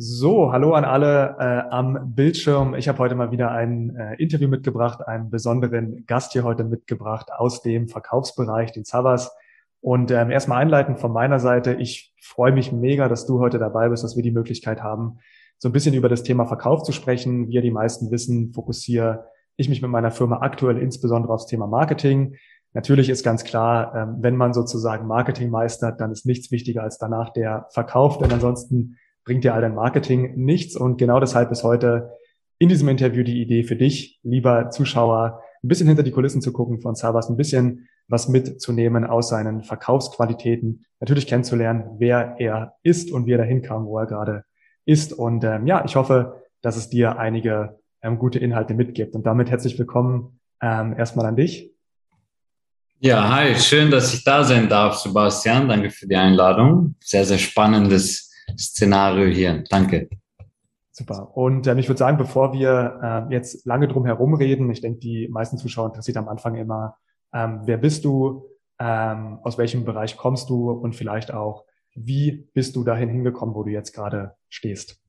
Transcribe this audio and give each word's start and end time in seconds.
So, 0.00 0.52
hallo 0.52 0.74
an 0.74 0.84
alle 0.84 1.34
äh, 1.40 1.70
am 1.70 2.14
Bildschirm. 2.14 2.76
Ich 2.76 2.86
habe 2.86 3.00
heute 3.00 3.16
mal 3.16 3.32
wieder 3.32 3.50
ein 3.50 3.96
äh, 3.96 4.14
Interview 4.22 4.46
mitgebracht, 4.46 5.04
einen 5.04 5.28
besonderen 5.28 6.06
Gast 6.06 6.34
hier 6.34 6.44
heute 6.44 6.62
mitgebracht 6.62 7.32
aus 7.32 7.62
dem 7.62 7.88
Verkaufsbereich, 7.88 8.70
den 8.70 8.84
Savas. 8.84 9.34
Und 9.80 10.12
ähm, 10.12 10.30
erstmal 10.30 10.62
einleitend 10.62 11.00
von 11.00 11.12
meiner 11.12 11.40
Seite, 11.40 11.74
ich 11.74 12.14
freue 12.22 12.52
mich 12.52 12.70
mega, 12.70 13.08
dass 13.08 13.26
du 13.26 13.40
heute 13.40 13.58
dabei 13.58 13.88
bist, 13.88 14.04
dass 14.04 14.14
wir 14.14 14.22
die 14.22 14.30
Möglichkeit 14.30 14.84
haben, 14.84 15.18
so 15.58 15.68
ein 15.68 15.72
bisschen 15.72 15.96
über 15.96 16.08
das 16.08 16.22
Thema 16.22 16.46
Verkauf 16.46 16.84
zu 16.84 16.92
sprechen. 16.92 17.48
Wie 17.48 17.54
ja 17.54 17.60
die 17.60 17.72
meisten 17.72 18.12
wissen, 18.12 18.52
fokussiere 18.52 19.24
ich 19.56 19.68
mich 19.68 19.82
mit 19.82 19.90
meiner 19.90 20.12
Firma 20.12 20.42
aktuell 20.42 20.78
insbesondere 20.78 21.32
aufs 21.32 21.46
Thema 21.46 21.66
Marketing. 21.66 22.36
Natürlich 22.72 23.08
ist 23.08 23.24
ganz 23.24 23.42
klar, 23.42 23.92
ähm, 23.96 24.18
wenn 24.20 24.36
man 24.36 24.52
sozusagen 24.52 25.08
Marketing 25.08 25.50
meistert, 25.50 26.00
dann 26.00 26.12
ist 26.12 26.24
nichts 26.24 26.52
wichtiger 26.52 26.84
als 26.84 26.98
danach 26.98 27.32
der 27.32 27.66
Verkauf, 27.70 28.18
denn 28.18 28.30
ansonsten 28.30 28.96
bringt 29.28 29.44
dir 29.44 29.52
all 29.52 29.60
dein 29.60 29.74
Marketing 29.74 30.36
nichts. 30.36 30.74
Und 30.74 30.96
genau 30.96 31.20
deshalb 31.20 31.50
ist 31.50 31.62
heute 31.62 32.12
in 32.58 32.70
diesem 32.70 32.88
Interview 32.88 33.22
die 33.22 33.42
Idee 33.42 33.62
für 33.62 33.76
dich, 33.76 34.20
lieber 34.22 34.70
Zuschauer, 34.70 35.42
ein 35.62 35.68
bisschen 35.68 35.86
hinter 35.86 36.02
die 36.02 36.12
Kulissen 36.12 36.40
zu 36.40 36.50
gucken 36.50 36.80
von 36.80 36.94
Savas, 36.94 37.28
ein 37.28 37.36
bisschen 37.36 37.88
was 38.08 38.28
mitzunehmen 38.28 39.04
aus 39.04 39.28
seinen 39.28 39.64
Verkaufsqualitäten, 39.64 40.86
natürlich 40.98 41.26
kennenzulernen, 41.26 41.96
wer 41.98 42.36
er 42.38 42.76
ist 42.82 43.12
und 43.12 43.26
wie 43.26 43.32
er 43.32 43.38
dahin 43.38 43.60
kam, 43.60 43.84
wo 43.84 43.98
er 43.98 44.06
gerade 44.06 44.44
ist. 44.86 45.12
Und 45.12 45.44
ähm, 45.44 45.66
ja, 45.66 45.84
ich 45.84 45.94
hoffe, 45.94 46.42
dass 46.62 46.78
es 46.78 46.88
dir 46.88 47.18
einige 47.18 47.80
ähm, 48.00 48.18
gute 48.18 48.38
Inhalte 48.38 48.72
mitgibt. 48.72 49.14
Und 49.14 49.26
damit 49.26 49.50
herzlich 49.50 49.78
willkommen 49.78 50.40
ähm, 50.62 50.94
erstmal 50.96 51.26
an 51.26 51.36
dich. 51.36 51.70
Ja, 53.00 53.28
hi, 53.28 53.54
schön, 53.56 53.90
dass 53.90 54.14
ich 54.14 54.24
da 54.24 54.42
sein 54.42 54.70
darf, 54.70 54.94
Sebastian. 54.94 55.68
Danke 55.68 55.90
für 55.90 56.06
die 56.06 56.16
Einladung. 56.16 56.94
Sehr, 57.00 57.26
sehr 57.26 57.36
spannendes 57.36 58.27
Szenario 58.56 59.26
hier. 59.26 59.64
Danke. 59.68 60.08
Super. 60.90 61.36
Und 61.36 61.66
ähm, 61.66 61.78
ich 61.78 61.88
würde 61.88 61.98
sagen, 61.98 62.18
bevor 62.18 62.52
wir 62.52 63.28
äh, 63.30 63.32
jetzt 63.32 63.64
lange 63.66 63.86
drum 63.86 64.04
herum 64.04 64.34
reden, 64.34 64.70
ich 64.70 64.80
denke, 64.80 64.98
die 64.98 65.28
meisten 65.28 65.56
Zuschauer 65.56 65.86
interessiert 65.86 66.16
am 66.16 66.28
Anfang 66.28 66.56
immer, 66.56 66.96
ähm, 67.32 67.60
wer 67.64 67.76
bist 67.76 68.04
du, 68.04 68.48
ähm, 68.80 69.38
aus 69.42 69.58
welchem 69.58 69.84
Bereich 69.84 70.16
kommst 70.16 70.50
du 70.50 70.70
und 70.70 70.96
vielleicht 70.96 71.32
auch, 71.32 71.64
wie 71.94 72.48
bist 72.52 72.74
du 72.74 72.84
dahin 72.84 73.08
hingekommen, 73.08 73.54
wo 73.54 73.62
du 73.62 73.70
jetzt 73.70 73.92
gerade 73.92 74.34
stehst? 74.48 75.00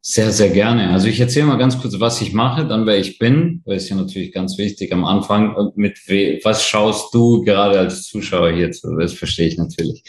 Sehr, 0.00 0.30
sehr 0.30 0.50
gerne. 0.50 0.90
Also 0.90 1.08
ich 1.08 1.18
erzähle 1.18 1.46
mal 1.46 1.58
ganz 1.58 1.80
kurz, 1.80 1.98
was 1.98 2.20
ich 2.20 2.32
mache, 2.32 2.64
dann 2.66 2.86
wer 2.86 2.96
ich 2.96 3.18
bin, 3.18 3.62
weil 3.64 3.76
es 3.76 3.88
ja 3.88 3.96
natürlich 3.96 4.32
ganz 4.32 4.56
wichtig 4.56 4.92
am 4.92 5.04
Anfang. 5.04 5.54
Und 5.56 5.76
mit 5.76 5.98
was 6.44 6.64
schaust 6.64 7.12
du 7.12 7.42
gerade 7.42 7.80
als 7.80 8.04
Zuschauer 8.04 8.52
hierzu? 8.52 8.94
Das 8.96 9.14
verstehe 9.14 9.48
ich 9.48 9.58
natürlich. 9.58 10.04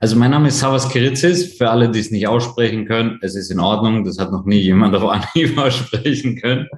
Also 0.00 0.16
mein 0.16 0.30
Name 0.30 0.48
ist 0.48 0.58
Savas 0.58 0.88
Kiritzis. 0.88 1.58
Für 1.58 1.68
alle, 1.70 1.90
die 1.90 1.98
es 1.98 2.10
nicht 2.10 2.26
aussprechen 2.26 2.86
können, 2.86 3.18
es 3.20 3.34
ist 3.34 3.50
in 3.50 3.60
Ordnung. 3.60 4.04
Das 4.04 4.18
hat 4.18 4.32
noch 4.32 4.46
nie 4.46 4.60
jemand 4.60 4.94
auf 4.94 5.04
Anhieb 5.04 5.58
aussprechen 5.58 6.40
können. 6.40 6.68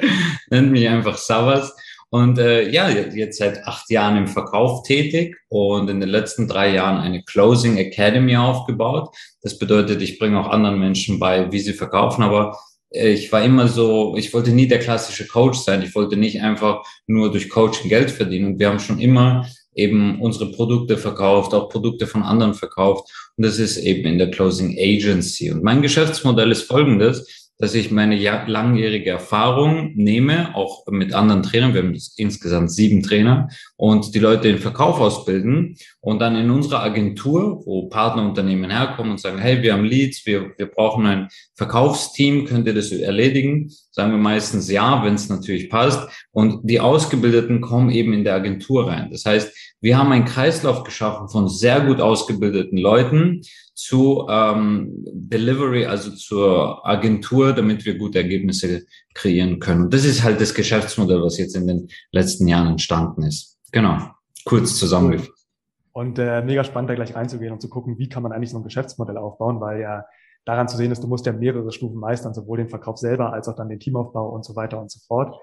Nennt 0.50 0.72
mich 0.72 0.88
einfach 0.88 1.16
Savas. 1.16 1.76
Und 2.14 2.38
äh, 2.38 2.70
ja, 2.70 2.88
jetzt 2.90 3.38
seit 3.38 3.66
acht 3.66 3.90
Jahren 3.90 4.16
im 4.16 4.28
Verkauf 4.28 4.84
tätig 4.84 5.36
und 5.48 5.90
in 5.90 5.98
den 5.98 6.08
letzten 6.08 6.46
drei 6.46 6.72
Jahren 6.72 6.98
eine 6.98 7.24
Closing 7.24 7.76
Academy 7.76 8.36
aufgebaut. 8.36 9.12
Das 9.42 9.58
bedeutet, 9.58 10.00
ich 10.00 10.20
bringe 10.20 10.38
auch 10.38 10.48
anderen 10.48 10.78
Menschen 10.78 11.18
bei, 11.18 11.50
wie 11.50 11.58
sie 11.58 11.72
verkaufen, 11.72 12.22
aber 12.22 12.56
äh, 12.90 13.08
ich 13.08 13.32
war 13.32 13.42
immer 13.42 13.66
so, 13.66 14.14
ich 14.16 14.32
wollte 14.32 14.52
nie 14.52 14.68
der 14.68 14.78
klassische 14.78 15.26
Coach 15.26 15.58
sein. 15.58 15.82
Ich 15.82 15.92
wollte 15.96 16.16
nicht 16.16 16.40
einfach 16.40 16.84
nur 17.08 17.32
durch 17.32 17.50
Coaching 17.50 17.88
Geld 17.88 18.12
verdienen. 18.12 18.52
Und 18.52 18.58
wir 18.60 18.68
haben 18.68 18.78
schon 18.78 19.00
immer 19.00 19.48
eben 19.74 20.22
unsere 20.22 20.52
Produkte 20.52 20.96
verkauft, 20.96 21.52
auch 21.52 21.68
Produkte 21.68 22.06
von 22.06 22.22
anderen 22.22 22.54
verkauft. 22.54 23.12
Und 23.36 23.44
das 23.44 23.58
ist 23.58 23.76
eben 23.76 24.06
in 24.06 24.18
der 24.18 24.30
Closing 24.30 24.78
Agency. 24.78 25.50
Und 25.50 25.64
mein 25.64 25.82
Geschäftsmodell 25.82 26.52
ist 26.52 26.62
folgendes 26.62 27.43
dass 27.58 27.74
ich 27.74 27.90
meine 27.90 28.16
langjährige 28.46 29.10
Erfahrung 29.10 29.92
nehme, 29.94 30.54
auch 30.56 30.86
mit 30.88 31.14
anderen 31.14 31.42
Trainern, 31.42 31.74
wir 31.74 31.82
haben 31.82 31.96
insgesamt 32.16 32.72
sieben 32.72 33.02
Trainer, 33.02 33.48
und 33.84 34.14
die 34.14 34.18
Leute 34.18 34.48
in 34.48 34.56
Verkauf 34.60 34.98
ausbilden 34.98 35.76
und 36.00 36.18
dann 36.18 36.36
in 36.36 36.48
unserer 36.48 36.82
Agentur, 36.82 37.60
wo 37.66 37.86
Partnerunternehmen 37.90 38.70
herkommen 38.70 39.12
und 39.12 39.20
sagen, 39.20 39.36
hey, 39.36 39.60
wir 39.60 39.74
haben 39.74 39.84
Leads, 39.84 40.24
wir, 40.24 40.54
wir 40.56 40.70
brauchen 40.70 41.04
ein 41.04 41.28
Verkaufsteam, 41.54 42.46
könnt 42.46 42.66
ihr 42.66 42.72
das 42.72 42.92
erledigen? 42.92 43.70
Sagen 43.90 44.12
wir 44.12 44.18
meistens 44.18 44.70
ja, 44.70 45.04
wenn 45.04 45.12
es 45.12 45.28
natürlich 45.28 45.68
passt. 45.68 46.08
Und 46.32 46.62
die 46.62 46.80
Ausgebildeten 46.80 47.60
kommen 47.60 47.90
eben 47.90 48.14
in 48.14 48.24
der 48.24 48.36
Agentur 48.36 48.88
rein. 48.88 49.10
Das 49.10 49.26
heißt, 49.26 49.54
wir 49.82 49.98
haben 49.98 50.12
einen 50.12 50.24
Kreislauf 50.24 50.82
geschaffen 50.84 51.28
von 51.28 51.50
sehr 51.50 51.82
gut 51.82 52.00
ausgebildeten 52.00 52.78
Leuten, 52.78 53.42
zu 53.76 54.24
ähm, 54.30 55.04
Delivery, 55.12 55.84
also 55.84 56.12
zur 56.12 56.86
Agentur, 56.86 57.52
damit 57.52 57.84
wir 57.84 57.98
gute 57.98 58.18
Ergebnisse 58.18 58.86
kreieren 59.14 59.58
können. 59.58 59.82
Und 59.82 59.92
das 59.92 60.04
ist 60.04 60.22
halt 60.22 60.40
das 60.40 60.54
Geschäftsmodell, 60.54 61.20
was 61.20 61.38
jetzt 61.38 61.56
in 61.56 61.66
den 61.66 61.88
letzten 62.12 62.46
Jahren 62.46 62.68
entstanden 62.68 63.24
ist. 63.24 63.53
Genau, 63.74 63.98
kurz 64.44 64.78
zusammengefasst. 64.78 65.48
Und 65.90 66.20
äh, 66.20 66.42
mega 66.42 66.62
spannend, 66.62 66.90
da 66.90 66.94
gleich 66.94 67.16
reinzugehen 67.16 67.52
und 67.52 67.60
zu 67.60 67.68
gucken, 67.68 67.98
wie 67.98 68.08
kann 68.08 68.22
man 68.22 68.30
eigentlich 68.30 68.50
so 68.50 68.58
ein 68.58 68.62
Geschäftsmodell 68.62 69.16
aufbauen, 69.16 69.60
weil 69.60 69.80
ja 69.80 70.04
daran 70.44 70.68
zu 70.68 70.76
sehen 70.76 70.92
ist, 70.92 71.02
du 71.02 71.08
musst 71.08 71.26
ja 71.26 71.32
mehrere 71.32 71.72
Stufen 71.72 71.98
meistern, 71.98 72.34
sowohl 72.34 72.58
den 72.58 72.68
Verkauf 72.68 72.98
selber 72.98 73.32
als 73.32 73.48
auch 73.48 73.56
dann 73.56 73.68
den 73.68 73.80
Teamaufbau 73.80 74.28
und 74.28 74.44
so 74.44 74.54
weiter 74.54 74.80
und 74.80 74.92
so 74.92 75.00
fort. 75.08 75.36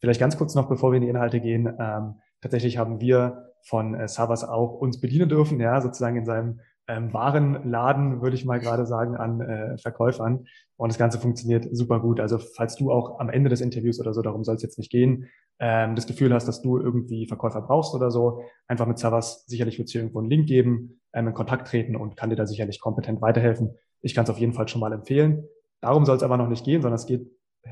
Vielleicht 0.00 0.18
ganz 0.18 0.36
kurz 0.36 0.56
noch, 0.56 0.68
bevor 0.68 0.90
wir 0.90 0.96
in 0.96 1.04
die 1.04 1.08
Inhalte 1.08 1.40
gehen. 1.40 1.72
Ähm, 1.78 2.16
tatsächlich 2.40 2.76
haben 2.76 3.00
wir 3.00 3.52
von 3.62 3.94
äh, 3.94 4.08
Savas 4.08 4.42
auch 4.42 4.72
uns 4.72 5.00
bedienen 5.00 5.28
dürfen, 5.28 5.60
ja, 5.60 5.80
sozusagen 5.80 6.16
in 6.16 6.24
seinem 6.24 6.60
ähm, 6.88 7.12
Warenladen, 7.12 8.22
würde 8.22 8.36
ich 8.36 8.44
mal 8.44 8.60
gerade 8.60 8.86
sagen, 8.86 9.16
an 9.16 9.40
äh, 9.40 9.78
Verkäufern. 9.78 10.46
Und 10.76 10.92
das 10.92 10.98
Ganze 10.98 11.18
funktioniert 11.18 11.66
super 11.72 12.00
gut. 12.00 12.20
Also 12.20 12.38
falls 12.38 12.76
du 12.76 12.92
auch 12.92 13.18
am 13.18 13.28
Ende 13.28 13.50
des 13.50 13.60
Interviews 13.60 14.00
oder 14.00 14.12
so, 14.12 14.22
darum 14.22 14.44
soll 14.44 14.56
es 14.56 14.62
jetzt 14.62 14.78
nicht 14.78 14.90
gehen, 14.90 15.28
ähm, 15.58 15.96
das 15.96 16.06
Gefühl 16.06 16.32
hast, 16.32 16.46
dass 16.46 16.62
du 16.62 16.78
irgendwie 16.78 17.26
Verkäufer 17.26 17.62
brauchst 17.62 17.94
oder 17.94 18.10
so, 18.10 18.42
einfach 18.68 18.86
mit 18.86 18.98
Savas, 18.98 19.46
sicherlich 19.46 19.78
wird 19.78 19.88
es 19.88 19.92
hier 19.92 20.02
irgendwo 20.02 20.20
einen 20.20 20.30
Link 20.30 20.46
geben, 20.46 21.00
ähm, 21.12 21.28
in 21.28 21.34
Kontakt 21.34 21.68
treten 21.68 21.96
und 21.96 22.16
kann 22.16 22.30
dir 22.30 22.36
da 22.36 22.46
sicherlich 22.46 22.80
kompetent 22.80 23.22
weiterhelfen. 23.22 23.74
Ich 24.02 24.14
kann 24.14 24.24
es 24.24 24.30
auf 24.30 24.38
jeden 24.38 24.52
Fall 24.52 24.68
schon 24.68 24.80
mal 24.80 24.92
empfehlen. 24.92 25.44
Darum 25.80 26.04
soll 26.04 26.16
es 26.16 26.22
aber 26.22 26.36
noch 26.36 26.48
nicht 26.48 26.64
gehen, 26.64 26.82
sondern 26.82 26.96
es 26.96 27.06
geht 27.06 27.26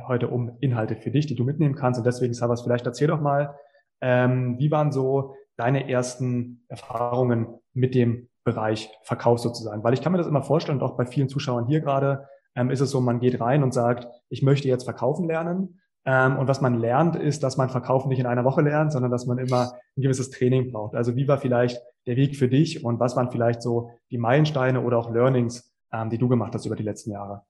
heute 0.08 0.28
um 0.28 0.56
Inhalte 0.60 0.97
für 0.97 1.10
dich, 1.10 1.26
die 1.26 1.36
du 1.36 1.44
mitnehmen 1.44 1.74
kannst. 1.74 1.98
Und 1.98 2.06
deswegen, 2.06 2.34
Savas, 2.34 2.62
vielleicht 2.62 2.86
erzähl 2.86 3.08
doch 3.08 3.20
mal, 3.20 3.54
ähm, 4.00 4.58
wie 4.58 4.70
waren 4.70 4.91
so 4.91 5.34
deine 5.56 5.88
ersten 5.88 6.64
Erfahrungen 6.69 7.47
mit 7.72 7.94
dem 7.94 8.28
Bereich 8.44 8.91
Verkauf 9.03 9.38
sozusagen. 9.41 9.82
Weil 9.82 9.94
ich 9.94 10.03
kann 10.03 10.12
mir 10.12 10.19
das 10.19 10.27
immer 10.27 10.43
vorstellen, 10.43 10.81
und 10.81 10.84
auch 10.84 10.97
bei 10.97 11.06
vielen 11.06 11.28
Zuschauern 11.28 11.66
hier 11.66 11.81
gerade, 11.81 12.28
ähm, 12.55 12.71
ist 12.71 12.81
es 12.81 12.91
so, 12.91 13.00
man 13.00 13.21
geht 13.21 13.41
rein 13.41 13.62
und 13.62 13.75
sagt, 13.75 14.06
ich 14.28 14.43
möchte 14.43 14.69
jetzt 14.69 14.84
verkaufen 14.84 15.27
lernen. 15.27 15.81
Ähm, 16.06 16.37
und 16.37 16.47
was 16.47 16.60
man 16.60 16.78
lernt, 16.78 17.16
ist, 17.16 17.43
dass 17.43 17.56
man 17.56 17.71
Verkaufen 17.71 18.09
nicht 18.09 18.19
in 18.19 18.27
einer 18.27 18.44
Woche 18.44 18.60
lernt, 18.60 18.93
sondern 18.93 19.10
dass 19.10 19.27
man 19.27 19.38
immer 19.38 19.72
ein 19.97 20.03
gewisses 20.03 20.31
Training 20.31 20.71
braucht. 20.71 20.94
Also 20.94 21.16
wie 21.16 21.27
war 21.27 21.38
vielleicht 21.38 21.81
der 22.06 22.16
Weg 22.16 22.37
für 22.37 22.49
dich 22.49 22.84
und 22.84 23.00
was 23.00 23.16
waren 23.16 23.31
vielleicht 23.31 23.62
so 23.62 23.91
die 24.10 24.19
Meilensteine 24.19 24.83
oder 24.83 24.99
auch 24.99 25.10
Learnings, 25.10 25.72
ähm, 25.93 26.10
die 26.10 26.19
du 26.19 26.28
gemacht 26.28 26.54
hast 26.54 26.66
über 26.66 26.77
die 26.77 26.83
letzten 26.83 27.12
Jahre? 27.12 27.43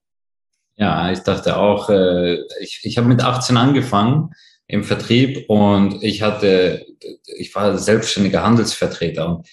Ja, 0.77 1.11
ich 1.11 1.19
dachte 1.19 1.57
auch, 1.57 1.89
äh, 1.89 2.35
ich, 2.61 2.81
ich 2.83 2.97
habe 2.97 3.07
mit 3.07 3.23
18 3.23 3.57
angefangen 3.57 4.31
im 4.67 4.83
Vertrieb 4.83 5.49
und 5.49 6.01
ich 6.03 6.21
hatte, 6.21 6.85
ich 7.37 7.53
war 7.55 7.77
selbstständiger 7.77 8.43
Handelsvertreter 8.43 9.27
und 9.27 9.47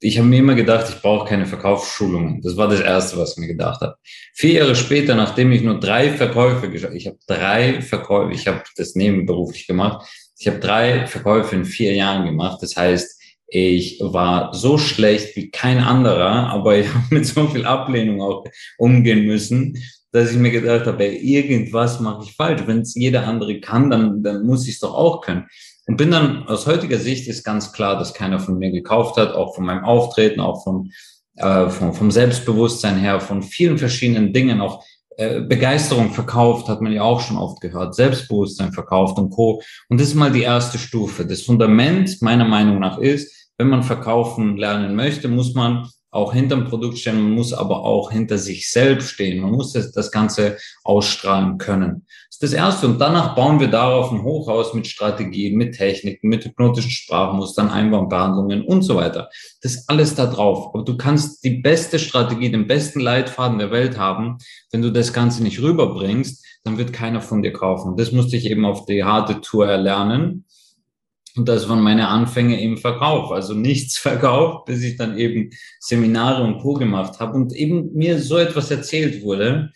ich 0.00 0.18
habe 0.18 0.28
mir 0.28 0.38
immer 0.38 0.54
gedacht, 0.54 0.86
ich 0.88 1.02
brauche 1.02 1.28
keine 1.28 1.46
Verkaufsschulungen. 1.46 2.40
Das 2.42 2.56
war 2.56 2.68
das 2.68 2.80
Erste, 2.80 3.16
was 3.16 3.32
ich 3.32 3.38
mir 3.38 3.48
gedacht 3.48 3.80
habe. 3.80 3.96
Vier 4.34 4.52
Jahre 4.52 4.76
später, 4.76 5.14
nachdem 5.14 5.50
ich 5.50 5.62
nur 5.62 5.80
drei 5.80 6.10
Verkäufe 6.10 6.70
geschafft 6.70 6.94
ich 6.94 7.06
habe 7.06 7.18
drei 7.26 7.82
Verkäufe, 7.82 8.32
ich 8.32 8.46
habe 8.46 8.62
das 8.76 8.94
nebenberuflich 8.94 9.66
gemacht, 9.66 10.06
ich 10.38 10.46
habe 10.46 10.60
drei 10.60 11.06
Verkäufe 11.06 11.56
in 11.56 11.64
vier 11.64 11.94
Jahren 11.94 12.26
gemacht. 12.26 12.58
Das 12.62 12.76
heißt, 12.76 13.20
ich 13.48 13.98
war 14.00 14.54
so 14.54 14.78
schlecht 14.78 15.34
wie 15.34 15.50
kein 15.50 15.78
anderer, 15.78 16.48
aber 16.50 16.76
ich 16.78 16.86
habe 16.94 17.06
mit 17.10 17.26
so 17.26 17.48
viel 17.48 17.64
Ablehnung 17.64 18.22
auch 18.22 18.44
umgehen 18.76 19.26
müssen, 19.26 19.76
dass 20.12 20.30
ich 20.30 20.38
mir 20.38 20.50
gedacht 20.50 20.86
habe, 20.86 21.04
ey, 21.04 21.16
irgendwas 21.16 22.00
mache 22.00 22.24
ich 22.24 22.34
falsch. 22.34 22.62
Wenn 22.66 22.80
es 22.80 22.94
jeder 22.94 23.26
andere 23.26 23.60
kann, 23.60 23.90
dann, 23.90 24.22
dann 24.22 24.46
muss 24.46 24.66
ich 24.66 24.74
es 24.74 24.80
doch 24.80 24.94
auch 24.94 25.20
können. 25.20 25.46
Und 25.88 25.96
bin 25.96 26.10
dann 26.10 26.46
aus 26.46 26.66
heutiger 26.66 26.98
Sicht 26.98 27.26
ist 27.28 27.44
ganz 27.44 27.72
klar, 27.72 27.98
dass 27.98 28.12
keiner 28.12 28.38
von 28.38 28.58
mir 28.58 28.70
gekauft 28.70 29.16
hat, 29.16 29.32
auch 29.32 29.54
von 29.54 29.64
meinem 29.64 29.84
Auftreten, 29.84 30.38
auch 30.38 30.62
von, 30.62 30.92
äh, 31.36 31.70
vom, 31.70 31.94
vom 31.94 32.10
Selbstbewusstsein 32.10 32.98
her, 32.98 33.20
von 33.20 33.42
vielen 33.42 33.78
verschiedenen 33.78 34.34
Dingen, 34.34 34.60
auch 34.60 34.84
äh, 35.16 35.40
Begeisterung 35.40 36.10
verkauft, 36.10 36.68
hat 36.68 36.82
man 36.82 36.92
ja 36.92 37.02
auch 37.02 37.20
schon 37.20 37.38
oft 37.38 37.62
gehört, 37.62 37.94
Selbstbewusstsein 37.94 38.72
verkauft 38.72 39.18
und 39.18 39.30
Co. 39.30 39.62
Und 39.88 39.98
das 39.98 40.08
ist 40.08 40.14
mal 40.14 40.30
die 40.30 40.42
erste 40.42 40.76
Stufe. 40.76 41.24
Das 41.24 41.42
Fundament 41.42 42.20
meiner 42.20 42.44
Meinung 42.44 42.80
nach 42.80 42.98
ist, 42.98 43.50
wenn 43.56 43.68
man 43.68 43.82
verkaufen 43.82 44.58
lernen 44.58 44.94
möchte, 44.94 45.28
muss 45.28 45.54
man 45.54 45.88
auch 46.10 46.32
hinter 46.32 46.56
dem 46.56 46.64
Produkt 46.64 46.98
stehen, 46.98 47.20
man 47.20 47.32
muss 47.32 47.52
aber 47.52 47.84
auch 47.84 48.10
hinter 48.10 48.38
sich 48.38 48.70
selbst 48.70 49.10
stehen. 49.10 49.40
Man 49.40 49.52
muss 49.52 49.72
das, 49.72 49.92
das 49.92 50.10
Ganze 50.10 50.56
ausstrahlen 50.84 51.58
können. 51.58 52.06
Das 52.28 52.36
ist 52.36 52.42
das 52.42 52.52
Erste. 52.52 52.86
Und 52.86 52.98
danach 52.98 53.34
bauen 53.34 53.60
wir 53.60 53.68
darauf 53.68 54.10
ein 54.10 54.22
Hochhaus 54.22 54.72
mit 54.72 54.86
Strategien, 54.86 55.56
mit 55.56 55.76
Techniken, 55.76 56.28
mit 56.28 56.44
hypnotischen 56.44 56.90
Sprachmustern, 56.90 57.68
Einwandbehandlungen 57.68 58.62
und 58.62 58.82
so 58.82 58.96
weiter. 58.96 59.28
Das 59.60 59.74
ist 59.74 59.90
alles 59.90 60.14
da 60.14 60.26
drauf. 60.26 60.70
Aber 60.72 60.84
du 60.84 60.96
kannst 60.96 61.44
die 61.44 61.58
beste 61.58 61.98
Strategie, 61.98 62.50
den 62.50 62.66
besten 62.66 63.00
Leitfaden 63.00 63.58
der 63.58 63.70
Welt 63.70 63.98
haben. 63.98 64.38
Wenn 64.70 64.82
du 64.82 64.90
das 64.90 65.12
Ganze 65.12 65.42
nicht 65.42 65.60
rüberbringst, 65.60 66.44
dann 66.64 66.78
wird 66.78 66.92
keiner 66.92 67.20
von 67.20 67.42
dir 67.42 67.52
kaufen. 67.52 67.96
Das 67.96 68.12
musste 68.12 68.36
ich 68.36 68.50
eben 68.50 68.64
auf 68.64 68.86
die 68.86 69.04
harte 69.04 69.40
Tour 69.40 69.66
erlernen. 69.66 70.44
Und 71.38 71.48
das 71.48 71.68
waren 71.68 71.80
meine 71.80 72.08
Anfänge 72.08 72.60
im 72.60 72.76
Verkauf. 72.76 73.30
Also 73.30 73.54
nichts 73.54 73.96
verkauft, 73.98 74.66
bis 74.66 74.82
ich 74.82 74.96
dann 74.96 75.16
eben 75.16 75.50
Seminare 75.78 76.42
und 76.42 76.58
Co. 76.58 76.74
gemacht 76.74 77.20
habe 77.20 77.34
und 77.34 77.54
eben 77.54 77.94
mir 77.94 78.18
so 78.18 78.36
etwas 78.36 78.70
erzählt 78.70 79.22
wurde. 79.22 79.70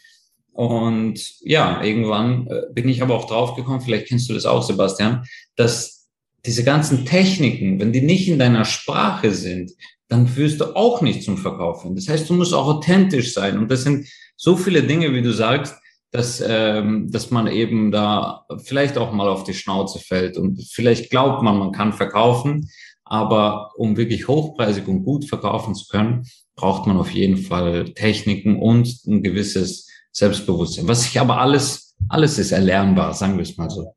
Und 0.52 1.40
ja, 1.40 1.82
irgendwann 1.82 2.46
äh, 2.48 2.62
bin 2.74 2.88
ich 2.88 3.00
aber 3.00 3.14
auch 3.14 3.26
draufgekommen, 3.26 3.80
vielleicht 3.80 4.08
kennst 4.08 4.28
du 4.28 4.34
das 4.34 4.44
auch, 4.44 4.62
Sebastian, 4.62 5.24
dass 5.56 6.08
diese 6.44 6.64
ganzen 6.64 7.06
Techniken, 7.06 7.80
wenn 7.80 7.92
die 7.92 8.02
nicht 8.02 8.28
in 8.28 8.38
deiner 8.38 8.64
Sprache 8.64 9.30
sind, 9.30 9.70
dann 10.08 10.26
führst 10.26 10.60
du 10.60 10.76
auch 10.76 11.00
nicht 11.00 11.22
zum 11.22 11.38
Verkaufen. 11.38 11.94
Das 11.94 12.08
heißt, 12.08 12.28
du 12.28 12.34
musst 12.34 12.52
auch 12.52 12.66
authentisch 12.66 13.32
sein. 13.32 13.56
Und 13.56 13.70
das 13.70 13.84
sind 13.84 14.06
so 14.36 14.56
viele 14.56 14.82
Dinge, 14.82 15.14
wie 15.14 15.22
du 15.22 15.32
sagst, 15.32 15.76
dass, 16.12 16.44
ähm, 16.46 17.10
dass 17.10 17.30
man 17.30 17.46
eben 17.46 17.90
da 17.90 18.46
vielleicht 18.62 18.98
auch 18.98 19.12
mal 19.12 19.28
auf 19.28 19.44
die 19.44 19.54
Schnauze 19.54 19.98
fällt 19.98 20.36
und 20.36 20.62
vielleicht 20.70 21.10
glaubt 21.10 21.42
man, 21.42 21.58
man 21.58 21.72
kann 21.72 21.92
verkaufen, 21.92 22.68
aber 23.04 23.70
um 23.76 23.96
wirklich 23.96 24.28
hochpreisig 24.28 24.86
und 24.86 25.04
gut 25.04 25.24
verkaufen 25.24 25.74
zu 25.74 25.86
können, 25.88 26.24
braucht 26.54 26.86
man 26.86 26.98
auf 26.98 27.10
jeden 27.10 27.38
Fall 27.38 27.92
Techniken 27.94 28.60
und 28.60 28.88
ein 29.06 29.22
gewisses 29.22 29.88
Selbstbewusstsein. 30.12 30.86
Was 30.86 31.04
sich 31.04 31.18
aber 31.18 31.40
alles, 31.40 31.96
alles 32.08 32.38
ist 32.38 32.52
erlernbar, 32.52 33.14
sagen 33.14 33.36
wir 33.36 33.42
es 33.42 33.56
mal 33.56 33.70
so. 33.70 33.94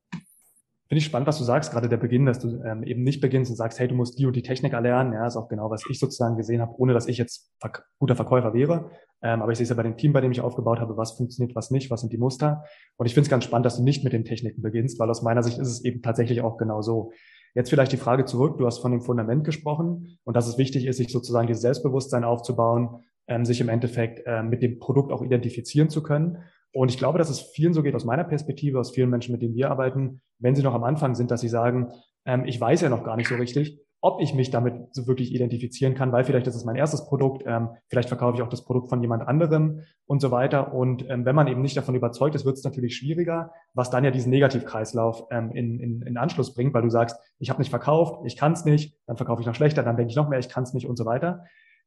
Finde 0.88 0.98
ich 0.98 1.04
spannend, 1.04 1.26
was 1.26 1.38
du 1.38 1.44
sagst, 1.44 1.72
gerade 1.72 1.88
der 1.88 1.96
Beginn, 1.96 2.26
dass 2.26 2.38
du 2.38 2.62
ähm, 2.62 2.84
eben 2.84 3.02
nicht 3.02 3.20
beginnst 3.20 3.50
und 3.50 3.56
sagst, 3.56 3.80
hey, 3.80 3.88
du 3.88 3.96
musst 3.96 4.18
die 4.18 4.26
und 4.26 4.36
die 4.36 4.42
Technik 4.42 4.72
erlernen. 4.72 5.12
Ja, 5.12 5.26
ist 5.26 5.36
auch 5.36 5.48
genau, 5.48 5.68
was 5.68 5.82
ich 5.90 5.98
sozusagen 5.98 6.36
gesehen 6.36 6.60
habe, 6.60 6.74
ohne 6.78 6.94
dass 6.94 7.08
ich 7.08 7.18
jetzt 7.18 7.50
verk 7.58 7.84
guter 7.98 8.14
Verkäufer 8.14 8.54
wäre. 8.54 8.90
Ähm, 9.22 9.42
aber 9.42 9.52
ich 9.52 9.58
sehe 9.58 9.64
es 9.64 9.70
ja 9.70 9.76
bei 9.76 9.82
dem 9.82 9.96
Team, 9.96 10.12
bei 10.12 10.20
dem 10.20 10.30
ich 10.30 10.40
aufgebaut 10.40 10.80
habe, 10.80 10.96
was 10.96 11.12
funktioniert, 11.12 11.56
was 11.56 11.70
nicht, 11.70 11.90
was 11.90 12.00
sind 12.00 12.12
die 12.12 12.18
Muster. 12.18 12.64
Und 12.96 13.06
ich 13.06 13.14
finde 13.14 13.26
es 13.26 13.30
ganz 13.30 13.44
spannend, 13.44 13.66
dass 13.66 13.76
du 13.76 13.82
nicht 13.82 14.04
mit 14.04 14.12
den 14.12 14.24
Techniken 14.24 14.62
beginnst, 14.62 14.98
weil 14.98 15.10
aus 15.10 15.22
meiner 15.22 15.42
Sicht 15.42 15.58
ist 15.58 15.68
es 15.68 15.84
eben 15.84 16.02
tatsächlich 16.02 16.42
auch 16.42 16.58
genau 16.58 16.82
so. 16.82 17.12
Jetzt 17.54 17.70
vielleicht 17.70 17.92
die 17.92 17.96
Frage 17.96 18.26
zurück. 18.26 18.58
Du 18.58 18.66
hast 18.66 18.78
von 18.80 18.92
dem 18.92 19.00
Fundament 19.00 19.44
gesprochen 19.44 20.18
und 20.24 20.36
dass 20.36 20.46
es 20.46 20.58
wichtig 20.58 20.86
ist, 20.86 20.98
sich 20.98 21.10
sozusagen 21.10 21.46
dieses 21.46 21.62
Selbstbewusstsein 21.62 22.24
aufzubauen, 22.24 23.04
ähm, 23.28 23.46
sich 23.46 23.60
im 23.60 23.70
Endeffekt 23.70 24.22
äh, 24.26 24.42
mit 24.42 24.62
dem 24.62 24.78
Produkt 24.78 25.10
auch 25.10 25.22
identifizieren 25.22 25.88
zu 25.88 26.02
können. 26.02 26.38
Und 26.74 26.90
ich 26.90 26.98
glaube, 26.98 27.18
dass 27.18 27.30
es 27.30 27.40
vielen 27.40 27.72
so 27.72 27.82
geht 27.82 27.94
aus 27.94 28.04
meiner 28.04 28.24
Perspektive, 28.24 28.78
aus 28.78 28.90
vielen 28.90 29.08
Menschen, 29.08 29.32
mit 29.32 29.40
denen 29.40 29.54
wir 29.54 29.70
arbeiten, 29.70 30.20
wenn 30.38 30.54
sie 30.54 30.62
noch 30.62 30.74
am 30.74 30.84
Anfang 30.84 31.14
sind, 31.14 31.30
dass 31.30 31.40
sie 31.40 31.48
sagen, 31.48 31.90
ähm, 32.26 32.44
ich 32.44 32.60
weiß 32.60 32.82
ja 32.82 32.90
noch 32.90 33.02
gar 33.02 33.16
nicht 33.16 33.28
so 33.28 33.36
richtig, 33.36 33.80
ob 34.00 34.20
ich 34.20 34.34
mich 34.34 34.50
damit 34.50 34.94
so 34.94 35.06
wirklich 35.06 35.34
identifizieren 35.34 35.94
kann, 35.94 36.12
weil 36.12 36.24
vielleicht 36.24 36.46
ist 36.46 36.54
es 36.54 36.64
mein 36.64 36.76
erstes 36.76 37.06
Produkt, 37.06 37.42
ähm, 37.46 37.70
vielleicht 37.88 38.08
verkaufe 38.08 38.36
ich 38.36 38.42
auch 38.42 38.48
das 38.48 38.64
Produkt 38.64 38.88
von 38.88 39.00
jemand 39.00 39.26
anderem 39.26 39.80
und 40.06 40.20
so 40.20 40.30
weiter. 40.30 40.74
Und 40.74 41.08
ähm, 41.08 41.24
wenn 41.24 41.34
man 41.34 41.48
eben 41.48 41.62
nicht 41.62 41.76
davon 41.76 41.94
überzeugt 41.94 42.34
ist, 42.34 42.44
wird 42.44 42.56
es 42.56 42.64
natürlich 42.64 42.96
schwieriger, 42.96 43.52
was 43.74 43.90
dann 43.90 44.04
ja 44.04 44.10
diesen 44.10 44.30
Negativkreislauf 44.30 45.24
ähm, 45.30 45.50
in, 45.52 45.80
in, 45.80 46.02
in 46.02 46.16
Anschluss 46.18 46.54
bringt, 46.54 46.74
weil 46.74 46.82
du 46.82 46.90
sagst, 46.90 47.16
ich 47.38 47.50
habe 47.50 47.60
nicht 47.60 47.70
verkauft, 47.70 48.20
ich 48.24 48.36
kann 48.36 48.52
es 48.52 48.64
nicht, 48.64 48.96
dann 49.06 49.16
verkaufe 49.16 49.40
ich 49.40 49.46
noch 49.46 49.54
schlechter, 49.54 49.82
dann 49.82 49.96
denke 49.96 50.10
ich 50.10 50.16
noch 50.16 50.28
mehr, 50.28 50.38
ich 50.38 50.48
kann 50.48 50.64
es 50.64 50.74
nicht 50.74 50.86
und 50.86 50.96
so 50.96 51.04
weiter. 51.04 51.44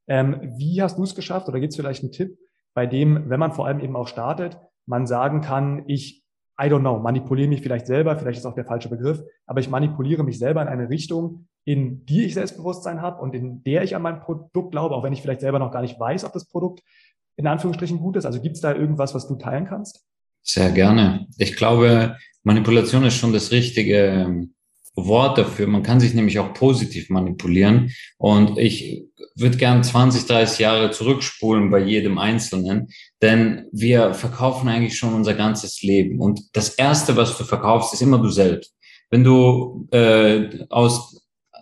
Ähm, 0.08 0.54
wie 0.58 0.82
hast 0.82 0.98
du 0.98 1.04
es 1.04 1.16
geschafft 1.16 1.48
oder 1.48 1.60
gibt 1.60 1.72
es 1.72 1.78
vielleicht 1.78 2.04
einen 2.04 2.12
Tipp, 2.12 2.38
bei 2.74 2.86
dem, 2.86 3.30
wenn 3.30 3.40
man 3.40 3.52
vor 3.52 3.68
allem 3.68 3.80
eben 3.80 3.96
auch 3.96 4.08
startet, 4.08 4.58
man 4.86 5.06
sagen 5.06 5.42
kann, 5.42 5.84
ich, 5.88 6.24
I 6.62 6.66
don't 6.66 6.80
know, 6.80 7.00
manipuliere 7.00 7.48
mich 7.48 7.62
vielleicht 7.62 7.88
selber, 7.88 8.18
vielleicht 8.18 8.40
ist 8.40 8.46
auch 8.46 8.56
der 8.56 8.66
falsche 8.66 8.90
Begriff, 8.90 9.22
aber 9.46 9.60
ich 9.60 9.70
manipuliere 9.70 10.24
mich 10.24 10.40
selber 10.40 10.62
in 10.62 10.68
eine 10.68 10.90
Richtung, 10.90 11.48
in 11.66 12.06
die 12.06 12.26
ich 12.26 12.34
Selbstbewusstsein 12.34 13.02
habe 13.02 13.22
und 13.22 13.36
in 13.36 13.64
der 13.64 13.84
ich 13.84 13.96
an 13.96 14.02
mein 14.02 14.22
Produkt 14.22 14.72
glaube, 14.72 14.96
auch 14.96 15.04
wenn 15.04 15.14
ich 15.14 15.22
vielleicht 15.22 15.42
selber 15.42 15.60
noch 15.60 15.72
gar 15.72 15.82
nicht 15.82 16.00
weiß, 16.00 16.24
ob 16.26 16.34
das 16.34 16.46
Produkt 16.46 16.82
in 17.36 17.48
Anführungsstrichen 17.48 18.00
gut 18.00 18.18
ist. 18.18 18.26
Also 18.26 18.42
gibt 18.42 18.56
es 18.56 18.62
da 18.62 18.74
irgendwas, 18.74 19.16
was 19.16 19.28
du 19.28 19.36
teilen 19.36 19.66
kannst? 19.66 20.04
Sehr 20.42 20.72
gerne. 20.72 21.28
Ich 21.38 21.56
glaube, 21.56 22.18
Manipulation 22.44 23.04
ist 23.04 23.16
schon 23.16 23.34
das 23.34 23.52
richtige 23.52 23.98
ähm, 23.98 24.54
Wort 24.96 25.38
dafür. 25.38 25.68
Man 25.68 25.84
kann 25.84 26.00
sich 26.00 26.14
nämlich 26.14 26.40
auch 26.40 26.54
positiv 26.54 27.10
manipulieren. 27.10 27.92
Und 28.18 28.58
ich 28.58 29.06
würde 29.36 29.58
gern 29.58 29.84
20, 29.84 30.26
30 30.26 30.60
Jahre 30.60 30.92
zurückspulen 30.92 31.70
bei 31.70 31.80
jedem 31.80 32.18
Einzelnen, 32.18 32.90
denn 33.22 33.68
wir 33.72 34.14
verkaufen 34.14 34.68
eigentlich 34.68 34.98
schon 34.98 35.14
unser 35.14 35.34
ganzes 35.34 35.82
Leben. 35.82 36.20
Und 36.20 36.42
das 36.54 36.70
Erste, 36.70 37.16
was 37.16 37.38
du 37.38 37.44
verkaufst, 37.44 37.94
ist 37.94 38.02
immer 38.02 38.18
du 38.20 38.30
selbst. 38.30 38.76
Wenn 39.10 39.24
du 39.24 39.88
äh, 39.92 40.66
aus 40.70 41.19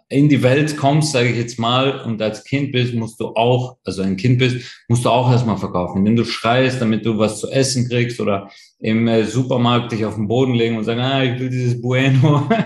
in 0.09 0.29
die 0.29 0.41
Welt 0.41 0.77
kommst, 0.77 1.11
sage 1.11 1.29
ich 1.29 1.35
jetzt 1.35 1.59
mal, 1.59 1.99
und 2.01 2.21
als 2.21 2.45
Kind 2.45 2.71
bist, 2.71 2.93
musst 2.93 3.19
du 3.19 3.27
auch, 3.35 3.77
also 3.83 4.01
ein 4.03 4.15
Kind 4.15 4.37
bist, 4.37 4.83
musst 4.87 5.03
du 5.03 5.09
auch 5.09 5.29
erstmal 5.29 5.57
verkaufen. 5.57 6.05
Wenn 6.05 6.15
du 6.15 6.23
schreist, 6.23 6.79
damit 6.79 7.05
du 7.05 7.17
was 7.17 7.41
zu 7.41 7.49
essen 7.49 7.89
kriegst 7.89 8.19
oder 8.21 8.49
im 8.79 9.07
äh, 9.07 9.25
Supermarkt 9.25 9.91
dich 9.91 10.05
auf 10.05 10.15
den 10.15 10.27
Boden 10.27 10.53
legen 10.53 10.77
und 10.77 10.85
sagen, 10.85 11.01
ah, 11.01 11.23
ich 11.23 11.39
will 11.39 11.49
dieses 11.49 11.81
Bueno. 11.81 12.47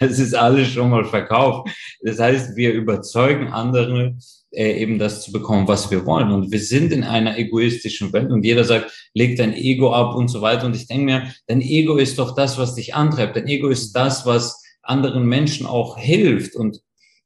Es 0.00 0.18
ist 0.18 0.34
alles 0.34 0.68
schon 0.68 0.88
mal 0.88 1.04
verkauft. 1.04 1.68
Das 2.02 2.18
heißt, 2.18 2.56
wir 2.56 2.72
überzeugen 2.72 3.48
andere, 3.48 4.16
äh, 4.50 4.80
eben 4.80 4.98
das 4.98 5.22
zu 5.22 5.32
bekommen, 5.32 5.68
was 5.68 5.90
wir 5.90 6.06
wollen. 6.06 6.30
Und 6.32 6.50
wir 6.50 6.60
sind 6.60 6.92
in 6.92 7.04
einer 7.04 7.36
egoistischen 7.36 8.10
Welt 8.14 8.30
und 8.30 8.42
jeder 8.42 8.64
sagt, 8.64 8.90
leg 9.12 9.36
dein 9.36 9.52
Ego 9.52 9.92
ab 9.92 10.14
und 10.14 10.28
so 10.28 10.40
weiter. 10.40 10.64
Und 10.64 10.74
ich 10.74 10.86
denke 10.86 11.04
mir, 11.04 11.34
dein 11.46 11.60
Ego 11.60 11.96
ist 11.96 12.18
doch 12.18 12.34
das, 12.34 12.56
was 12.56 12.74
dich 12.74 12.94
antreibt. 12.94 13.36
Dein 13.36 13.48
Ego 13.48 13.68
ist 13.68 13.92
das, 13.92 14.24
was 14.24 14.62
anderen 14.88 15.26
Menschen 15.26 15.66
auch 15.66 15.98
hilft. 15.98 16.54
Und 16.56 16.80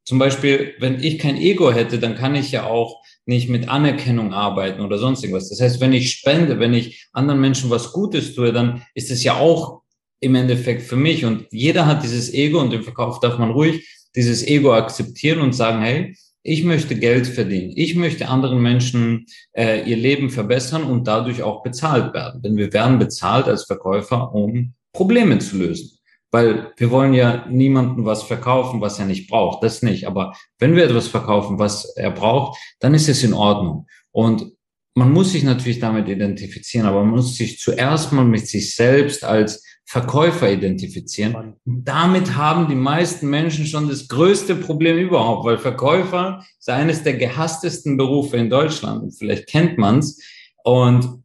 zum 0.04 0.18
Beispiel, 0.18 0.74
wenn 0.78 1.02
ich 1.02 1.18
kein 1.18 1.36
Ego 1.36 1.72
hätte, 1.72 1.98
dann 1.98 2.16
kann 2.16 2.34
ich 2.34 2.50
ja 2.52 2.66
auch 2.66 3.00
nicht 3.26 3.48
mit 3.48 3.68
Anerkennung 3.68 4.32
arbeiten 4.32 4.80
oder 4.80 4.98
sonst 4.98 5.22
irgendwas. 5.22 5.50
Das 5.50 5.60
heißt, 5.60 5.80
wenn 5.80 5.92
ich 5.92 6.10
spende, 6.10 6.58
wenn 6.58 6.74
ich 6.74 7.08
anderen 7.12 7.40
Menschen 7.40 7.70
was 7.70 7.92
Gutes 7.92 8.34
tue, 8.34 8.52
dann 8.52 8.82
ist 8.94 9.10
es 9.10 9.22
ja 9.22 9.36
auch 9.36 9.82
im 10.20 10.34
Endeffekt 10.34 10.82
für 10.82 10.96
mich. 10.96 11.24
Und 11.24 11.46
jeder 11.50 11.86
hat 11.86 12.02
dieses 12.02 12.32
Ego 12.32 12.60
und 12.60 12.72
im 12.72 12.82
Verkauf 12.82 13.20
darf 13.20 13.38
man 13.38 13.50
ruhig 13.50 13.86
dieses 14.16 14.46
Ego 14.46 14.74
akzeptieren 14.74 15.40
und 15.40 15.52
sagen, 15.54 15.82
hey, 15.82 16.16
ich 16.42 16.64
möchte 16.64 16.96
Geld 16.96 17.26
verdienen. 17.26 17.72
Ich 17.76 17.94
möchte 17.94 18.28
anderen 18.28 18.60
Menschen 18.62 19.26
äh, 19.52 19.88
ihr 19.88 19.96
Leben 19.96 20.30
verbessern 20.30 20.84
und 20.84 21.06
dadurch 21.06 21.42
auch 21.42 21.62
bezahlt 21.62 22.14
werden. 22.14 22.42
Denn 22.42 22.56
wir 22.56 22.72
werden 22.72 22.98
bezahlt 22.98 23.46
als 23.46 23.64
Verkäufer, 23.64 24.34
um 24.34 24.74
Probleme 24.92 25.38
zu 25.38 25.58
lösen. 25.58 25.99
Weil 26.30 26.72
wir 26.76 26.90
wollen 26.90 27.12
ja 27.12 27.46
niemandem 27.48 28.04
was 28.04 28.22
verkaufen, 28.22 28.80
was 28.80 28.98
er 28.98 29.06
nicht 29.06 29.28
braucht. 29.28 29.62
Das 29.64 29.82
nicht. 29.82 30.06
Aber 30.06 30.34
wenn 30.58 30.76
wir 30.76 30.84
etwas 30.84 31.08
verkaufen, 31.08 31.58
was 31.58 31.84
er 31.96 32.10
braucht, 32.10 32.58
dann 32.78 32.94
ist 32.94 33.08
es 33.08 33.24
in 33.24 33.34
Ordnung. 33.34 33.86
Und 34.12 34.52
man 34.94 35.12
muss 35.12 35.32
sich 35.32 35.44
natürlich 35.44 35.78
damit 35.78 36.08
identifizieren, 36.08 36.86
aber 36.86 37.02
man 37.04 37.14
muss 37.16 37.36
sich 37.36 37.58
zuerst 37.58 38.12
mal 38.12 38.24
mit 38.24 38.46
sich 38.46 38.74
selbst 38.74 39.24
als 39.24 39.64
Verkäufer 39.90 40.48
identifizieren. 40.52 41.56
damit 41.64 42.36
haben 42.36 42.68
die 42.68 42.76
meisten 42.76 43.28
Menschen 43.28 43.66
schon 43.66 43.88
das 43.88 44.06
größte 44.06 44.54
Problem 44.54 44.98
überhaupt, 44.98 45.44
weil 45.44 45.58
Verkäufer 45.58 46.44
ist 46.60 46.70
eines 46.70 47.02
der 47.02 47.14
gehasstesten 47.14 47.96
Berufe 47.96 48.36
in 48.36 48.50
Deutschland. 48.50 49.12
Vielleicht 49.18 49.48
kennt 49.48 49.78
man's. 49.78 50.22
Und 50.62 51.24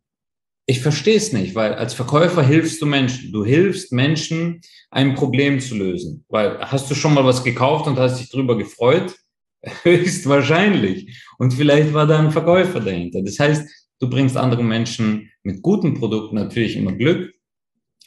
ich 0.67 0.81
verstehe 0.81 1.17
es 1.17 1.31
nicht, 1.31 1.53
weil 1.53 1.75
als 1.75 1.93
Verkäufer 1.93 2.41
hilfst 2.41 2.81
du 2.81 2.87
Menschen. 2.87 3.31
Du 3.31 3.45
hilfst 3.45 3.91
Menschen, 3.91 4.61
ein 4.89 5.13
Problem 5.13 5.59
zu 5.59 5.75
lösen. 5.75 6.25
Weil 6.27 6.59
hast 6.59 6.89
du 6.89 6.95
schon 6.95 7.13
mal 7.13 7.25
was 7.25 7.43
gekauft 7.43 7.87
und 7.87 7.99
hast 7.99 8.19
dich 8.19 8.29
drüber 8.29 8.57
gefreut? 8.57 9.15
Höchstwahrscheinlich. 9.83 11.23
Und 11.37 11.53
vielleicht 11.53 11.93
war 11.93 12.07
da 12.07 12.19
ein 12.19 12.31
Verkäufer 12.31 12.79
dahinter. 12.79 13.21
Das 13.21 13.39
heißt, 13.39 13.67
du 13.99 14.09
bringst 14.09 14.37
anderen 14.37 14.67
Menschen 14.67 15.31
mit 15.43 15.61
guten 15.61 15.93
Produkten 15.93 16.35
natürlich 16.35 16.75
immer 16.75 16.93
Glück. 16.93 17.31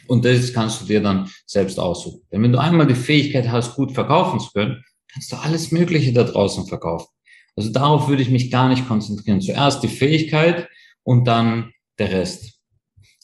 Und 0.09 0.25
das 0.25 0.53
kannst 0.53 0.81
du 0.81 0.87
dir 0.87 1.01
dann 1.01 1.31
selbst 1.47 1.79
aussuchen. 1.79 2.23
Denn 2.33 2.43
wenn 2.43 2.53
du 2.53 2.61
einmal 2.61 2.87
die 2.87 2.95
Fähigkeit 2.95 3.49
hast, 3.49 3.77
gut 3.77 3.93
verkaufen 3.93 4.41
zu 4.41 4.51
können, 4.53 4.83
kannst 5.13 5.31
du 5.31 5.37
alles 5.37 5.71
Mögliche 5.71 6.13
da 6.13 6.25
draußen 6.25 6.67
verkaufen. 6.67 7.09
Also 7.55 7.71
darauf 7.71 8.09
würde 8.09 8.23
ich 8.23 8.31
mich 8.31 8.51
gar 8.51 8.69
nicht 8.69 8.89
konzentrieren. 8.89 9.41
Zuerst 9.41 9.83
die 9.83 9.89
Fähigkeit 9.89 10.69
und 11.03 11.27
dann 11.27 11.73
der 11.99 12.13
Rest. 12.13 12.59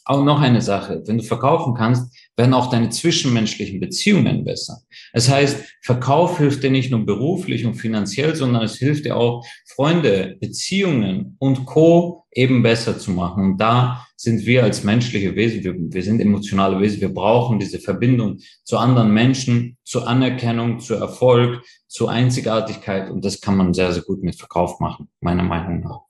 auch 0.07 0.23
noch 0.23 0.41
eine 0.41 0.61
Sache. 0.61 1.03
Wenn 1.07 1.19
du 1.19 1.25
verkaufen 1.25 1.75
kannst, 1.75 2.15
werden 2.37 2.53
auch 2.53 2.69
deine 2.69 2.91
zwischenmenschlichen 2.91 3.81
Beziehungen 3.81 4.45
besser. 4.45 4.83
Das 5.15 5.31
heißt, 5.31 5.65
Verkauf 5.83 6.39
hilft 6.39 6.63
dir 6.63 6.71
nicht 6.71 6.91
nur 6.91 7.07
beruflich 7.07 7.65
und 7.65 7.75
finanziell, 7.75 8.35
sondern 8.35 8.63
es 8.63 8.77
hilft 8.77 9.07
dir 9.07 9.17
auch, 9.17 9.47
Freunde, 9.67 10.37
Beziehungen 10.41 11.37
und 11.39 11.65
Co. 11.65 12.27
eben 12.33 12.63
besser 12.63 12.99
zu 12.99 13.13
machen. 13.13 13.53
Und 13.53 13.59
da 13.59 14.07
sind 14.17 14.45
wir 14.45 14.65
als 14.65 14.85
menschliche 14.85 15.35
Wesen, 15.37 15.65
wir, 15.65 15.75
wir 15.75 16.03
sind 16.03 16.21
emotionale 16.21 16.79
Wesen, 16.81 17.01
wir 17.01 17.13
brauchen 17.13 17.59
diese 17.59 17.79
Verbindung 17.79 18.39
zu 18.63 18.79
anderen 18.79 19.13
Menschen, 19.13 19.79
zur 19.85 20.07
Anerkennung, 20.07 20.81
zu 20.81 20.95
Erfolg, 20.95 21.63
zur 21.87 22.11
Einzigartigkeit. 22.11 23.11
Und 23.11 23.25
das 23.25 23.41
kann 23.41 23.57
man 23.57 23.73
sehr, 23.73 23.93
sehr 23.93 24.03
gut 24.03 24.23
mit 24.23 24.37
Verkauf 24.37 24.81
machen, 24.81 25.09
meiner 25.21 25.45
Meinung 25.45 25.81
nach. 25.81 26.04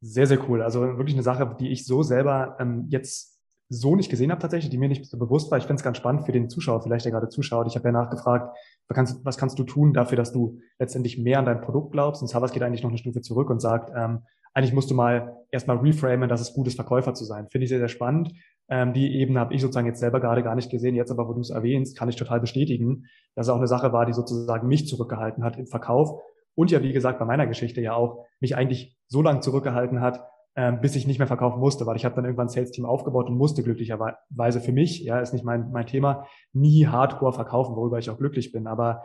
Sehr, 0.00 0.26
sehr 0.26 0.48
cool. 0.48 0.62
Also 0.62 0.80
wirklich 0.80 1.14
eine 1.14 1.22
Sache, 1.22 1.56
die 1.58 1.68
ich 1.70 1.84
so 1.84 2.02
selber 2.02 2.56
ähm, 2.58 2.86
jetzt 2.88 3.38
so 3.68 3.94
nicht 3.94 4.10
gesehen 4.10 4.32
habe 4.32 4.40
tatsächlich, 4.40 4.70
die 4.70 4.78
mir 4.78 4.88
nicht 4.88 5.06
so 5.06 5.16
bewusst 5.16 5.50
war. 5.50 5.58
Ich 5.58 5.64
finde 5.64 5.78
es 5.78 5.84
ganz 5.84 5.96
spannend 5.96 6.24
für 6.24 6.32
den 6.32 6.50
Zuschauer, 6.50 6.82
vielleicht 6.82 7.04
der 7.04 7.12
gerade 7.12 7.28
zuschaut. 7.28 7.68
Ich 7.68 7.76
habe 7.76 7.86
ja 7.88 7.92
nachgefragt, 7.92 8.56
was 8.88 8.96
kannst, 8.96 9.24
was 9.24 9.36
kannst, 9.36 9.58
du 9.58 9.62
tun 9.64 9.92
dafür, 9.92 10.16
dass 10.16 10.32
du 10.32 10.58
letztendlich 10.80 11.18
mehr 11.18 11.38
an 11.38 11.44
dein 11.44 11.60
Produkt 11.60 11.92
glaubst? 11.92 12.20
Und 12.20 12.28
Savas 12.28 12.52
geht 12.52 12.62
eigentlich 12.62 12.82
noch 12.82 12.90
eine 12.90 12.98
Stufe 12.98 13.20
zurück 13.20 13.48
und 13.48 13.60
sagt, 13.60 13.92
ähm, 13.94 14.22
eigentlich 14.54 14.72
musst 14.72 14.90
du 14.90 14.94
mal 14.94 15.36
erstmal 15.52 15.76
reframen, 15.76 16.28
dass 16.28 16.40
es 16.40 16.52
gut 16.52 16.66
ist, 16.66 16.74
Verkäufer 16.74 17.14
zu 17.14 17.24
sein. 17.24 17.48
Finde 17.48 17.64
ich 17.64 17.68
sehr, 17.68 17.78
sehr 17.78 17.88
spannend. 17.88 18.32
Ähm, 18.68 18.92
die 18.92 19.14
Ebene 19.20 19.38
habe 19.38 19.54
ich 19.54 19.60
sozusagen 19.60 19.86
jetzt 19.86 20.00
selber 20.00 20.18
gerade 20.18 20.42
gar 20.42 20.56
nicht 20.56 20.70
gesehen. 20.70 20.96
Jetzt 20.96 21.12
aber, 21.12 21.28
wo 21.28 21.34
du 21.34 21.40
es 21.40 21.50
erwähnst, 21.50 21.96
kann 21.96 22.08
ich 22.08 22.16
total 22.16 22.40
bestätigen, 22.40 23.04
dass 23.36 23.46
es 23.46 23.50
auch 23.50 23.58
eine 23.58 23.68
Sache 23.68 23.92
war, 23.92 24.04
die 24.06 24.12
sozusagen 24.12 24.66
mich 24.66 24.88
zurückgehalten 24.88 25.44
hat 25.44 25.56
im 25.56 25.68
Verkauf 25.68 26.20
und 26.60 26.70
ja, 26.70 26.82
wie 26.82 26.92
gesagt, 26.92 27.18
bei 27.18 27.24
meiner 27.24 27.46
Geschichte 27.46 27.80
ja 27.80 27.94
auch 27.94 28.26
mich 28.38 28.54
eigentlich 28.54 28.94
so 29.06 29.22
lange 29.22 29.40
zurückgehalten 29.40 30.02
hat, 30.02 30.28
ähm, 30.56 30.82
bis 30.82 30.94
ich 30.94 31.06
nicht 31.06 31.16
mehr 31.16 31.26
verkaufen 31.26 31.58
musste, 31.58 31.86
weil 31.86 31.96
ich 31.96 32.04
habe 32.04 32.14
dann 32.16 32.26
irgendwann 32.26 32.48
ein 32.48 32.50
Sales-Team 32.50 32.84
aufgebaut 32.84 33.30
und 33.30 33.38
musste 33.38 33.62
glücklicherweise 33.62 34.60
für 34.60 34.72
mich, 34.72 35.00
ja, 35.00 35.20
ist 35.20 35.32
nicht 35.32 35.42
mein, 35.42 35.70
mein 35.70 35.86
Thema, 35.86 36.26
nie 36.52 36.86
hardcore 36.86 37.32
verkaufen, 37.32 37.76
worüber 37.76 37.98
ich 37.98 38.10
auch 38.10 38.18
glücklich 38.18 38.52
bin. 38.52 38.66
Aber 38.66 39.04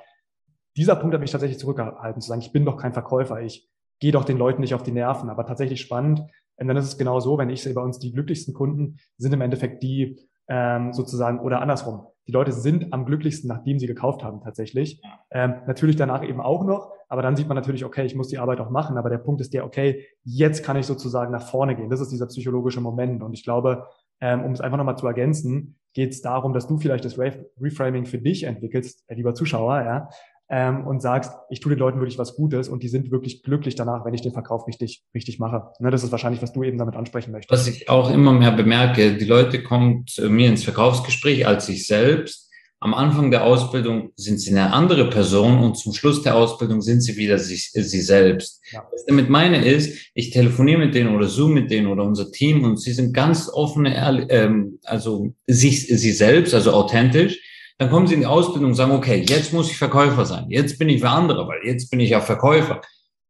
dieser 0.75 0.97
Punkt 0.97 1.13
hat 1.13 1.21
mich 1.21 1.31
tatsächlich 1.31 1.57
zurückgehalten, 1.57 2.21
zu 2.21 2.27
sagen, 2.27 2.41
ich 2.41 2.51
bin 2.51 2.65
doch 2.65 2.75
kein 2.75 2.91
Verkäufer, 2.91 3.41
ich 3.41 3.69
gehe 4.01 4.11
doch 4.11 4.25
den 4.25 4.37
Leuten 4.37 4.59
nicht 4.59 4.75
auf 4.75 4.83
die 4.83 4.91
Nerven. 4.91 5.29
Aber 5.29 5.45
tatsächlich 5.45 5.79
spannend, 5.79 6.23
und 6.57 6.67
dann 6.67 6.75
ist 6.75 6.87
es 6.87 6.97
genau 6.97 7.21
so, 7.21 7.37
wenn 7.37 7.49
ich 7.49 7.63
sehe 7.63 7.73
bei 7.73 7.81
uns 7.81 7.99
die 7.99 8.11
glücklichsten 8.11 8.53
Kunden 8.53 8.97
sind 9.17 9.31
im 9.31 9.39
Endeffekt 9.39 9.81
die 9.81 10.19
ähm, 10.47 10.93
sozusagen 10.93 11.39
oder 11.39 11.61
andersrum 11.61 12.07
die 12.27 12.31
Leute 12.31 12.51
sind 12.51 12.91
am 12.91 13.05
glücklichsten, 13.05 13.47
nachdem 13.47 13.77
sie 13.79 13.87
gekauft 13.87 14.23
haben 14.23 14.41
tatsächlich. 14.41 15.01
Ähm, 15.31 15.55
natürlich 15.67 15.95
danach 15.95 16.23
eben 16.23 16.41
auch 16.41 16.65
noch, 16.65 16.91
aber 17.07 17.21
dann 17.21 17.35
sieht 17.35 17.47
man 17.47 17.55
natürlich, 17.55 17.85
okay, 17.85 18.05
ich 18.05 18.15
muss 18.15 18.29
die 18.29 18.39
Arbeit 18.39 18.59
auch 18.59 18.71
machen, 18.71 18.97
aber 18.97 19.09
der 19.09 19.19
Punkt 19.19 19.41
ist 19.41 19.53
der, 19.53 19.65
okay, 19.65 20.05
jetzt 20.23 20.63
kann 20.63 20.77
ich 20.77 20.87
sozusagen 20.87 21.31
nach 21.31 21.47
vorne 21.47 21.75
gehen. 21.75 21.89
Das 21.89 22.01
ist 22.01 22.11
dieser 22.11 22.25
psychologische 22.27 22.81
Moment. 22.81 23.21
Und 23.21 23.33
ich 23.33 23.43
glaube, 23.43 23.85
ähm, 24.21 24.43
um 24.43 24.53
es 24.53 24.61
einfach 24.61 24.77
nochmal 24.77 24.97
zu 24.97 25.05
ergänzen, 25.05 25.77
geht 25.93 26.11
es 26.11 26.21
darum, 26.21 26.53
dass 26.53 26.67
du 26.67 26.77
vielleicht 26.77 27.05
das 27.05 27.17
Reframing 27.17 28.05
für 28.05 28.17
dich 28.17 28.43
entwickelst, 28.43 29.03
äh, 29.07 29.15
lieber 29.15 29.35
Zuschauer, 29.35 29.81
ja, 29.81 30.09
ähm, 30.49 30.85
und 30.85 31.01
sagst, 31.01 31.31
ich 31.49 31.59
tue 31.59 31.71
den 31.71 31.79
Leuten 31.79 31.99
wirklich 31.99 32.19
was 32.19 32.35
Gutes 32.35 32.69
und 32.69 32.83
die 32.83 32.87
sind 32.87 33.11
wirklich 33.11 33.41
glücklich 33.41 33.75
danach, 33.75 34.05
wenn 34.05 34.13
ich 34.13 34.21
den 34.21 34.31
Verkauf 34.31 34.67
richtig, 34.67 35.03
richtig 35.13 35.39
mache. 35.39 35.71
Ne, 35.79 35.89
das 35.89 36.03
ist 36.03 36.11
wahrscheinlich, 36.11 36.41
was 36.41 36.53
du 36.53 36.63
eben 36.63 36.77
damit 36.77 36.95
ansprechen 36.95 37.31
möchtest. 37.31 37.51
Was 37.51 37.67
ich 37.67 37.89
auch 37.89 38.11
immer 38.11 38.31
mehr 38.31 38.51
bemerke, 38.51 39.17
die 39.17 39.25
Leute 39.25 39.63
kommen 39.63 40.05
zu 40.07 40.29
mir 40.29 40.49
ins 40.49 40.63
Verkaufsgespräch 40.63 41.47
als 41.47 41.67
ich 41.69 41.87
selbst. 41.87 42.51
Am 42.79 42.93
Anfang 42.93 43.31
der 43.31 43.45
Ausbildung 43.45 44.11
sind 44.15 44.39
sie 44.39 44.51
eine 44.51 44.71
andere 44.71 45.09
Person 45.09 45.57
und 45.57 45.75
zum 45.75 45.93
Schluss 45.93 46.21
der 46.21 46.35
Ausbildung 46.35 46.81
sind 46.81 47.01
sie 47.01 47.17
wieder 47.17 47.39
sie, 47.39 47.55
sie 47.55 48.01
selbst. 48.01 48.61
Ja. 48.71 48.85
Was 48.91 49.01
ich 49.01 49.07
damit 49.07 49.29
meine 49.29 49.65
ist, 49.65 50.11
ich 50.13 50.29
telefoniere 50.29 50.79
mit 50.79 50.93
denen 50.93 51.15
oder 51.15 51.27
zoom 51.27 51.53
mit 51.53 51.71
denen 51.71 51.87
oder 51.87 52.03
unser 52.03 52.31
Team 52.31 52.63
und 52.63 52.79
sie 52.79 52.91
sind 52.91 53.13
ganz 53.13 53.49
offene, 53.51 54.27
ähm, 54.29 54.77
also 54.83 55.33
sich, 55.47 55.87
sie 55.87 56.11
selbst, 56.11 56.53
also 56.53 56.73
authentisch 56.73 57.39
dann 57.77 57.89
kommen 57.89 58.07
sie 58.07 58.13
in 58.13 58.21
die 58.21 58.25
Ausbildung 58.25 58.71
und 58.71 58.75
sagen, 58.75 58.93
okay, 58.93 59.25
jetzt 59.27 59.51
muss 59.51 59.69
ich 59.69 59.77
Verkäufer 59.77 60.25
sein. 60.25 60.45
Jetzt 60.49 60.79
bin 60.79 60.89
ich 60.89 61.01
für 61.01 61.09
andere, 61.09 61.47
weil 61.47 61.59
jetzt 61.65 61.89
bin 61.89 61.99
ich 61.99 62.11
ja 62.11 62.21
Verkäufer. 62.21 62.81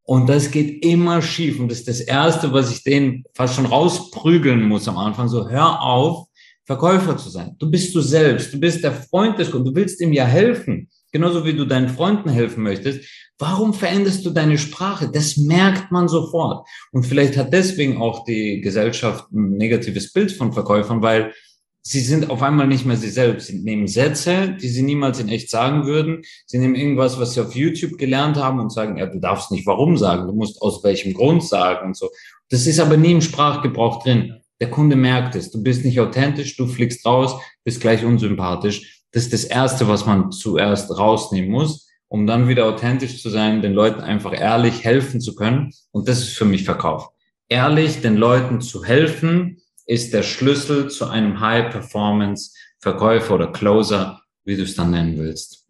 Und 0.04 0.30
das 0.30 0.52
geht 0.52 0.86
immer 0.86 1.22
schief. 1.24 1.60
Und 1.60 1.72
das 1.72 1.80
ist 1.80 1.88
das 1.88 2.00
Erste, 2.02 2.54
was 2.54 2.72
ich 2.72 2.84
denen 2.84 3.24
fast 3.34 3.56
schon 3.56 3.66
rausprügeln 3.66 4.62
muss 4.62 4.88
am 4.88 4.98
Anfang. 4.98 5.30
So, 5.30 5.50
hör 5.50 5.82
auf, 5.82 6.28
Verkäufer 6.66 7.18
zu 7.18 7.30
sein. 7.30 7.56
Du 7.58 7.70
bist 7.70 7.94
du 7.96 8.02
selbst. 8.02 8.54
Du 8.54 8.60
bist 8.60 8.84
der 8.84 8.92
Freund 8.92 9.40
des 9.40 9.50
Kunden. 9.50 9.66
Du 9.66 9.76
willst 9.76 10.00
ihm 10.02 10.14
ja 10.14 10.26
helfen. 10.26 10.90
Genauso 11.12 11.46
wie 11.46 11.54
du 11.54 11.66
deinen 11.66 11.90
Freunden 11.90 12.30
helfen 12.30 12.64
möchtest. 12.64 13.08
Warum 13.40 13.74
veränderst 13.74 14.26
du 14.26 14.30
deine 14.30 14.58
Sprache? 14.58 15.10
Das 15.12 15.38
merkt 15.38 15.92
man 15.92 16.08
sofort. 16.08 16.68
Und 16.92 17.06
vielleicht 17.06 17.36
hat 17.36 17.52
deswegen 17.52 18.02
auch 18.02 18.26
die 18.26 18.62
Gesellschaft 18.62 19.32
ein 19.32 19.52
negatives 19.52 20.14
Bild 20.14 20.32
von 20.32 20.54
Verkäufern, 20.54 21.02
weil 21.02 21.34
sie 21.88 22.00
sind 22.00 22.32
auf 22.32 22.42
einmal 22.42 22.68
nicht 22.68 22.86
mehr 22.86 22.98
sie 22.98 23.10
selbst. 23.10 23.48
Sie 23.48 23.60
nehmen 23.60 23.88
Sätze, 23.88 24.58
die 24.60 24.70
sie 24.70 24.82
niemals 24.82 25.20
in 25.20 25.30
echt 25.30 25.52
sagen 25.52 25.86
würden. 25.86 26.24
Sie 26.48 26.58
nehmen 26.58 26.76
irgendwas, 26.76 27.20
was 27.20 27.34
sie 27.34 27.42
auf 27.42 27.56
YouTube 27.56 27.98
gelernt 27.98 28.38
haben 28.38 28.60
und 28.60 28.72
sagen, 28.72 28.98
ja, 28.98 29.06
du 29.06 29.20
darfst 29.20 29.52
nicht 29.52 29.68
warum 29.68 29.96
sagen, 29.96 30.28
du 30.28 30.34
musst 30.34 30.62
aus 30.62 30.84
welchem 30.84 31.14
Grund 31.14 31.44
sagen 31.44 31.88
und 31.88 31.96
so. 31.96 32.10
Das 32.50 32.66
ist 32.66 32.80
aber 32.80 32.98
nie 32.98 33.12
im 33.12 33.22
Sprachgebrauch 33.22 34.04
drin. 34.04 34.42
Der 34.60 34.72
Kunde 34.72 34.96
merkt 34.96 35.36
es. 35.36 35.52
Du 35.52 35.62
bist 35.62 35.86
nicht 35.86 36.00
authentisch, 36.00 36.58
du 36.58 36.66
fliegst 36.66 37.06
raus, 37.06 37.36
bist 37.64 37.82
gleich 37.82 38.04
unsympathisch. 38.04 39.04
Das 39.12 39.24
ist 39.24 39.34
das 39.34 39.44
Erste, 39.44 39.88
was 39.88 40.08
man 40.08 40.32
zuerst 40.32 40.98
rausnehmen 40.98 41.52
muss, 41.52 41.88
um 42.08 42.26
dann 42.26 42.48
wieder 42.48 42.66
authentisch 42.66 43.22
zu 43.22 43.30
sein, 43.30 43.62
den 43.62 43.74
Leuten 43.74 44.02
einfach 44.02 44.34
ehrlich 44.34 44.84
helfen 44.84 45.22
zu 45.22 45.36
können. 45.36 45.72
Und 45.92 46.08
das 46.08 46.20
ist 46.20 46.36
für 46.36 46.46
mich 46.46 46.64
Verkauf. 46.64 47.10
Ehrlich 47.48 48.02
den 48.02 48.18
Leuten 48.18 48.60
zu 48.60 48.84
helfen, 48.84 49.62
ist 49.86 50.14
der 50.14 50.24
Schlüssel 50.24 50.90
zu 50.90 51.08
einem 51.08 51.40
High-Performance-Verkäufer 51.40 53.36
oder 53.36 53.52
Closer, 53.52 54.22
wie 54.44 54.56
du 54.56 54.64
es 54.64 54.76
dann 54.76 54.92
nennen 54.92 55.18
willst. 55.18 55.66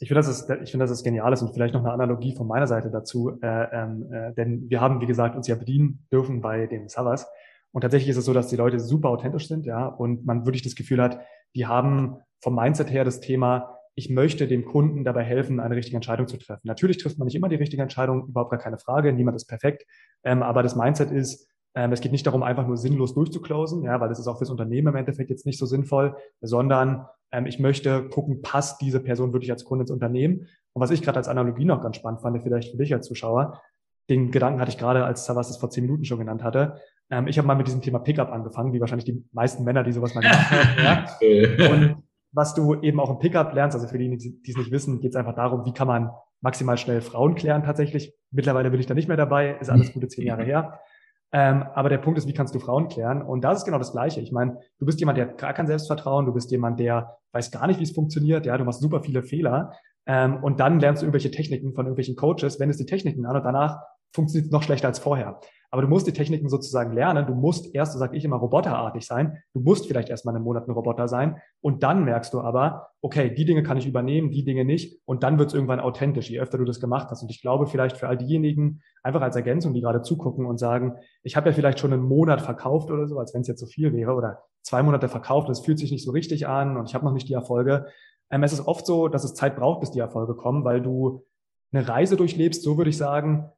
Ich 0.00 0.08
finde, 0.08 0.20
das 0.20 0.28
ist, 0.28 0.48
ich 0.62 0.70
finde, 0.70 0.84
das 0.84 0.90
ist 0.90 1.04
genial. 1.04 1.32
Ist 1.32 1.42
und 1.42 1.52
vielleicht 1.52 1.74
noch 1.74 1.82
eine 1.82 1.92
Analogie 1.92 2.34
von 2.34 2.46
meiner 2.46 2.66
Seite 2.66 2.90
dazu, 2.90 3.38
äh, 3.42 3.64
ähm, 3.72 4.10
äh, 4.12 4.32
denn 4.34 4.68
wir 4.70 4.80
haben, 4.80 5.00
wie 5.00 5.06
gesagt, 5.06 5.36
uns 5.36 5.46
ja 5.46 5.54
bedienen 5.54 6.06
dürfen 6.10 6.40
bei 6.40 6.66
den 6.66 6.88
Savas 6.88 7.26
und 7.72 7.82
tatsächlich 7.82 8.10
ist 8.10 8.16
es 8.16 8.24
so, 8.24 8.32
dass 8.32 8.48
die 8.48 8.56
Leute 8.56 8.80
super 8.80 9.10
authentisch 9.10 9.48
sind, 9.48 9.66
ja, 9.66 9.86
und 9.86 10.26
man 10.26 10.44
wirklich 10.44 10.62
das 10.62 10.74
Gefühl 10.74 11.00
hat, 11.00 11.20
die 11.54 11.66
haben 11.66 12.16
vom 12.40 12.54
Mindset 12.54 12.90
her 12.90 13.04
das 13.04 13.20
Thema, 13.20 13.76
ich 13.94 14.08
möchte 14.08 14.48
dem 14.48 14.64
Kunden 14.64 15.04
dabei 15.04 15.24
helfen, 15.24 15.60
eine 15.60 15.76
richtige 15.76 15.96
Entscheidung 15.96 16.26
zu 16.26 16.38
treffen. 16.38 16.62
Natürlich 16.64 16.98
trifft 16.98 17.18
man 17.18 17.26
nicht 17.26 17.34
immer 17.34 17.48
die 17.48 17.56
richtige 17.56 17.82
Entscheidung, 17.82 18.26
überhaupt 18.28 18.50
gar 18.50 18.60
keine 18.60 18.78
Frage, 18.78 19.12
niemand 19.12 19.36
ist 19.36 19.46
perfekt, 19.46 19.84
ähm, 20.24 20.42
aber 20.42 20.62
das 20.62 20.76
Mindset 20.76 21.10
ist, 21.10 21.48
ähm, 21.74 21.92
es 21.92 22.00
geht 22.00 22.12
nicht 22.12 22.26
darum, 22.26 22.42
einfach 22.42 22.66
nur 22.66 22.76
sinnlos 22.76 23.14
durchzuclosen, 23.14 23.84
ja, 23.84 24.00
weil 24.00 24.08
das 24.08 24.18
ist 24.18 24.26
auch 24.26 24.38
fürs 24.38 24.50
Unternehmen 24.50 24.88
im 24.88 24.96
Endeffekt 24.96 25.30
jetzt 25.30 25.46
nicht 25.46 25.58
so 25.58 25.66
sinnvoll, 25.66 26.16
sondern 26.40 27.06
ähm, 27.32 27.46
ich 27.46 27.60
möchte 27.60 28.08
gucken, 28.08 28.42
passt 28.42 28.80
diese 28.80 29.00
Person 29.00 29.32
wirklich 29.32 29.52
als 29.52 29.64
Kunde 29.64 29.84
ins 29.84 29.90
Unternehmen? 29.90 30.48
Und 30.72 30.82
was 30.82 30.90
ich 30.90 31.02
gerade 31.02 31.18
als 31.18 31.28
Analogie 31.28 31.64
noch 31.64 31.80
ganz 31.80 31.96
spannend 31.96 32.22
fand, 32.22 32.42
vielleicht 32.42 32.72
für 32.72 32.76
dich 32.76 32.92
als 32.92 33.06
Zuschauer, 33.06 33.60
den 34.08 34.32
Gedanken 34.32 34.60
hatte 34.60 34.70
ich 34.70 34.78
gerade, 34.78 35.04
als 35.04 35.24
Savas 35.24 35.50
es 35.50 35.56
vor 35.58 35.70
zehn 35.70 35.84
Minuten 35.84 36.04
schon 36.04 36.18
genannt 36.18 36.42
hatte. 36.42 36.80
Ähm, 37.10 37.28
ich 37.28 37.38
habe 37.38 37.46
mal 37.46 37.54
mit 37.54 37.68
diesem 37.68 37.82
Thema 37.82 38.00
Pickup 38.00 38.30
angefangen, 38.30 38.72
wie 38.72 38.80
wahrscheinlich 38.80 39.04
die 39.04 39.24
meisten 39.32 39.62
Männer, 39.62 39.84
die 39.84 39.92
sowas 39.92 40.14
mal 40.14 40.22
gemacht 40.22 40.50
haben. 40.50 41.06
ja. 41.58 41.70
Und 41.72 42.02
was 42.32 42.54
du 42.54 42.80
eben 42.80 43.00
auch 43.00 43.10
im 43.10 43.18
Pickup 43.18 43.54
lernst, 43.54 43.76
also 43.76 43.88
für 43.88 43.98
die, 43.98 44.16
die 44.16 44.50
es 44.50 44.56
nicht 44.56 44.70
wissen, 44.70 45.00
geht 45.00 45.10
es 45.10 45.16
einfach 45.16 45.34
darum, 45.34 45.64
wie 45.64 45.72
kann 45.72 45.88
man 45.88 46.10
maximal 46.40 46.78
schnell 46.78 47.00
Frauen 47.00 47.34
klären 47.34 47.62
tatsächlich. 47.62 48.14
Mittlerweile 48.30 48.70
bin 48.70 48.80
ich 48.80 48.86
da 48.86 48.94
nicht 48.94 49.08
mehr 49.08 49.16
dabei, 49.16 49.56
ist 49.60 49.70
alles 49.70 49.92
gute 49.92 50.08
zehn 50.08 50.26
Jahre 50.26 50.44
her. 50.44 50.80
Ähm, 51.32 51.64
aber 51.74 51.88
der 51.88 51.98
Punkt 51.98 52.18
ist, 52.18 52.26
wie 52.26 52.32
kannst 52.32 52.54
du 52.54 52.58
Frauen 52.58 52.88
klären? 52.88 53.22
Und 53.22 53.42
das 53.42 53.58
ist 53.58 53.64
genau 53.64 53.78
das 53.78 53.92
Gleiche. 53.92 54.20
Ich 54.20 54.32
meine, 54.32 54.58
du 54.78 54.86
bist 54.86 54.98
jemand, 54.98 55.16
der 55.16 55.28
hat 55.28 55.38
gar 55.38 55.52
kein 55.52 55.66
Selbstvertrauen, 55.66 56.26
du 56.26 56.32
bist 56.32 56.50
jemand, 56.50 56.80
der 56.80 57.16
weiß 57.32 57.50
gar 57.50 57.66
nicht, 57.66 57.78
wie 57.78 57.84
es 57.84 57.92
funktioniert, 57.92 58.46
ja, 58.46 58.58
du 58.58 58.64
machst 58.64 58.80
super 58.80 59.02
viele 59.02 59.22
Fehler. 59.22 59.72
Ähm, 60.06 60.42
und 60.42 60.58
dann 60.58 60.80
lernst 60.80 61.02
du 61.02 61.06
irgendwelche 61.06 61.30
Techniken 61.30 61.72
von 61.74 61.86
irgendwelchen 61.86 62.16
Coaches, 62.16 62.58
wendest 62.58 62.80
die 62.80 62.86
Techniken 62.86 63.26
an 63.26 63.36
und 63.36 63.44
danach 63.44 63.80
funktioniert 64.12 64.46
es 64.46 64.52
noch 64.52 64.62
schlechter 64.62 64.88
als 64.88 64.98
vorher. 64.98 65.40
Aber 65.70 65.82
du 65.82 65.88
musst 65.88 66.06
die 66.06 66.12
Techniken 66.12 66.48
sozusagen 66.48 66.92
lernen. 66.92 67.26
Du 67.26 67.34
musst 67.34 67.74
erst, 67.74 67.92
so 67.92 67.98
sage 67.98 68.16
ich 68.16 68.24
immer, 68.24 68.36
roboterartig 68.36 69.06
sein. 69.06 69.38
Du 69.54 69.60
musst 69.60 69.86
vielleicht 69.86 70.08
erst 70.08 70.24
mal 70.24 70.34
einen 70.34 70.44
Monat 70.44 70.66
ein 70.66 70.72
Roboter 70.72 71.06
sein. 71.06 71.36
Und 71.60 71.82
dann 71.82 72.04
merkst 72.04 72.34
du 72.34 72.40
aber, 72.40 72.88
okay, 73.02 73.32
die 73.32 73.44
Dinge 73.44 73.62
kann 73.62 73.76
ich 73.76 73.86
übernehmen, 73.86 74.30
die 74.30 74.44
Dinge 74.44 74.64
nicht. 74.64 75.00
Und 75.04 75.22
dann 75.22 75.38
wird 75.38 75.48
es 75.48 75.54
irgendwann 75.54 75.80
authentisch, 75.80 76.28
je 76.28 76.40
öfter 76.40 76.58
du 76.58 76.64
das 76.64 76.80
gemacht 76.80 77.08
hast. 77.10 77.22
Und 77.22 77.30
ich 77.30 77.40
glaube, 77.40 77.66
vielleicht 77.66 77.96
für 77.96 78.08
all 78.08 78.16
diejenigen, 78.16 78.80
einfach 79.02 79.22
als 79.22 79.36
Ergänzung, 79.36 79.72
die 79.72 79.80
gerade 79.80 80.02
zugucken 80.02 80.46
und 80.46 80.58
sagen, 80.58 80.96
ich 81.22 81.36
habe 81.36 81.50
ja 81.50 81.54
vielleicht 81.54 81.78
schon 81.78 81.92
einen 81.92 82.02
Monat 82.02 82.42
verkauft 82.42 82.90
oder 82.90 83.06
so, 83.06 83.18
als 83.18 83.32
wenn 83.32 83.42
es 83.42 83.48
jetzt 83.48 83.60
so 83.60 83.66
viel 83.66 83.92
wäre, 83.92 84.14
oder 84.14 84.42
zwei 84.62 84.82
Monate 84.82 85.08
verkauft, 85.08 85.48
und 85.48 85.52
es 85.52 85.60
fühlt 85.60 85.78
sich 85.78 85.92
nicht 85.92 86.04
so 86.04 86.10
richtig 86.10 86.46
an 86.46 86.76
und 86.76 86.88
ich 86.88 86.94
habe 86.94 87.04
noch 87.04 87.12
nicht 87.12 87.28
die 87.28 87.34
Erfolge. 87.34 87.86
Ähm, 88.30 88.42
es 88.42 88.52
ist 88.52 88.66
oft 88.66 88.86
so, 88.86 89.08
dass 89.08 89.24
es 89.24 89.34
Zeit 89.34 89.56
braucht, 89.56 89.80
bis 89.80 89.90
die 89.90 90.00
Erfolge 90.00 90.34
kommen, 90.34 90.64
weil 90.64 90.82
du 90.82 91.24
eine 91.72 91.86
Reise 91.86 92.16
durchlebst, 92.16 92.62
so 92.62 92.76
würde 92.76 92.90
ich 92.90 92.96
sagen, 92.96 93.50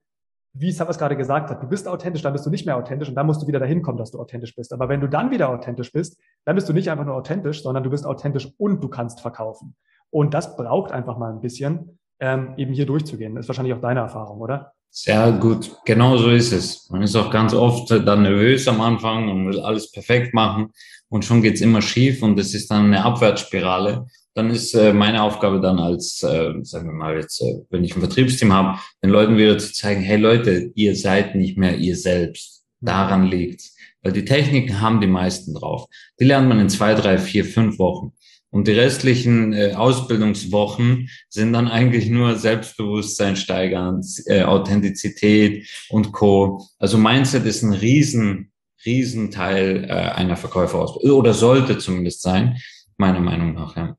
wie 0.55 0.71
Savas 0.71 0.99
gerade 0.99 1.17
gesagt 1.17 1.51
hat, 1.51 1.63
du 1.63 1.67
bist 1.67 1.89
authentisch, 1.89 2.23
dann 2.23 2.33
bist 2.33 2.45
du 2.45 2.51
nicht 2.51 2.67
mehr 2.67 2.77
authentisch 2.77 3.09
und 3.09 3.15
dann 3.15 3.27
musst 3.27 3.43
du 3.43 3.47
wieder 3.47 3.59
dahin 3.59 3.83
kommen, 3.83 3.99
dass 3.99 4.11
du 4.11 4.21
authentisch 4.21 4.55
bist. 4.55 4.73
Aber 4.73 4.89
wenn 4.89 5.01
du 5.01 5.09
dann 5.09 5.31
wieder 5.31 5.49
authentisch 5.49 5.93
bist, 5.93 6.19
dann 6.45 6.57
bist 6.57 6.69
du 6.69 6.73
nicht 6.73 6.91
einfach 6.91 7.07
nur 7.07 7.15
authentisch, 7.15 7.63
sondern 7.63 7.85
du 7.85 7.91
bist 7.91 8.05
authentisch 8.05 8.49
und 8.59 8.83
du 8.83 8.89
kannst 8.89 9.21
verkaufen. 9.21 9.75
Und 10.11 10.35
das 10.35 10.57
braucht 10.57 10.93
einfach 10.93 11.17
mal 11.17 11.33
ein 11.33 11.41
bisschen, 11.41 11.99
ähm, 12.21 12.55
eben 12.59 12.75
hier 12.75 12.87
durchzugehen. 12.87 13.35
Das 13.35 13.47
ist 13.47 13.49
wahrscheinlich 13.49 13.75
auch 13.75 13.81
deine 13.81 14.01
Erfahrung, 14.01 14.41
oder? 14.41 14.73
Sehr 14.91 15.33
gut, 15.33 15.75
genau 15.87 16.19
so 16.19 16.29
ist 16.29 16.53
es. 16.53 16.91
Man 16.91 17.01
ist 17.01 17.17
auch 17.17 17.31
ganz 17.31 17.55
oft 17.55 17.91
dann 17.91 18.23
nervös 18.23 18.69
am 18.69 18.83
Anfang 18.83 19.31
und 19.31 19.47
will 19.47 19.59
alles 19.59 19.91
perfekt 19.91 20.35
machen 20.35 20.71
und 21.09 21.25
schon 21.25 21.41
geht's 21.41 21.63
immer 21.63 21.81
schief 21.81 22.23
und 22.23 22.39
es 22.39 22.53
ist 22.53 22.71
dann 22.71 22.87
eine 22.87 23.03
Abwärtsspirale. 23.03 24.07
Dann 24.35 24.51
ist 24.51 24.75
äh, 24.75 24.93
meine 24.93 25.23
Aufgabe 25.23 25.61
dann 25.61 25.79
als, 25.79 26.23
äh, 26.23 26.53
sagen 26.63 26.89
wir 26.89 26.95
mal 26.95 27.17
jetzt, 27.17 27.41
äh, 27.43 27.61
wenn 27.71 27.85
ich 27.85 27.95
ein 27.95 28.01
Vertriebsteam 28.01 28.53
habe, 28.53 28.79
den 29.03 29.11
Leuten 29.11 29.37
wieder 29.37 29.59
zu 29.59 29.73
zeigen, 29.73 30.01
hey 30.01 30.17
Leute, 30.17 30.71
ihr 30.75 30.97
seid 30.97 31.35
nicht 31.35 31.59
mehr 31.59 31.77
ihr 31.77 31.97
selbst. 31.97 32.65
Daran 32.81 33.27
liegt's. 33.27 33.77
Weil 34.03 34.13
die 34.13 34.25
Techniken 34.25 34.81
haben 34.81 35.01
die 35.01 35.07
meisten 35.07 35.55
drauf. 35.55 35.87
Die 36.19 36.25
lernt 36.25 36.49
man 36.49 36.61
in 36.61 36.69
zwei, 36.69 36.95
drei, 36.95 37.19
vier, 37.19 37.45
fünf 37.45 37.79
Wochen. 37.79 38.13
Und 38.53 38.69
die 38.69 38.73
restlichen 38.73 39.55
äh, 39.55 39.73
Ausbildungswochen 39.73 41.09
sind 41.31 41.55
dann 41.55 41.69
eigentlich 41.69 42.11
nur 42.11 42.37
Selbstbewusstsein 42.37 43.37
steigern, 43.37 44.03
äh, 44.27 44.43
Authentizität 44.43 45.67
und 45.89 46.13
Co. 46.13 46.63
Also 46.79 46.99
Mindset 46.99 47.47
ist 47.47 47.63
ein 47.63 47.73
riesen, 47.73 48.53
riesen 48.85 49.31
Teil 49.31 49.85
äh, 49.85 49.93
einer 49.93 50.37
Verkäuferausbildung 50.37 51.19
oder 51.19 51.33
sollte 51.33 51.79
zumindest 51.79 52.21
sein, 52.21 52.59
meiner 52.99 53.21
Meinung 53.21 53.55
nach. 53.55 53.75
Ja. 53.75 53.97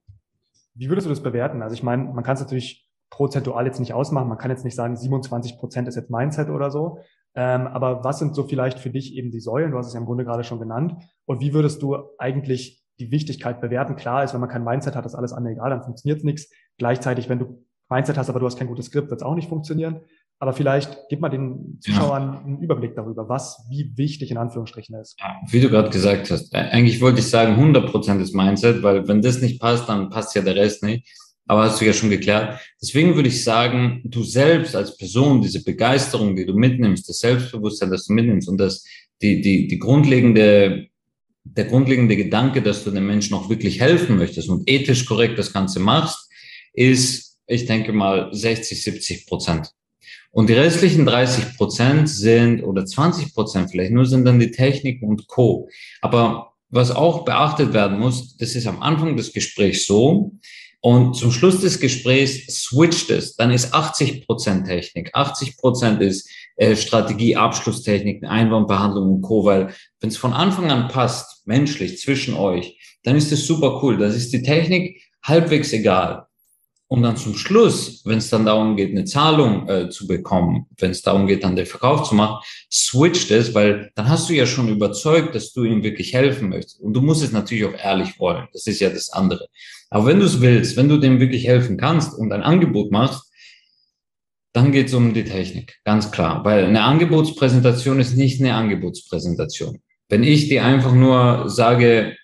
Wie 0.75 0.89
würdest 0.89 1.06
du 1.06 1.10
das 1.10 1.24
bewerten? 1.24 1.62
Also 1.62 1.74
ich 1.74 1.84
meine, 1.84 2.03
man 2.06 2.24
kann 2.24 2.36
es 2.36 2.42
natürlich 2.42 2.89
prozentual 3.10 3.65
jetzt 3.65 3.80
nicht 3.80 3.94
ausmachen. 3.94 4.27
Man 4.27 4.38
kann 4.38 4.51
jetzt 4.51 4.65
nicht 4.65 4.75
sagen, 4.75 4.96
27 4.96 5.58
Prozent 5.58 5.88
ist 5.88 5.96
jetzt 5.96 6.10
Mindset 6.10 6.50
oder 6.50 6.72
so. 6.72 7.00
Ähm, 7.36 7.68
aber 7.68 8.03
was 8.03 8.20
sind 8.20 8.36
so 8.36 8.44
vielleicht 8.44 8.80
für 8.80 8.89
dich 8.89 9.15
eben 9.15 9.32
die 9.32 9.39
Säulen? 9.39 9.72
Du 9.72 9.77
hast 9.77 9.88
es 9.88 9.94
ja 9.94 10.00
im 10.00 10.06
Grunde 10.06 10.25
gerade 10.25 10.44
schon 10.44 10.60
genannt. 10.60 10.96
Und 11.25 11.42
wie 11.42 11.53
würdest 11.53 11.82
du 11.82 11.98
eigentlich 12.18 12.84
die 13.00 13.12
Wichtigkeit 13.12 13.62
bewerten. 13.62 13.96
Klar 13.96 14.24
ist, 14.24 14.34
wenn 14.34 14.42
man 14.42 14.50
kein 14.50 14.63
Mindset 14.63 14.96
hat, 14.96 15.06
ist 15.06 15.15
alles 15.15 15.34
andere 15.34 15.53
egal, 15.53 15.70
dann 15.70 15.84
funktioniert 15.84 16.24
nichts. 16.24 16.51
Gleichzeitig, 16.77 17.30
wenn 17.30 17.39
du 17.39 17.65
Mindset 17.89 18.18
hast, 18.18 18.30
aber 18.30 18.39
du 18.39 18.46
hast 18.46 18.58
kein 18.58 18.68
gutes 18.68 18.88
Skript, 18.88 19.10
wird 19.10 19.22
es 19.22 19.25
auch 19.25 19.36
nicht 19.36 19.50
funktionieren. 19.50 20.01
Aber 20.40 20.54
vielleicht 20.54 20.98
gib 21.10 21.22
mal 21.22 21.30
den 21.30 21.80
Zuschauern 21.82 22.34
ja. 22.34 22.40
einen 22.40 22.60
Überblick 22.60 22.96
darüber, 22.96 23.30
was 23.30 23.66
wie 23.70 23.92
wichtig 23.96 24.30
in 24.32 24.38
Anführungsstrichen 24.38 24.96
ist. 24.96 25.18
Ja, 25.20 25.36
wie 25.48 25.62
du 25.62 25.70
gerade 25.70 25.90
gesagt 25.90 26.30
hast, 26.32 26.54
eigentlich 26.54 27.00
wollte 27.00 27.20
ich 27.20 27.28
sagen 27.28 27.54
100 27.54 27.90
Prozent 27.90 28.22
ist 28.22 28.36
Mindset, 28.36 28.84
weil 28.84 29.08
wenn 29.08 29.22
das 29.22 29.42
nicht 29.42 29.62
passt, 29.62 29.88
dann 29.88 30.10
passt 30.10 30.36
ja 30.36 30.42
der 30.42 30.56
Rest 30.56 30.84
nicht. 30.84 31.08
Aber 31.46 31.63
hast 31.63 31.82
du 31.82 31.86
ja 31.86 31.94
schon 31.94 32.10
geklärt. 32.10 32.60
Deswegen 32.82 33.16
würde 33.16 33.28
ich 33.28 33.44
sagen, 33.44 34.02
du 34.06 34.24
selbst 34.24 34.75
als 34.75 34.98
Person, 34.98 35.42
diese 35.42 35.63
Begeisterung, 35.63 36.36
die 36.36 36.46
du 36.46 36.54
mitnimmst, 36.54 37.08
das 37.08 37.20
Selbstbewusstsein, 37.20 37.92
das 37.92 38.06
du 38.06 38.13
mitnimmst 38.13 38.48
und 38.48 38.58
das, 38.58 38.86
die, 39.22 39.42
die, 39.42 39.68
die 39.68 39.80
grundlegende 39.80 40.88
der 41.44 41.66
grundlegende 41.66 42.16
Gedanke, 42.16 42.62
dass 42.62 42.84
du 42.84 42.92
den 42.92 43.06
Menschen 43.06 43.36
auch 43.36 43.50
wirklich 43.50 43.80
helfen 43.80 44.18
möchtest 44.18 44.50
und 44.50 44.70
ethisch 44.70 45.06
korrekt 45.06 45.38
das 45.38 45.52
Ganze 45.52 45.80
machst, 45.80 46.30
ist, 46.74 47.38
ich 47.48 47.66
denke 47.66 47.92
mal, 47.92 48.34
60, 48.34 48.82
70 48.82 49.28
Prozent. 49.28 49.72
Und 50.34 50.50
die 50.50 50.54
restlichen 50.54 51.06
30 51.06 51.58
Prozent 51.58 52.10
sind, 52.10 52.63
oder 52.63 52.86
20 52.86 53.34
Prozent 53.36 53.70
vielleicht, 53.70 53.92
nur 53.92 54.06
sind 54.06 54.25
dann 54.25 54.40
die 54.40 54.52
Techniken 54.52 55.08
und 55.08 55.28
Co. 55.28 55.70
Aber 56.02 56.54
was 56.70 56.90
auch 56.90 57.24
beachtet 57.24 57.74
werden 57.74 58.00
muss, 58.00 58.36
das 58.38 58.56
ist 58.56 58.66
am 58.66 58.82
Anfang 58.82 59.16
des 59.16 59.32
Gesprächs 59.32 59.86
so, 59.86 60.32
und 60.86 61.16
zum 61.16 61.32
Schluss 61.32 61.62
des 61.62 61.80
Gesprächs 61.80 62.48
switcht 62.48 63.10
es, 63.10 63.38
dann 63.38 63.52
ist 63.52 63.74
80 63.74 64.25
Prozent 64.25 64.68
Technik, 64.68 65.12
80 65.13 65.56
Prozent 65.56 66.02
ist 66.02 66.28
äh, 66.58 66.75
Strategie, 66.75 67.38
Abschlusstechniken, 67.38 68.28
Einwandbehandlung 68.28 69.13
und 69.13 69.22
Co. 69.22 69.46
Weil 69.46 69.74
wenn 70.02 70.10
es 70.10 70.18
von 70.18 70.34
Anfang 70.34 70.72
an 70.72 70.90
passt, 70.90 71.48
menschlich 71.48 72.00
zwischen 72.00 72.34
euch, 72.34 72.78
dann 73.04 73.16
ist 73.16 73.32
es 73.32 73.48
super 73.48 73.82
cool. 73.82 73.98
Das 73.98 74.13
ist 74.13 74.34
die 74.34 74.42
Technik 74.42 75.02
halbwegs 75.24 75.72
egal. 75.72 76.28
Und 76.94 77.02
dann 77.02 77.18
zum 77.18 77.34
Schluss, 77.34 78.04
wenn 78.06 78.20
es 78.20 78.30
dann 78.30 78.46
darum 78.46 78.78
geht, 78.78 78.92
eine 78.92 79.04
Zahlung 79.04 79.68
äh, 79.68 79.90
zu 79.90 80.06
bekommen, 80.06 80.68
wenn 80.78 80.92
es 80.92 81.02
darum 81.02 81.26
geht, 81.26 81.44
dann 81.44 81.56
den 81.56 81.66
Verkauf 81.66 82.08
zu 82.08 82.14
machen, 82.14 82.38
switcht 82.72 83.32
es, 83.32 83.56
weil 83.56 83.90
dann 83.96 84.08
hast 84.08 84.30
du 84.30 84.34
ja 84.34 84.46
schon 84.46 84.70
überzeugt, 84.70 85.34
dass 85.34 85.54
du 85.54 85.64
ihm 85.64 85.82
wirklich 85.82 86.14
helfen 86.14 86.50
möchtest. 86.50 86.80
Und 86.80 86.94
du 86.94 87.02
musst 87.02 87.24
es 87.24 87.32
natürlich 87.32 87.66
auch 87.66 87.74
ehrlich 87.74 88.20
wollen. 88.20 88.48
Das 88.54 88.68
ist 88.68 88.80
ja 88.80 88.92
das 88.92 89.10
andere. 89.10 89.48
Aber 89.90 90.06
wenn 90.06 90.20
du 90.20 90.28
es 90.28 90.40
willst, 90.40 90.78
wenn 90.78 90.88
du 90.88 90.98
dem 91.00 91.20
wirklich 91.20 91.48
helfen 91.48 91.78
kannst 91.78 92.16
und 92.16 92.32
ein 92.32 92.44
Angebot 92.44 92.92
machst, 92.92 93.24
dann 94.54 94.72
geht 94.72 94.86
es 94.86 94.94
um 94.94 95.16
die 95.16 95.24
Technik, 95.24 95.80
ganz 95.86 96.12
klar. 96.12 96.46
Weil 96.46 96.66
eine 96.66 96.84
Angebotspräsentation 96.84 98.00
ist 98.00 98.16
nicht 98.16 98.40
eine 98.40 98.54
Angebotspräsentation. 98.54 99.80
Wenn 100.10 100.22
ich 100.22 100.48
dir 100.48 100.64
einfach 100.64 100.94
nur 100.94 101.50
sage, 101.50 102.16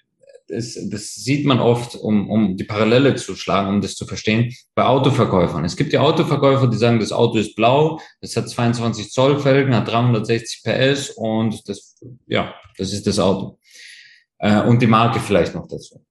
das, 0.49 0.77
das 0.89 1.15
sieht 1.15 1.45
man 1.45 1.59
oft, 1.59 1.95
um, 1.95 2.29
um 2.29 2.57
die 2.57 2.63
Parallele 2.63 3.15
zu 3.15 3.35
schlagen, 3.35 3.69
um 3.69 3.81
das 3.81 3.95
zu 3.95 4.05
verstehen, 4.05 4.53
bei 4.75 4.83
Autoverkäufern. 4.83 5.63
Es 5.63 5.77
gibt 5.77 5.93
ja 5.93 6.01
Autoverkäufer, 6.01 6.67
die 6.67 6.77
sagen, 6.77 6.99
das 6.99 7.11
Auto 7.11 7.37
ist 7.37 7.55
blau, 7.55 7.99
das 8.21 8.35
hat 8.35 8.49
22 8.49 9.11
Zoll 9.11 9.39
Felgen, 9.39 9.75
hat 9.75 9.87
360 9.87 10.63
PS 10.63 11.11
und 11.11 11.67
das, 11.69 11.97
ja, 12.27 12.53
das 12.77 12.91
ist 12.93 13.05
das 13.07 13.19
Auto. 13.19 13.59
Äh, 14.39 14.61
und 14.61 14.81
die 14.81 14.87
Marke 14.87 15.19
vielleicht 15.19 15.53
noch 15.53 15.67
dazu. 15.67 16.03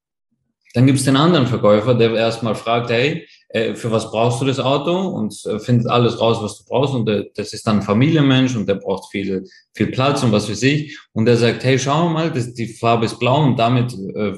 Dann 0.75 0.87
gibt 0.87 0.99
es 0.99 1.05
den 1.05 1.17
anderen 1.17 1.47
Verkäufer, 1.47 1.95
der 1.95 2.15
erstmal 2.15 2.55
fragt, 2.55 2.91
hey, 2.91 3.27
äh, 3.51 3.75
für 3.75 3.91
was 3.91 4.11
brauchst 4.11 4.41
du 4.41 4.45
das 4.45 4.61
Auto 4.61 5.09
und 5.09 5.35
äh, 5.47 5.59
findet 5.59 5.89
alles 5.89 6.21
raus, 6.21 6.39
was 6.43 6.59
du 6.59 6.65
brauchst 6.65 6.95
und 6.95 7.07
der, 7.07 7.27
das 7.35 7.53
ist 7.53 7.67
dann 7.67 7.77
ein 7.77 7.83
Familienmensch 7.83 8.57
und 8.57 8.69
der 8.69 8.75
braucht 8.75 9.11
viel, 9.11 9.45
viel 9.75 9.87
Platz 9.89 10.23
und 10.23 10.33
was 10.33 10.51
weiß 10.51 10.63
ich 10.65 10.99
und 11.13 11.25
der 11.27 11.37
sagt, 11.37 11.65
hey, 11.65 11.79
schau 11.79 12.09
mal, 12.09 12.31
das, 12.31 12.55
die 12.55 12.67
Farbe 12.67 13.07
ist 13.07 13.19
blau 13.19 13.43
und 13.43 13.59
damit 13.59 13.95
äh, 14.15 14.35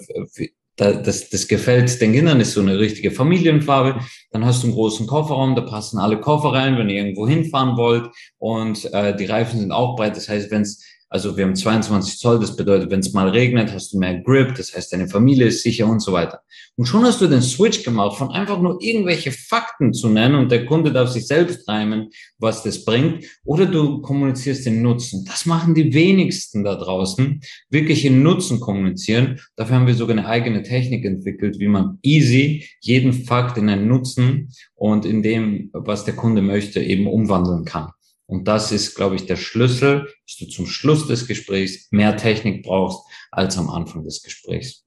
das, 0.80 1.28
das 1.28 1.46
gefällt 1.46 2.00
den 2.00 2.12
Kindern, 2.12 2.40
ist 2.40 2.54
so 2.54 2.60
eine 2.60 2.78
richtige 2.78 3.10
Familienfarbe. 3.10 4.00
Dann 4.30 4.44
hast 4.44 4.62
du 4.62 4.68
einen 4.68 4.74
großen 4.74 5.06
Kofferraum, 5.06 5.54
da 5.54 5.62
passen 5.62 5.98
alle 5.98 6.20
Koffer 6.20 6.52
rein, 6.52 6.78
wenn 6.78 6.88
ihr 6.88 6.96
irgendwo 6.96 7.28
hinfahren 7.28 7.76
wollt. 7.76 8.08
Und 8.38 8.90
äh, 8.92 9.14
die 9.14 9.26
Reifen 9.26 9.60
sind 9.60 9.72
auch 9.72 9.96
breit. 9.96 10.16
Das 10.16 10.28
heißt, 10.28 10.50
wenn 10.50 10.62
es 10.62 10.82
also 11.12 11.36
wir 11.36 11.44
haben 11.44 11.56
22 11.56 12.18
Zoll, 12.18 12.38
das 12.38 12.54
bedeutet, 12.54 12.88
wenn 12.92 13.00
es 13.00 13.12
mal 13.12 13.28
regnet, 13.28 13.72
hast 13.72 13.92
du 13.92 13.98
mehr 13.98 14.20
Grip, 14.20 14.54
das 14.54 14.74
heißt, 14.74 14.92
deine 14.92 15.08
Familie 15.08 15.48
ist 15.48 15.64
sicher 15.64 15.88
und 15.88 16.00
so 16.00 16.12
weiter. 16.12 16.40
Und 16.76 16.86
schon 16.86 17.04
hast 17.04 17.20
du 17.20 17.26
den 17.26 17.42
Switch 17.42 17.82
gemacht, 17.82 18.16
von 18.16 18.30
einfach 18.30 18.60
nur 18.60 18.80
irgendwelche 18.80 19.32
Fakten 19.32 19.92
zu 19.92 20.08
nennen 20.08 20.36
und 20.36 20.52
der 20.52 20.66
Kunde 20.66 20.92
darf 20.92 21.10
sich 21.10 21.26
selbst 21.26 21.68
reimen, 21.68 22.10
was 22.38 22.62
das 22.62 22.84
bringt, 22.84 23.24
oder 23.44 23.66
du 23.66 24.00
kommunizierst 24.02 24.64
den 24.66 24.82
Nutzen. 24.82 25.24
Das 25.24 25.46
machen 25.46 25.74
die 25.74 25.92
wenigsten 25.92 26.62
da 26.62 26.76
draußen, 26.76 27.40
wirklich 27.70 28.04
in 28.04 28.22
Nutzen 28.22 28.60
kommunizieren. 28.60 29.40
Dafür 29.56 29.76
haben 29.76 29.88
wir 29.88 29.94
sogar 29.94 30.16
eine 30.16 30.28
eigene 30.28 30.62
Technik 30.62 31.04
entwickelt, 31.04 31.58
wie 31.58 31.68
man 31.68 31.98
easy 32.02 32.64
jeden 32.80 33.12
Fakt 33.12 33.58
in 33.58 33.68
einen 33.68 33.88
Nutzen 33.88 34.50
und 34.76 35.04
in 35.04 35.24
dem, 35.24 35.70
was 35.72 36.04
der 36.04 36.14
Kunde 36.14 36.40
möchte, 36.40 36.80
eben 36.80 37.08
umwandeln 37.08 37.64
kann. 37.64 37.90
Und 38.30 38.46
das 38.46 38.70
ist, 38.70 38.94
glaube 38.94 39.16
ich, 39.16 39.26
der 39.26 39.34
Schlüssel, 39.34 40.06
dass 40.24 40.36
du 40.38 40.46
zum 40.46 40.66
Schluss 40.66 41.08
des 41.08 41.26
Gesprächs 41.26 41.90
mehr 41.90 42.16
Technik 42.16 42.64
brauchst 42.64 43.04
als 43.32 43.58
am 43.58 43.68
Anfang 43.68 44.04
des 44.04 44.22
Gesprächs. 44.22 44.86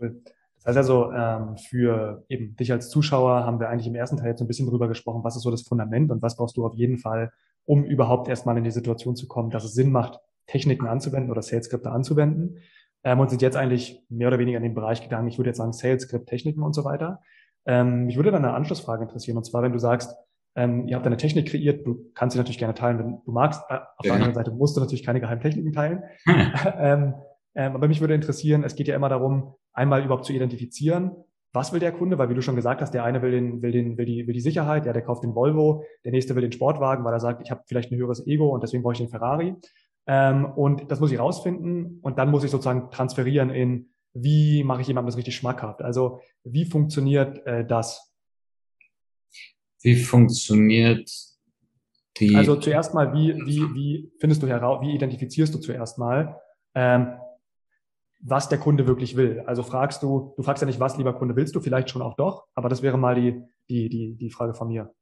Das 0.00 0.64
heißt 0.64 0.78
also, 0.78 1.12
ähm, 1.12 1.58
für 1.58 2.24
eben 2.30 2.56
dich 2.56 2.72
als 2.72 2.88
Zuschauer 2.88 3.44
haben 3.44 3.60
wir 3.60 3.68
eigentlich 3.68 3.88
im 3.88 3.94
ersten 3.94 4.16
Teil 4.16 4.28
jetzt 4.28 4.40
ein 4.40 4.46
bisschen 4.46 4.68
drüber 4.68 4.88
gesprochen, 4.88 5.22
was 5.22 5.36
ist 5.36 5.42
so 5.42 5.50
das 5.50 5.62
Fundament 5.62 6.10
und 6.10 6.22
was 6.22 6.36
brauchst 6.36 6.56
du 6.56 6.64
auf 6.64 6.72
jeden 6.74 6.96
Fall, 6.96 7.30
um 7.66 7.84
überhaupt 7.84 8.28
erstmal 8.28 8.56
in 8.56 8.64
die 8.64 8.70
Situation 8.70 9.16
zu 9.16 9.28
kommen, 9.28 9.50
dass 9.50 9.64
es 9.64 9.74
Sinn 9.74 9.92
macht, 9.92 10.18
Techniken 10.46 10.86
anzuwenden 10.86 11.30
oder 11.30 11.42
Sales-Skripte 11.42 11.90
anzuwenden. 11.90 12.60
Ähm, 13.04 13.20
und 13.20 13.28
sind 13.28 13.42
jetzt 13.42 13.56
eigentlich 13.56 14.02
mehr 14.08 14.28
oder 14.28 14.38
weniger 14.38 14.56
in 14.56 14.64
den 14.64 14.74
Bereich 14.74 15.02
gegangen, 15.02 15.28
ich 15.28 15.36
würde 15.36 15.50
jetzt 15.50 15.58
sagen 15.58 15.74
Sales-Skript, 15.74 16.26
Techniken 16.26 16.62
und 16.62 16.72
so 16.72 16.86
weiter. 16.86 17.20
Ähm, 17.66 18.06
mich 18.06 18.16
würde 18.16 18.30
dann 18.30 18.46
eine 18.46 18.54
Anschlussfrage 18.54 19.02
interessieren, 19.02 19.36
und 19.36 19.44
zwar, 19.44 19.62
wenn 19.62 19.72
du 19.72 19.78
sagst, 19.78 20.16
ähm, 20.54 20.86
ihr 20.86 20.96
habt 20.96 21.06
eine 21.06 21.16
Technik 21.16 21.48
kreiert, 21.48 21.86
du 21.86 22.10
kannst 22.14 22.34
sie 22.34 22.38
natürlich 22.38 22.58
gerne 22.58 22.74
teilen, 22.74 22.98
wenn 22.98 23.20
du 23.24 23.32
magst. 23.32 23.62
Äh, 23.68 23.74
auf 23.74 24.04
ja. 24.04 24.10
der 24.10 24.14
anderen 24.14 24.34
Seite 24.34 24.50
musst 24.50 24.76
du 24.76 24.80
natürlich 24.80 25.04
keine 25.04 25.20
Geheimtechniken 25.20 25.72
teilen. 25.72 26.02
Hm. 26.24 26.52
ähm, 26.78 27.14
ähm, 27.54 27.74
aber 27.74 27.88
mich 27.88 28.00
würde 28.00 28.14
interessieren, 28.14 28.64
es 28.64 28.74
geht 28.74 28.88
ja 28.88 28.96
immer 28.96 29.08
darum, 29.08 29.54
einmal 29.72 30.04
überhaupt 30.04 30.24
zu 30.24 30.32
identifizieren, 30.32 31.12
was 31.52 31.72
will 31.72 31.80
der 31.80 31.92
Kunde, 31.92 32.18
weil 32.18 32.30
wie 32.30 32.34
du 32.34 32.42
schon 32.42 32.56
gesagt 32.56 32.80
hast, 32.80 32.92
der 32.92 33.04
eine 33.04 33.20
will 33.20 33.30
den, 33.30 33.62
will 33.62 33.72
den, 33.72 33.98
will 33.98 34.06
die, 34.06 34.26
will 34.26 34.34
die 34.34 34.40
Sicherheit, 34.40 34.86
ja, 34.86 34.92
der 34.92 35.02
kauft 35.02 35.22
den 35.22 35.34
Volvo, 35.34 35.84
der 36.04 36.12
nächste 36.12 36.34
will 36.34 36.42
den 36.42 36.52
Sportwagen, 36.52 37.04
weil 37.04 37.12
er 37.12 37.20
sagt, 37.20 37.42
ich 37.42 37.50
habe 37.50 37.62
vielleicht 37.66 37.92
ein 37.92 37.98
höheres 37.98 38.26
Ego 38.26 38.48
und 38.48 38.62
deswegen 38.62 38.82
brauche 38.82 38.94
ich 38.94 39.00
den 39.00 39.10
Ferrari. 39.10 39.54
Ähm, 40.06 40.46
und 40.46 40.90
das 40.90 41.00
muss 41.00 41.12
ich 41.12 41.18
rausfinden 41.18 42.00
und 42.02 42.18
dann 42.18 42.30
muss 42.30 42.42
ich 42.44 42.50
sozusagen 42.50 42.90
transferieren 42.90 43.50
in, 43.50 43.90
wie 44.14 44.64
mache 44.64 44.80
ich 44.80 44.88
jemandem 44.88 45.08
das 45.08 45.16
richtig 45.16 45.36
schmackhaft? 45.36 45.82
Also 45.82 46.20
wie 46.44 46.64
funktioniert 46.64 47.46
äh, 47.46 47.64
das? 47.66 48.11
Wie 49.82 49.96
funktioniert 49.96 51.10
die? 52.18 52.34
Also 52.36 52.56
zuerst 52.56 52.94
mal, 52.94 53.12
wie, 53.12 53.34
wie, 53.46 53.74
wie 53.74 54.12
findest 54.18 54.42
du 54.42 54.46
heraus, 54.46 54.80
wie 54.82 54.94
identifizierst 54.94 55.54
du 55.54 55.58
zuerst 55.58 55.98
mal, 55.98 56.40
ähm, 56.74 57.14
was 58.20 58.48
der 58.48 58.58
Kunde 58.58 58.86
wirklich 58.86 59.16
will? 59.16 59.40
Also 59.46 59.62
fragst 59.62 60.02
du, 60.02 60.32
du 60.36 60.42
fragst 60.42 60.62
ja 60.62 60.66
nicht, 60.66 60.78
was 60.80 60.96
lieber 60.96 61.12
Kunde 61.12 61.34
willst 61.34 61.54
du, 61.56 61.60
vielleicht 61.60 61.90
schon 61.90 62.02
auch 62.02 62.14
doch, 62.14 62.46
aber 62.54 62.68
das 62.68 62.82
wäre 62.82 62.96
mal 62.96 63.16
die, 63.16 63.42
die, 63.68 63.88
die, 63.88 64.16
die 64.16 64.30
Frage 64.30 64.54
von 64.54 64.68
mir. 64.68 64.94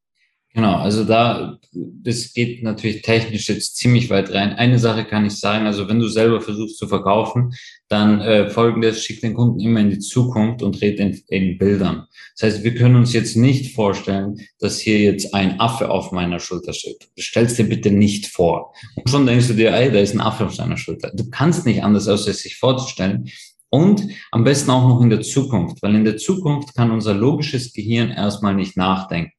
Genau, 0.53 0.79
also 0.79 1.05
da, 1.05 1.59
das 1.73 2.33
geht 2.33 2.65
natürlich 2.65 3.03
technisch 3.03 3.49
jetzt 3.49 3.77
ziemlich 3.77 4.11
weit 4.11 4.33
rein. 4.33 4.53
Eine 4.55 4.81
Sache 4.81 5.05
kann 5.05 5.25
ich 5.25 5.39
sagen, 5.39 5.67
also 5.67 5.89
wenn 5.89 6.01
du 6.01 6.09
selber 6.09 6.41
versuchst 6.41 6.77
zu 6.77 6.89
verkaufen, 6.89 7.55
dann 7.89 8.21
äh, 8.21 8.51
folgendes, 8.51 9.05
schick 9.05 9.21
den 9.21 9.35
Kunden 9.35 9.61
immer 9.61 9.79
in 9.79 9.91
die 9.91 10.01
Zukunft 10.01 10.63
und 10.65 10.83
red 10.83 10.99
in, 10.99 11.23
in 11.29 11.57
Bildern. 11.57 12.07
Das 12.37 12.55
heißt, 12.55 12.65
wir 12.65 12.75
können 12.75 12.97
uns 12.97 13.13
jetzt 13.13 13.37
nicht 13.37 13.77
vorstellen, 13.77 14.41
dass 14.59 14.81
hier 14.81 14.99
jetzt 14.99 15.35
ein 15.35 15.61
Affe 15.61 15.89
auf 15.89 16.11
meiner 16.11 16.41
Schulter 16.41 16.73
steht. 16.73 17.09
Du 17.15 17.23
stellst 17.23 17.57
dir 17.57 17.69
bitte 17.69 17.93
nicht 17.93 18.27
vor. 18.27 18.75
Und 18.97 19.09
schon 19.09 19.27
denkst 19.27 19.47
du 19.47 19.55
dir, 19.55 19.73
ey, 19.73 19.93
da 19.93 20.01
ist 20.01 20.15
ein 20.15 20.21
Affe 20.21 20.47
auf 20.47 20.55
seiner 20.55 20.77
Schulter. 20.77 21.13
Du 21.15 21.31
kannst 21.31 21.65
nicht 21.65 21.85
anders, 21.85 22.09
als 22.09 22.27
es 22.27 22.43
sich 22.43 22.57
vorzustellen. 22.57 23.31
Und 23.69 24.03
am 24.33 24.43
besten 24.43 24.73
auch 24.73 24.89
noch 24.89 25.01
in 25.01 25.11
der 25.11 25.21
Zukunft, 25.21 25.81
weil 25.81 25.95
in 25.95 26.05
der 26.05 26.17
Zukunft 26.17 26.75
kann 26.75 26.91
unser 26.91 27.15
logisches 27.15 27.73
Gehirn 27.73 28.11
erstmal 28.11 28.57
nicht 28.57 28.77
nachdenken. 28.77 29.31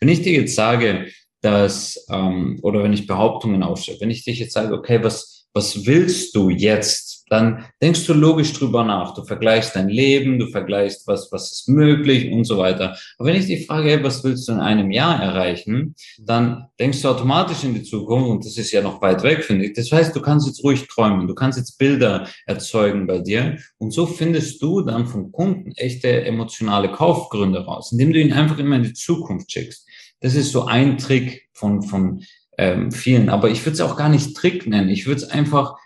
Wenn 0.00 0.08
ich 0.08 0.22
dir 0.22 0.32
jetzt 0.32 0.54
sage, 0.54 1.10
dass, 1.40 2.06
ähm, 2.10 2.58
oder 2.62 2.82
wenn 2.82 2.92
ich 2.92 3.06
Behauptungen 3.06 3.62
aufstelle, 3.62 4.00
wenn 4.00 4.10
ich 4.10 4.24
dich 4.24 4.38
jetzt 4.38 4.52
sage, 4.52 4.74
okay, 4.74 5.02
was, 5.02 5.46
was 5.52 5.86
willst 5.86 6.34
du 6.34 6.50
jetzt? 6.50 7.15
Dann 7.28 7.64
denkst 7.82 8.06
du 8.06 8.14
logisch 8.14 8.52
drüber 8.52 8.84
nach. 8.84 9.14
Du 9.14 9.24
vergleichst 9.24 9.74
dein 9.74 9.88
Leben, 9.88 10.38
du 10.38 10.46
vergleichst, 10.46 11.06
was, 11.06 11.30
was 11.32 11.50
ist 11.50 11.68
möglich 11.68 12.30
und 12.32 12.44
so 12.44 12.58
weiter. 12.58 12.96
Aber 13.18 13.28
wenn 13.28 13.36
ich 13.36 13.46
dich 13.46 13.66
frage, 13.66 13.90
hey, 13.90 14.04
was 14.04 14.22
willst 14.22 14.46
du 14.48 14.52
in 14.52 14.60
einem 14.60 14.90
Jahr 14.90 15.20
erreichen, 15.20 15.94
dann 16.18 16.66
denkst 16.78 17.02
du 17.02 17.08
automatisch 17.08 17.64
in 17.64 17.74
die 17.74 17.82
Zukunft 17.82 18.30
und 18.30 18.44
das 18.44 18.56
ist 18.56 18.70
ja 18.70 18.80
noch 18.80 19.02
weit 19.02 19.22
weg, 19.22 19.44
finde 19.44 19.66
ich. 19.66 19.72
Das 19.74 19.90
heißt, 19.90 20.14
du 20.14 20.20
kannst 20.20 20.46
jetzt 20.46 20.62
ruhig 20.62 20.86
träumen, 20.86 21.26
du 21.26 21.34
kannst 21.34 21.58
jetzt 21.58 21.78
Bilder 21.78 22.28
erzeugen 22.46 23.06
bei 23.06 23.18
dir 23.18 23.58
und 23.78 23.92
so 23.92 24.06
findest 24.06 24.62
du 24.62 24.82
dann 24.82 25.06
vom 25.06 25.32
Kunden 25.32 25.72
echte 25.72 26.24
emotionale 26.24 26.92
Kaufgründe 26.92 27.64
raus, 27.64 27.92
indem 27.92 28.12
du 28.12 28.20
ihn 28.20 28.32
einfach 28.32 28.58
immer 28.58 28.76
in 28.76 28.84
die 28.84 28.94
Zukunft 28.94 29.50
schickst. 29.50 29.86
Das 30.20 30.34
ist 30.34 30.52
so 30.52 30.64
ein 30.66 30.98
Trick 30.98 31.48
von, 31.52 31.82
von 31.82 32.22
ähm, 32.58 32.90
vielen. 32.90 33.28
Aber 33.28 33.50
ich 33.50 33.64
würde 33.64 33.74
es 33.74 33.80
auch 33.80 33.96
gar 33.96 34.08
nicht 34.08 34.36
Trick 34.36 34.66
nennen. 34.66 34.88
Ich 34.88 35.06
würde 35.06 35.22
es 35.22 35.30
einfach, 35.30 35.76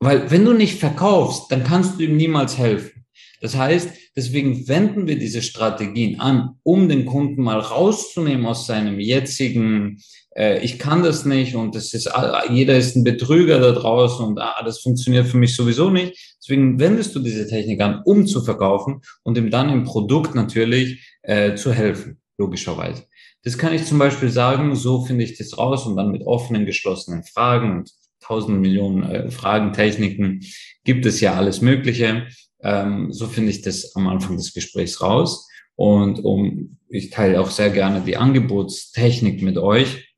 weil 0.00 0.30
wenn 0.30 0.44
du 0.44 0.52
nicht 0.52 0.78
verkaufst, 0.78 1.50
dann 1.50 1.64
kannst 1.64 1.98
du 1.98 2.04
ihm 2.04 2.16
niemals 2.16 2.56
helfen. 2.56 3.04
Das 3.40 3.56
heißt, 3.56 3.90
deswegen 4.16 4.66
wenden 4.68 5.06
wir 5.06 5.18
diese 5.18 5.42
Strategien 5.42 6.20
an, 6.20 6.56
um 6.64 6.88
den 6.88 7.06
Kunden 7.06 7.42
mal 7.42 7.60
rauszunehmen 7.60 8.46
aus 8.46 8.66
seinem 8.66 8.98
jetzigen, 8.98 10.00
äh, 10.34 10.62
ich 10.64 10.78
kann 10.78 11.02
das 11.02 11.24
nicht 11.24 11.54
und 11.54 11.74
das 11.74 11.94
ist, 11.94 12.10
jeder 12.50 12.76
ist 12.76 12.96
ein 12.96 13.04
Betrüger 13.04 13.60
da 13.60 13.72
draußen 13.72 14.24
und 14.24 14.40
ah, 14.40 14.62
das 14.64 14.80
funktioniert 14.80 15.26
für 15.26 15.36
mich 15.36 15.54
sowieso 15.54 15.90
nicht. 15.90 16.36
Deswegen 16.42 16.80
wendest 16.80 17.14
du 17.14 17.20
diese 17.20 17.46
Technik 17.46 17.80
an, 17.80 18.02
um 18.04 18.26
zu 18.26 18.42
verkaufen 18.42 19.02
und 19.22 19.38
ihm 19.38 19.50
dann 19.50 19.68
im 19.70 19.84
Produkt 19.84 20.34
natürlich 20.34 21.16
äh, 21.22 21.54
zu 21.54 21.72
helfen, 21.72 22.20
logischerweise. 22.38 23.04
Das 23.44 23.56
kann 23.56 23.72
ich 23.72 23.84
zum 23.84 23.98
Beispiel 23.98 24.30
sagen, 24.30 24.74
so 24.74 25.04
finde 25.04 25.24
ich 25.24 25.38
das 25.38 25.56
raus 25.56 25.86
und 25.86 25.96
dann 25.96 26.10
mit 26.10 26.26
offenen, 26.26 26.66
geschlossenen 26.66 27.22
Fragen 27.22 27.78
und 27.78 27.90
tausend 28.28 28.60
Millionen 28.60 29.02
äh, 29.02 29.30
Fragentechniken 29.30 30.44
gibt 30.84 31.06
es 31.06 31.20
ja 31.20 31.34
alles 31.34 31.62
Mögliche. 31.62 32.26
Ähm, 32.62 33.12
so 33.12 33.26
finde 33.26 33.50
ich 33.50 33.62
das 33.62 33.96
am 33.96 34.06
Anfang 34.06 34.36
des 34.36 34.52
Gesprächs 34.52 35.00
raus. 35.00 35.48
Und 35.74 36.24
um, 36.24 36.78
ich 36.88 37.10
teile 37.10 37.40
auch 37.40 37.50
sehr 37.50 37.70
gerne 37.70 38.02
die 38.02 38.16
Angebotstechnik 38.16 39.42
mit 39.42 39.56
euch, 39.58 40.14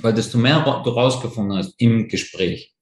weil 0.00 0.14
desto 0.14 0.38
mehr 0.38 0.60
du 0.84 0.90
rausgefunden 0.90 1.56
hast 1.56 1.74
im 1.78 2.08
Gespräch, 2.08 2.74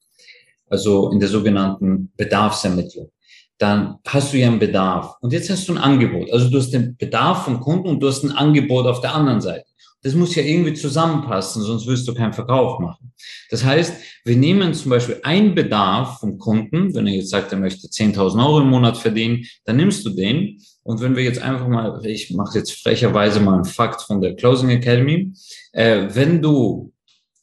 also 0.68 1.10
in 1.10 1.20
der 1.20 1.28
sogenannten 1.28 2.12
Bedarfsermittlung, 2.16 3.10
dann 3.58 3.98
hast 4.06 4.32
du 4.32 4.38
ja 4.38 4.48
einen 4.48 4.58
Bedarf. 4.58 5.16
Und 5.20 5.32
jetzt 5.32 5.50
hast 5.50 5.68
du 5.68 5.72
ein 5.72 5.78
Angebot. 5.78 6.32
Also 6.32 6.48
du 6.48 6.58
hast 6.58 6.70
den 6.70 6.96
Bedarf 6.96 7.44
vom 7.44 7.60
Kunden 7.60 7.88
und 7.88 8.00
du 8.00 8.08
hast 8.08 8.22
ein 8.22 8.32
Angebot 8.32 8.86
auf 8.86 9.00
der 9.00 9.14
anderen 9.14 9.40
Seite. 9.40 9.66
Das 10.02 10.14
muss 10.14 10.34
ja 10.34 10.42
irgendwie 10.42 10.74
zusammenpassen, 10.74 11.62
sonst 11.62 11.86
wirst 11.86 12.08
du 12.08 12.14
keinen 12.14 12.32
Verkauf 12.32 12.80
machen. 12.80 13.12
Das 13.50 13.64
heißt, 13.64 13.94
wir 14.24 14.36
nehmen 14.36 14.74
zum 14.74 14.90
Beispiel 14.90 15.20
einen 15.22 15.54
Bedarf 15.54 16.20
vom 16.20 16.38
Kunden, 16.38 16.94
wenn 16.94 17.06
er 17.06 17.14
jetzt 17.14 17.30
sagt, 17.30 17.52
er 17.52 17.58
möchte 17.58 17.86
10.000 17.86 18.44
Euro 18.44 18.60
im 18.60 18.68
Monat 18.68 18.98
verdienen, 18.98 19.44
dann 19.64 19.76
nimmst 19.76 20.04
du 20.04 20.10
den. 20.10 20.58
Und 20.82 21.00
wenn 21.00 21.14
wir 21.14 21.22
jetzt 21.22 21.40
einfach 21.40 21.68
mal, 21.68 22.04
ich 22.04 22.30
mache 22.32 22.58
jetzt 22.58 22.72
frecherweise 22.82 23.38
mal 23.40 23.54
einen 23.54 23.64
Fakt 23.64 24.02
von 24.02 24.20
der 24.20 24.34
Closing 24.34 24.70
Academy, 24.70 25.32
äh, 25.72 26.08
wenn 26.10 26.42
du 26.42 26.92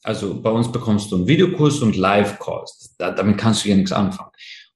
also 0.02 0.40
bei 0.40 0.50
uns 0.50 0.70
bekommst 0.72 1.10
du 1.10 1.16
einen 1.16 1.26
Videokurs 1.26 1.80
und 1.80 1.96
Live-Calls. 1.96 2.94
Da, 2.98 3.10
damit 3.10 3.38
kannst 3.38 3.64
du 3.64 3.68
ja 3.68 3.76
nichts 3.76 3.92
anfangen. 3.92 4.30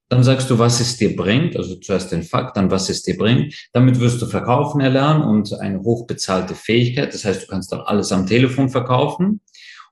Dann 0.09 0.23
sagst 0.23 0.49
du, 0.49 0.59
was 0.59 0.79
es 0.79 0.97
dir 0.97 1.15
bringt, 1.15 1.57
also 1.57 1.75
zuerst 1.75 2.11
den 2.11 2.23
Fakt, 2.23 2.57
dann 2.57 2.69
was 2.69 2.89
es 2.89 3.01
dir 3.01 3.17
bringt. 3.17 3.55
Damit 3.73 3.99
wirst 3.99 4.21
du 4.21 4.27
verkaufen 4.27 4.81
erlernen 4.81 5.23
und 5.23 5.51
eine 5.53 5.81
hochbezahlte 5.81 6.53
Fähigkeit. 6.53 7.13
Das 7.13 7.25
heißt, 7.25 7.43
du 7.43 7.47
kannst 7.47 7.71
dann 7.71 7.81
alles 7.81 8.11
am 8.11 8.27
Telefon 8.27 8.69
verkaufen. 8.69 9.41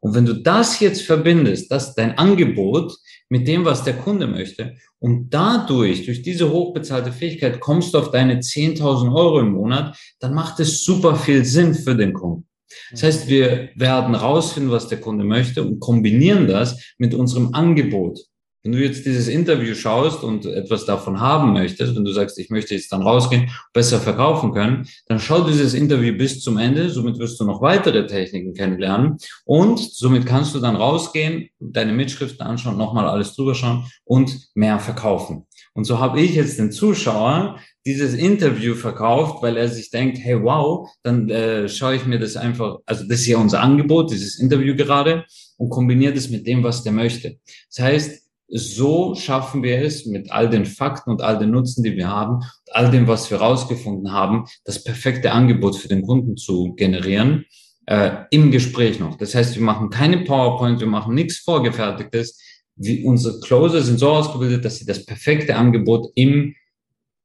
Und 0.02 0.14
wenn 0.16 0.26
du 0.26 0.34
das 0.34 0.80
jetzt 0.82 1.02
verbindest, 1.02 1.72
das 1.72 1.96
dein 1.96 2.18
Angebot 2.18 2.96
mit 3.30 3.48
dem, 3.48 3.66
was 3.66 3.84
der 3.84 3.96
Kunde 3.96 4.28
möchte, 4.28 4.76
und 5.00 5.34
dadurch, 5.34 6.06
durch 6.06 6.22
diese 6.22 6.50
hochbezahlte 6.50 7.12
Fähigkeit, 7.12 7.60
kommst 7.60 7.94
du 7.94 7.98
auf 7.98 8.12
deine 8.12 8.40
10.000 8.40 9.14
Euro 9.14 9.42
im 9.42 9.52
Monat, 9.52 9.98
dann 10.20 10.34
macht 10.34 10.62
es 10.62 10.86
super 10.86 11.18
viel 11.18 11.44
Sinn 11.44 11.74
für 11.74 11.96
den 11.96 12.14
Kunden. 12.14 12.48
Das 12.92 13.04
heißt, 13.04 13.28
wir 13.28 13.70
werden 13.76 14.16
rausfinden, 14.16 14.72
was 14.72 14.88
der 14.88 15.02
Kunde 15.02 15.26
möchte 15.26 15.64
und 15.64 15.80
kombinieren 15.80 16.48
das 16.48 16.94
mit 16.98 17.14
unserem 17.14 17.54
Angebot. 17.54 18.20
Wenn 18.64 18.72
du 18.72 18.80
jetzt 18.80 19.06
dieses 19.06 19.28
Interview 19.28 19.76
schaust 19.76 20.24
und 20.24 20.46
etwas 20.46 20.86
davon 20.86 21.20
haben 21.20 21.52
möchtest, 21.52 21.98
wenn 21.98 22.06
du 22.06 22.14
sagst, 22.14 22.40
ich 22.40 22.50
möchte 22.50 22.74
jetzt 22.74 22.94
dann 22.94 23.02
rausgehen, 23.02 23.50
besser 23.74 24.00
verkaufen 24.00 24.54
können, 24.54 24.88
dann 25.08 25.20
schau 25.20 25.42
dieses 25.42 25.74
Interview 25.74 26.18
bis 26.18 26.40
zum 26.40 26.58
Ende. 26.58 26.90
Somit 26.90 27.20
wirst 27.20 27.38
du 27.42 27.46
noch 27.46 27.62
weitere 27.62 28.08
Techniken 28.08 28.54
kennenlernen 28.54 29.18
und 29.44 29.80
somit 29.80 30.26
kannst 30.26 30.56
du 30.56 30.60
dann 30.60 30.78
rausgehen, 30.78 31.50
deine 31.60 31.92
Mitschriften 31.92 32.46
anschauen, 32.46 32.78
nochmal 32.78 33.06
alles 33.06 33.36
drüber 33.36 33.54
schauen 33.54 33.86
und 34.06 34.48
mehr 34.56 34.80
verkaufen. 34.80 35.46
Und 35.74 35.84
so 35.84 36.00
habe 36.00 36.22
ich 36.22 36.36
jetzt 36.36 36.58
den 36.58 36.72
Zuschauer 36.72 37.60
dieses 37.86 38.14
Interview 38.14 38.76
verkauft, 38.76 39.44
weil 39.44 39.58
er 39.58 39.68
sich 39.68 39.90
denkt, 39.90 40.20
hey 40.20 40.42
wow, 40.42 40.88
dann 41.02 41.30
äh, 41.30 41.68
schaue 41.68 41.96
ich 41.96 42.06
mir 42.06 42.20
das 42.20 42.38
einfach, 42.38 42.78
also 42.86 43.04
das 43.04 43.20
ist 43.22 43.28
ja 43.28 43.38
unser 43.40 43.60
Angebot, 43.62 44.12
dieses 44.12 44.40
Interview 44.40 44.76
gerade, 44.76 45.26
und 45.58 45.70
kombiniere 45.70 46.14
das 46.14 46.30
mit 46.30 46.48
dem, 46.48 46.64
was 46.64 46.84
der 46.84 46.94
möchte. 46.94 47.38
Das 47.70 47.80
heißt, 47.80 48.23
so 48.56 49.16
schaffen 49.16 49.64
wir 49.64 49.82
es 49.82 50.06
mit 50.06 50.32
all 50.32 50.48
den 50.48 50.66
Fakten 50.66 51.10
und 51.10 51.24
all 51.24 51.40
den 51.40 51.50
Nutzen, 51.50 51.84
die 51.84 51.96
wir 51.96 52.08
haben, 52.08 52.44
all 52.72 52.92
dem, 52.92 53.08
was 53.08 53.32
wir 53.32 53.40
rausgefunden 53.40 54.12
haben, 54.12 54.46
das 54.64 54.84
perfekte 54.84 55.32
Angebot 55.32 55.76
für 55.76 55.88
den 55.88 56.04
Kunden 56.04 56.38
zu 56.38 56.76
generieren, 56.76 57.46
äh, 57.88 58.12
im 58.30 58.52
Gespräch 58.52 59.00
noch. 59.00 59.18
Das 59.18 59.34
heißt, 59.34 59.56
wir 59.56 59.64
machen 59.64 59.90
keine 59.90 60.20
PowerPoint, 60.20 60.80
wir 60.80 60.88
machen 60.88 61.16
nichts 61.16 61.40
Vorgefertigtes. 61.40 62.40
Wie 62.76 63.04
unsere 63.04 63.40
Closer 63.40 63.82
sind 63.82 63.98
so 63.98 64.12
ausgebildet, 64.12 64.64
dass 64.64 64.78
sie 64.78 64.86
das 64.86 65.04
perfekte 65.04 65.56
Angebot 65.56 66.12
im 66.14 66.56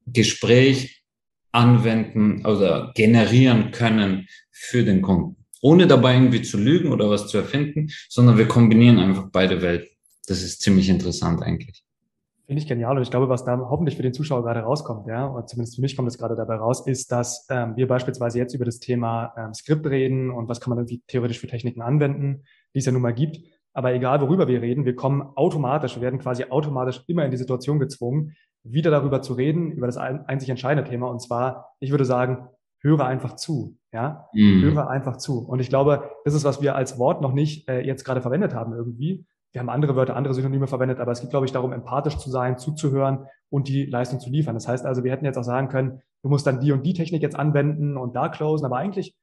Gespräch 0.07 1.03
anwenden 1.51 2.43
oder 2.45 2.91
generieren 2.95 3.69
können 3.69 4.27
für 4.49 4.83
den 4.83 5.03
Kunden. 5.03 5.35
Ohne 5.61 5.85
dabei 5.85 6.15
irgendwie 6.15 6.41
zu 6.41 6.57
lügen 6.57 6.91
oder 6.91 7.09
was 7.09 7.27
zu 7.27 7.37
erfinden, 7.37 7.89
sondern 8.07 8.37
wir 8.37 8.47
kombinieren 8.47 8.97
einfach 8.97 9.27
beide 9.31 9.61
Welten 9.61 9.98
das 10.29 10.43
ist 10.43 10.61
ziemlich 10.61 10.89
interessant 10.89 11.41
eigentlich. 11.43 11.83
Finde 12.45 12.63
ich 12.63 12.67
genial 12.67 12.97
und 12.97 13.03
ich 13.03 13.11
glaube, 13.11 13.29
was 13.29 13.45
da 13.45 13.59
hoffentlich 13.69 13.95
für 13.95 14.01
den 14.01 14.13
Zuschauer 14.13 14.43
gerade 14.43 14.61
rauskommt, 14.61 15.05
ja, 15.07 15.27
und 15.27 15.47
zumindest 15.47 15.75
für 15.75 15.81
mich 15.81 15.95
kommt 15.95 16.07
es 16.07 16.17
gerade 16.17 16.35
dabei 16.35 16.55
raus, 16.55 16.87
ist, 16.87 17.11
dass 17.11 17.45
ähm, 17.51 17.75
wir 17.75 17.87
beispielsweise 17.87 18.39
jetzt 18.39 18.55
über 18.55 18.65
das 18.65 18.79
Thema 18.79 19.33
ähm, 19.37 19.53
Skript 19.53 19.85
reden 19.85 20.31
und 20.31 20.49
was 20.49 20.59
kann 20.59 20.71
man 20.71 20.79
irgendwie 20.79 21.03
theoretisch 21.05 21.39
für 21.39 21.45
Techniken 21.45 21.83
anwenden, 21.83 22.43
die 22.73 22.79
es 22.79 22.85
ja 22.85 22.91
nun 22.91 23.03
mal 23.03 23.13
gibt. 23.13 23.39
Aber 23.73 23.93
egal, 23.93 24.19
worüber 24.21 24.47
wir 24.47 24.63
reden, 24.63 24.85
wir 24.85 24.95
kommen 24.95 25.21
automatisch, 25.35 25.95
wir 25.95 26.01
werden 26.01 26.19
quasi 26.19 26.45
automatisch 26.45 27.03
immer 27.05 27.23
in 27.23 27.29
die 27.29 27.37
Situation 27.37 27.77
gezwungen, 27.77 28.35
wieder 28.63 28.89
darüber 28.89 29.21
zu 29.21 29.33
reden, 29.33 29.71
über 29.71 29.85
das 29.85 29.97
einzig 29.97 30.49
entscheidende 30.49 30.89
Thema. 30.89 31.07
Und 31.07 31.21
zwar, 31.21 31.75
ich 31.79 31.91
würde 31.91 32.05
sagen, 32.05 32.47
höre 32.81 33.05
einfach 33.05 33.35
zu. 33.35 33.77
Ja, 33.93 34.27
mhm. 34.33 34.63
höre 34.63 34.89
einfach 34.89 35.17
zu. 35.17 35.39
Und 35.39 35.59
ich 35.59 35.69
glaube, 35.69 36.09
das 36.25 36.33
ist, 36.33 36.45
was 36.45 36.63
wir 36.63 36.75
als 36.75 36.97
Wort 36.97 37.21
noch 37.21 37.31
nicht 37.31 37.69
äh, 37.69 37.81
jetzt 37.81 38.05
gerade 38.05 38.21
verwendet 38.21 38.55
haben 38.55 38.73
irgendwie 38.73 39.25
wir 39.51 39.61
haben 39.61 39.69
andere 39.69 39.95
Wörter, 39.95 40.15
andere 40.15 40.33
Synonyme 40.33 40.67
verwendet, 40.67 40.99
aber 40.99 41.11
es 41.11 41.21
geht, 41.21 41.31
glaube 41.31 41.45
ich, 41.45 41.51
darum, 41.51 41.73
empathisch 41.73 42.17
zu 42.17 42.29
sein, 42.29 42.57
zuzuhören 42.57 43.25
und 43.49 43.67
die 43.67 43.85
Leistung 43.85 44.19
zu 44.19 44.29
liefern. 44.29 44.53
Das 44.53 44.67
heißt 44.67 44.85
also, 44.85 45.03
wir 45.03 45.11
hätten 45.11 45.25
jetzt 45.25 45.37
auch 45.37 45.43
sagen 45.43 45.69
können, 45.69 46.01
du 46.21 46.29
musst 46.29 46.45
dann 46.45 46.59
die 46.59 46.71
und 46.71 46.85
die 46.85 46.93
Technik 46.93 47.21
jetzt 47.21 47.35
anwenden 47.35 47.97
und 47.97 48.15
da 48.15 48.29
closen, 48.29 48.65
aber 48.65 48.77
eigentlich, 48.77 49.15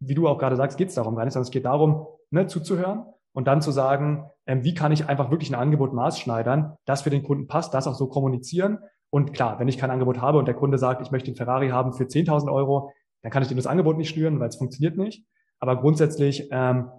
wie 0.00 0.14
du 0.14 0.26
auch 0.26 0.38
gerade 0.38 0.56
sagst, 0.56 0.78
geht 0.78 0.88
es 0.88 0.94
darum 0.94 1.16
gar 1.16 1.24
nicht, 1.24 1.34
sondern 1.34 1.46
es 1.46 1.50
geht 1.50 1.66
darum, 1.66 2.06
ne, 2.30 2.46
zuzuhören 2.46 3.04
und 3.32 3.46
dann 3.46 3.60
zu 3.60 3.72
sagen, 3.72 4.30
ähm, 4.46 4.64
wie 4.64 4.74
kann 4.74 4.92
ich 4.92 5.08
einfach 5.08 5.30
wirklich 5.30 5.50
ein 5.50 5.60
Angebot 5.60 5.92
maßschneidern, 5.92 6.76
das 6.86 7.02
für 7.02 7.10
den 7.10 7.22
Kunden 7.22 7.46
passt, 7.46 7.74
das 7.74 7.86
auch 7.86 7.94
so 7.94 8.06
kommunizieren. 8.06 8.78
Und 9.10 9.32
klar, 9.34 9.58
wenn 9.58 9.68
ich 9.68 9.78
kein 9.78 9.90
Angebot 9.90 10.20
habe 10.20 10.38
und 10.38 10.46
der 10.46 10.54
Kunde 10.54 10.78
sagt, 10.78 11.02
ich 11.02 11.10
möchte 11.10 11.28
einen 11.28 11.36
Ferrari 11.36 11.68
haben 11.68 11.92
für 11.92 12.04
10.000 12.04 12.50
Euro, 12.50 12.92
dann 13.22 13.30
kann 13.30 13.42
ich 13.42 13.48
dem 13.48 13.56
das 13.56 13.66
Angebot 13.66 13.96
nicht 13.96 14.10
schnüren, 14.10 14.40
weil 14.40 14.48
es 14.48 14.56
funktioniert 14.56 14.96
nicht. 14.96 15.24
Aber 15.58 15.76
grundsätzlich 15.80 16.48
ähm, 16.50 16.90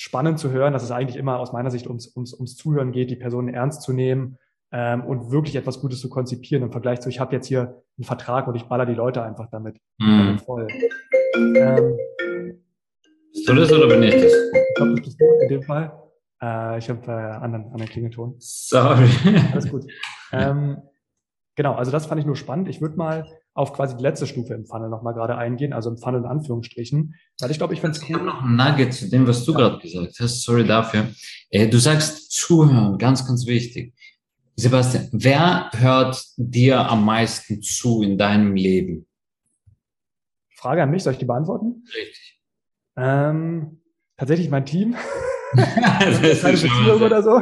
spannend 0.00 0.38
zu 0.38 0.50
hören, 0.50 0.72
dass 0.72 0.82
es 0.82 0.92
eigentlich 0.92 1.18
immer 1.18 1.38
aus 1.38 1.52
meiner 1.52 1.70
Sicht 1.70 1.86
ums, 1.86 2.10
ums, 2.16 2.32
ums 2.32 2.56
Zuhören 2.56 2.90
geht, 2.90 3.10
die 3.10 3.16
Personen 3.16 3.48
ernst 3.48 3.82
zu 3.82 3.92
nehmen 3.92 4.38
ähm, 4.72 5.04
und 5.04 5.30
wirklich 5.30 5.56
etwas 5.56 5.78
Gutes 5.82 6.00
zu 6.00 6.08
konzipieren 6.08 6.62
im 6.62 6.72
Vergleich 6.72 7.02
zu, 7.02 7.10
ich 7.10 7.20
habe 7.20 7.36
jetzt 7.36 7.48
hier 7.48 7.82
einen 7.98 8.04
Vertrag 8.06 8.48
und 8.48 8.54
ich 8.54 8.62
baller 8.64 8.86
die 8.86 8.94
Leute 8.94 9.22
einfach 9.22 9.50
damit, 9.50 9.76
mhm. 9.98 10.18
damit 10.18 10.40
voll. 10.40 10.68
Ähm, 11.36 11.98
Bist 13.30 13.46
du 13.46 13.54
das 13.54 13.70
oder 13.70 13.88
bin 13.88 14.02
ich 14.02 14.14
das? 14.14 14.32
Ich 14.32 14.74
glaube, 14.74 14.94
das 14.94 15.02
bist 15.04 15.20
du 15.20 15.24
in 15.42 15.48
dem 15.50 15.62
Fall. 15.64 15.92
Äh, 16.42 16.78
ich 16.78 16.88
habe 16.88 17.06
äh, 17.06 17.10
anderen, 17.10 17.66
anderen 17.66 17.90
Klingelton. 17.90 18.36
Sorry. 18.38 19.10
Alles 19.52 19.70
gut. 19.70 19.84
Ähm, 20.32 20.78
genau, 21.56 21.74
also 21.74 21.90
das 21.90 22.06
fand 22.06 22.20
ich 22.20 22.26
nur 22.26 22.36
spannend. 22.36 22.70
Ich 22.70 22.80
würde 22.80 22.96
mal 22.96 23.26
auf 23.54 23.72
quasi 23.72 23.96
die 23.96 24.02
letzte 24.02 24.26
Stufe 24.26 24.54
im 24.54 24.66
Funnel 24.66 24.88
nochmal 24.88 25.14
gerade 25.14 25.36
eingehen, 25.36 25.72
also 25.72 25.90
im 25.90 25.98
Funnel 25.98 26.20
in 26.20 26.26
Anführungsstrichen, 26.26 27.14
weil 27.40 27.50
ich 27.50 27.58
glaube, 27.58 27.74
ich 27.74 27.80
finde 27.80 27.96
es 27.96 28.02
cool. 28.02 28.08
Ich 28.08 28.14
habe 28.14 28.24
noch 28.24 28.42
ein 28.42 28.56
Nugget 28.56 28.94
zu 28.94 29.10
dem, 29.10 29.26
was 29.26 29.44
du 29.44 29.52
ja. 29.52 29.58
gerade 29.58 29.78
gesagt 29.78 30.14
hast. 30.20 30.42
Sorry 30.42 30.64
dafür. 30.64 31.08
Äh, 31.50 31.68
du 31.68 31.78
sagst 31.78 32.30
zuhören, 32.30 32.96
ganz, 32.98 33.26
ganz 33.26 33.46
wichtig. 33.46 33.94
Sebastian, 34.56 35.08
wer 35.12 35.70
hört 35.76 36.22
dir 36.36 36.88
am 36.88 37.04
meisten 37.04 37.62
zu 37.62 38.02
in 38.02 38.18
deinem 38.18 38.54
Leben? 38.54 39.06
Frage 40.54 40.82
an 40.82 40.90
mich, 40.90 41.02
soll 41.02 41.14
ich 41.14 41.18
die 41.18 41.24
beantworten? 41.24 41.84
Richtig. 41.86 42.40
Ähm, 42.96 43.80
tatsächlich 44.16 44.50
mein 44.50 44.66
Team. 44.66 44.94
das 45.54 46.20
ist 46.20 46.42
keine 46.42 46.56
Beziehung 46.56 47.02
oder 47.02 47.22
so. 47.22 47.40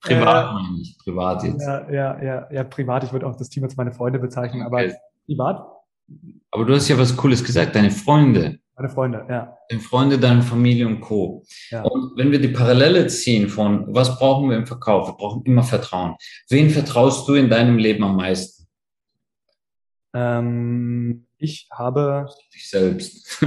Privat 0.00 0.56
äh, 0.56 0.72
nicht, 0.72 0.98
privat 0.98 1.42
jetzt. 1.44 1.62
Ja, 1.62 1.90
ja, 1.90 2.22
ja, 2.22 2.52
ja, 2.52 2.64
privat. 2.64 3.04
Ich 3.04 3.12
würde 3.12 3.26
auch 3.26 3.36
das 3.36 3.48
Team 3.48 3.64
als 3.64 3.76
meine 3.76 3.92
Freunde 3.92 4.18
bezeichnen, 4.18 4.62
aber 4.62 4.78
okay. 4.78 4.94
Privat. 5.28 5.64
Aber 6.50 6.64
du 6.64 6.74
hast 6.74 6.88
ja 6.88 6.98
was 6.98 7.16
Cooles 7.16 7.44
gesagt, 7.44 7.76
deine 7.76 7.90
Freunde. 7.90 8.58
Meine 8.74 8.88
Freunde, 8.88 9.26
ja. 9.28 9.56
Deine 9.68 9.82
Freunde, 9.82 10.18
deine 10.18 10.42
Familie 10.42 10.86
und 10.86 11.00
Co. 11.00 11.44
Ja. 11.70 11.82
Und 11.82 12.16
wenn 12.16 12.30
wir 12.30 12.40
die 12.40 12.48
Parallele 12.48 13.06
ziehen 13.08 13.48
von, 13.48 13.92
was 13.92 14.18
brauchen 14.18 14.48
wir 14.48 14.56
im 14.56 14.66
Verkauf? 14.66 15.08
Wir 15.08 15.14
brauchen 15.14 15.42
immer 15.44 15.62
Vertrauen. 15.62 16.14
Wen 16.48 16.70
vertraust 16.70 17.28
du 17.28 17.34
in 17.34 17.50
deinem 17.50 17.76
Leben 17.76 18.04
am 18.04 18.16
meisten? 18.16 18.66
Ähm, 20.14 21.26
ich 21.38 21.68
habe. 21.72 22.28
Dich 22.54 22.70
selbst. 22.70 23.42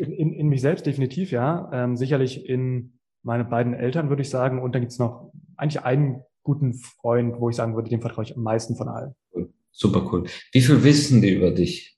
in, 0.00 0.12
in, 0.12 0.32
in, 0.34 0.48
mich 0.48 0.60
selbst 0.60 0.86
definitiv, 0.86 1.32
ja. 1.32 1.70
Ähm, 1.72 1.96
sicherlich 1.96 2.46
in 2.46 2.98
meine 3.22 3.44
beiden 3.44 3.74
Eltern, 3.74 4.10
würde 4.10 4.22
ich 4.22 4.30
sagen. 4.30 4.62
Und 4.62 4.74
dann 4.74 4.82
gibt's 4.82 4.98
noch 4.98 5.32
eigentlich 5.56 5.82
einen 5.82 6.22
guten 6.42 6.74
Freund, 6.74 7.40
wo 7.40 7.48
ich 7.48 7.56
sagen 7.56 7.74
würde, 7.74 7.90
dem 7.90 8.00
vertraue 8.00 8.24
ich 8.24 8.36
am 8.36 8.42
meisten 8.42 8.76
von 8.76 8.88
allen. 8.88 9.14
Cool. 9.34 9.52
Super 9.70 10.08
cool. 10.12 10.28
Wie 10.52 10.60
viel 10.60 10.82
wissen 10.82 11.22
die 11.22 11.30
über 11.30 11.50
dich? 11.50 11.96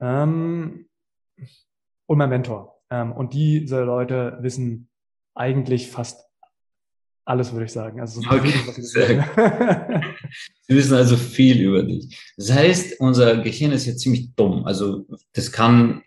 Ähm, 0.00 0.86
und 2.06 2.18
mein 2.18 2.30
Mentor. 2.30 2.80
Ähm, 2.90 3.12
und 3.12 3.34
diese 3.34 3.82
Leute 3.82 4.38
wissen 4.40 4.88
eigentlich 5.34 5.88
fast 5.88 6.30
alles, 7.24 7.52
würde 7.52 7.66
ich 7.66 7.72
sagen. 7.72 8.00
Also 8.00 8.20
so 8.20 8.28
okay, 8.28 8.54
was 8.66 8.74
sie, 8.76 8.82
sie 10.62 10.74
wissen 10.74 10.94
also 10.94 11.16
viel 11.16 11.60
über 11.60 11.82
dich. 11.84 12.32
Das 12.36 12.52
heißt, 12.52 13.00
unser 13.00 13.38
Gehirn 13.38 13.72
ist 13.72 13.86
jetzt 13.86 14.00
ziemlich 14.00 14.34
dumm. 14.34 14.64
Also 14.64 15.06
das 15.32 15.52
kann 15.52 16.02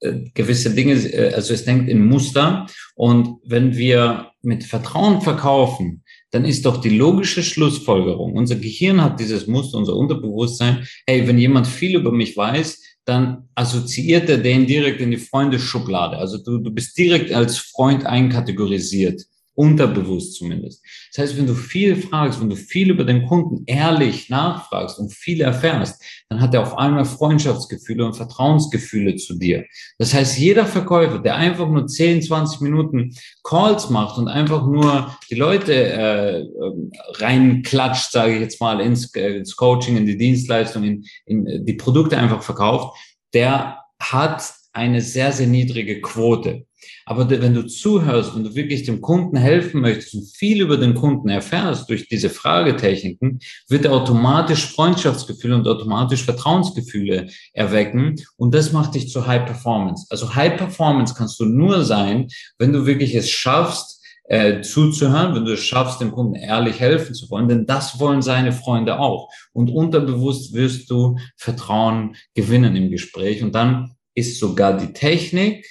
äh, 0.00 0.30
gewisse 0.34 0.72
Dinge, 0.74 0.94
äh, 0.94 1.34
also 1.34 1.52
es 1.52 1.64
denkt 1.64 1.88
in 1.88 2.06
Muster. 2.06 2.66
Und 2.94 3.38
wenn 3.44 3.76
wir 3.76 4.30
mit 4.42 4.64
Vertrauen 4.64 5.20
verkaufen, 5.20 6.03
dann 6.34 6.44
ist 6.44 6.66
doch 6.66 6.80
die 6.80 6.90
logische 6.90 7.44
Schlussfolgerung, 7.44 8.34
unser 8.34 8.56
Gehirn 8.56 9.00
hat 9.00 9.20
dieses 9.20 9.46
Muster, 9.46 9.78
unser 9.78 9.94
Unterbewusstsein, 9.94 10.84
hey, 11.06 11.28
wenn 11.28 11.38
jemand 11.38 11.68
viel 11.68 11.94
über 11.94 12.10
mich 12.10 12.36
weiß, 12.36 12.82
dann 13.04 13.48
assoziiert 13.54 14.28
er 14.28 14.38
den 14.38 14.66
direkt 14.66 15.00
in 15.00 15.12
die 15.12 15.16
Freundeschublade. 15.16 16.18
Also 16.18 16.38
du, 16.38 16.58
du 16.58 16.72
bist 16.72 16.98
direkt 16.98 17.32
als 17.32 17.58
Freund 17.58 18.04
einkategorisiert. 18.04 19.22
Unterbewusst 19.56 20.34
zumindest. 20.34 20.82
Das 21.12 21.22
heißt, 21.22 21.38
wenn 21.38 21.46
du 21.46 21.54
viel 21.54 21.94
fragst, 21.96 22.40
wenn 22.40 22.50
du 22.50 22.56
viel 22.56 22.90
über 22.90 23.04
den 23.04 23.26
Kunden 23.26 23.62
ehrlich 23.66 24.28
nachfragst 24.28 24.98
und 24.98 25.12
viel 25.12 25.40
erfährst, 25.40 26.02
dann 26.28 26.40
hat 26.40 26.54
er 26.54 26.62
auf 26.62 26.76
einmal 26.76 27.04
Freundschaftsgefühle 27.04 28.04
und 28.04 28.16
Vertrauensgefühle 28.16 29.16
zu 29.16 29.38
dir. 29.38 29.64
Das 29.98 30.12
heißt, 30.12 30.38
jeder 30.38 30.66
Verkäufer, 30.66 31.20
der 31.20 31.36
einfach 31.36 31.68
nur 31.68 31.86
10, 31.86 32.22
20 32.22 32.62
Minuten 32.62 33.14
Calls 33.44 33.90
macht 33.90 34.18
und 34.18 34.26
einfach 34.26 34.66
nur 34.66 35.16
die 35.30 35.36
Leute 35.36 35.72
äh, 35.72 36.40
ähm, 36.40 36.90
reinklatscht, 37.14 38.10
sage 38.10 38.34
ich 38.34 38.40
jetzt 38.40 38.60
mal, 38.60 38.80
ins, 38.80 39.14
äh, 39.14 39.36
ins 39.36 39.54
Coaching, 39.54 39.96
in 39.96 40.06
die 40.06 40.18
Dienstleistung, 40.18 40.82
in, 40.82 41.04
in 41.26 41.64
die 41.64 41.74
Produkte 41.74 42.18
einfach 42.18 42.42
verkauft, 42.42 42.98
der 43.32 43.78
hat 44.00 44.63
eine 44.74 45.00
sehr, 45.00 45.32
sehr 45.32 45.46
niedrige 45.46 46.00
Quote. 46.00 46.66
Aber 47.06 47.28
wenn 47.30 47.54
du 47.54 47.66
zuhörst 47.66 48.34
und 48.34 48.44
du 48.44 48.54
wirklich 48.54 48.82
dem 48.82 49.00
Kunden 49.00 49.36
helfen 49.36 49.80
möchtest 49.80 50.14
und 50.14 50.26
viel 50.36 50.60
über 50.60 50.76
den 50.76 50.94
Kunden 50.94 51.28
erfährst 51.28 51.88
durch 51.88 52.08
diese 52.08 52.28
Fragetechniken, 52.28 53.40
wird 53.68 53.84
er 53.84 53.92
automatisch 53.92 54.66
Freundschaftsgefühle 54.66 55.54
und 55.54 55.68
automatisch 55.68 56.24
Vertrauensgefühle 56.24 57.28
erwecken. 57.52 58.16
Und 58.36 58.54
das 58.54 58.72
macht 58.72 58.94
dich 58.94 59.08
zu 59.08 59.26
High 59.26 59.46
Performance. 59.46 60.06
Also 60.10 60.34
High 60.34 60.56
Performance 60.56 61.14
kannst 61.16 61.38
du 61.40 61.44
nur 61.44 61.84
sein, 61.84 62.28
wenn 62.58 62.72
du 62.72 62.84
wirklich 62.84 63.14
es 63.14 63.30
schaffst, 63.30 64.02
äh, 64.26 64.62
zuzuhören, 64.62 65.34
wenn 65.34 65.44
du 65.44 65.52
es 65.52 65.62
schaffst, 65.62 66.00
dem 66.00 66.10
Kunden 66.10 66.34
ehrlich 66.34 66.80
helfen 66.80 67.14
zu 67.14 67.28
wollen, 67.28 67.46
denn 67.46 67.66
das 67.66 68.00
wollen 68.00 68.22
seine 68.22 68.52
Freunde 68.52 68.98
auch. 68.98 69.28
Und 69.52 69.70
unterbewusst 69.70 70.54
wirst 70.54 70.90
du 70.90 71.18
Vertrauen 71.36 72.16
gewinnen 72.34 72.74
im 72.74 72.90
Gespräch. 72.90 73.42
Und 73.42 73.54
dann 73.54 73.94
ist 74.14 74.38
sogar 74.38 74.76
die 74.76 74.92
Technik 74.92 75.66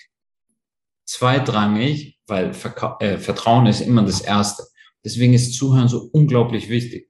zweitrangig, 1.05 2.19
weil 2.27 2.53
Verka 2.53 2.97
äh, 2.99 3.17
Vertrauen 3.17 3.65
ist 3.65 3.81
immer 3.81 4.03
das 4.03 4.21
Erste. 4.21 4.63
Deswegen 5.03 5.33
ist 5.33 5.53
Zuhören 5.53 5.87
so 5.87 6.09
unglaublich 6.11 6.69
wichtig. 6.69 7.09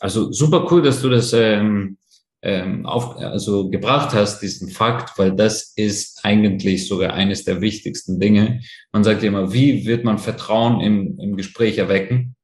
Also 0.00 0.32
super 0.32 0.66
cool, 0.70 0.82
dass 0.82 1.00
du 1.00 1.08
das 1.08 1.32
ähm, 1.32 1.96
ähm, 2.42 2.84
auf, 2.86 3.16
also 3.16 3.70
gebracht 3.70 4.14
hast, 4.14 4.40
diesen 4.40 4.68
Fakt, 4.68 5.16
weil 5.18 5.34
das 5.34 5.72
ist 5.76 6.24
eigentlich 6.24 6.88
sogar 6.88 7.14
eines 7.14 7.44
der 7.44 7.60
wichtigsten 7.60 8.18
Dinge. 8.18 8.60
Man 8.92 9.04
sagt 9.04 9.22
ja 9.22 9.28
immer, 9.28 9.52
wie 9.52 9.86
wird 9.86 10.04
man 10.04 10.18
Vertrauen 10.18 10.80
im, 10.80 11.18
im 11.20 11.36
Gespräch 11.36 11.78
erwecken? 11.78 12.34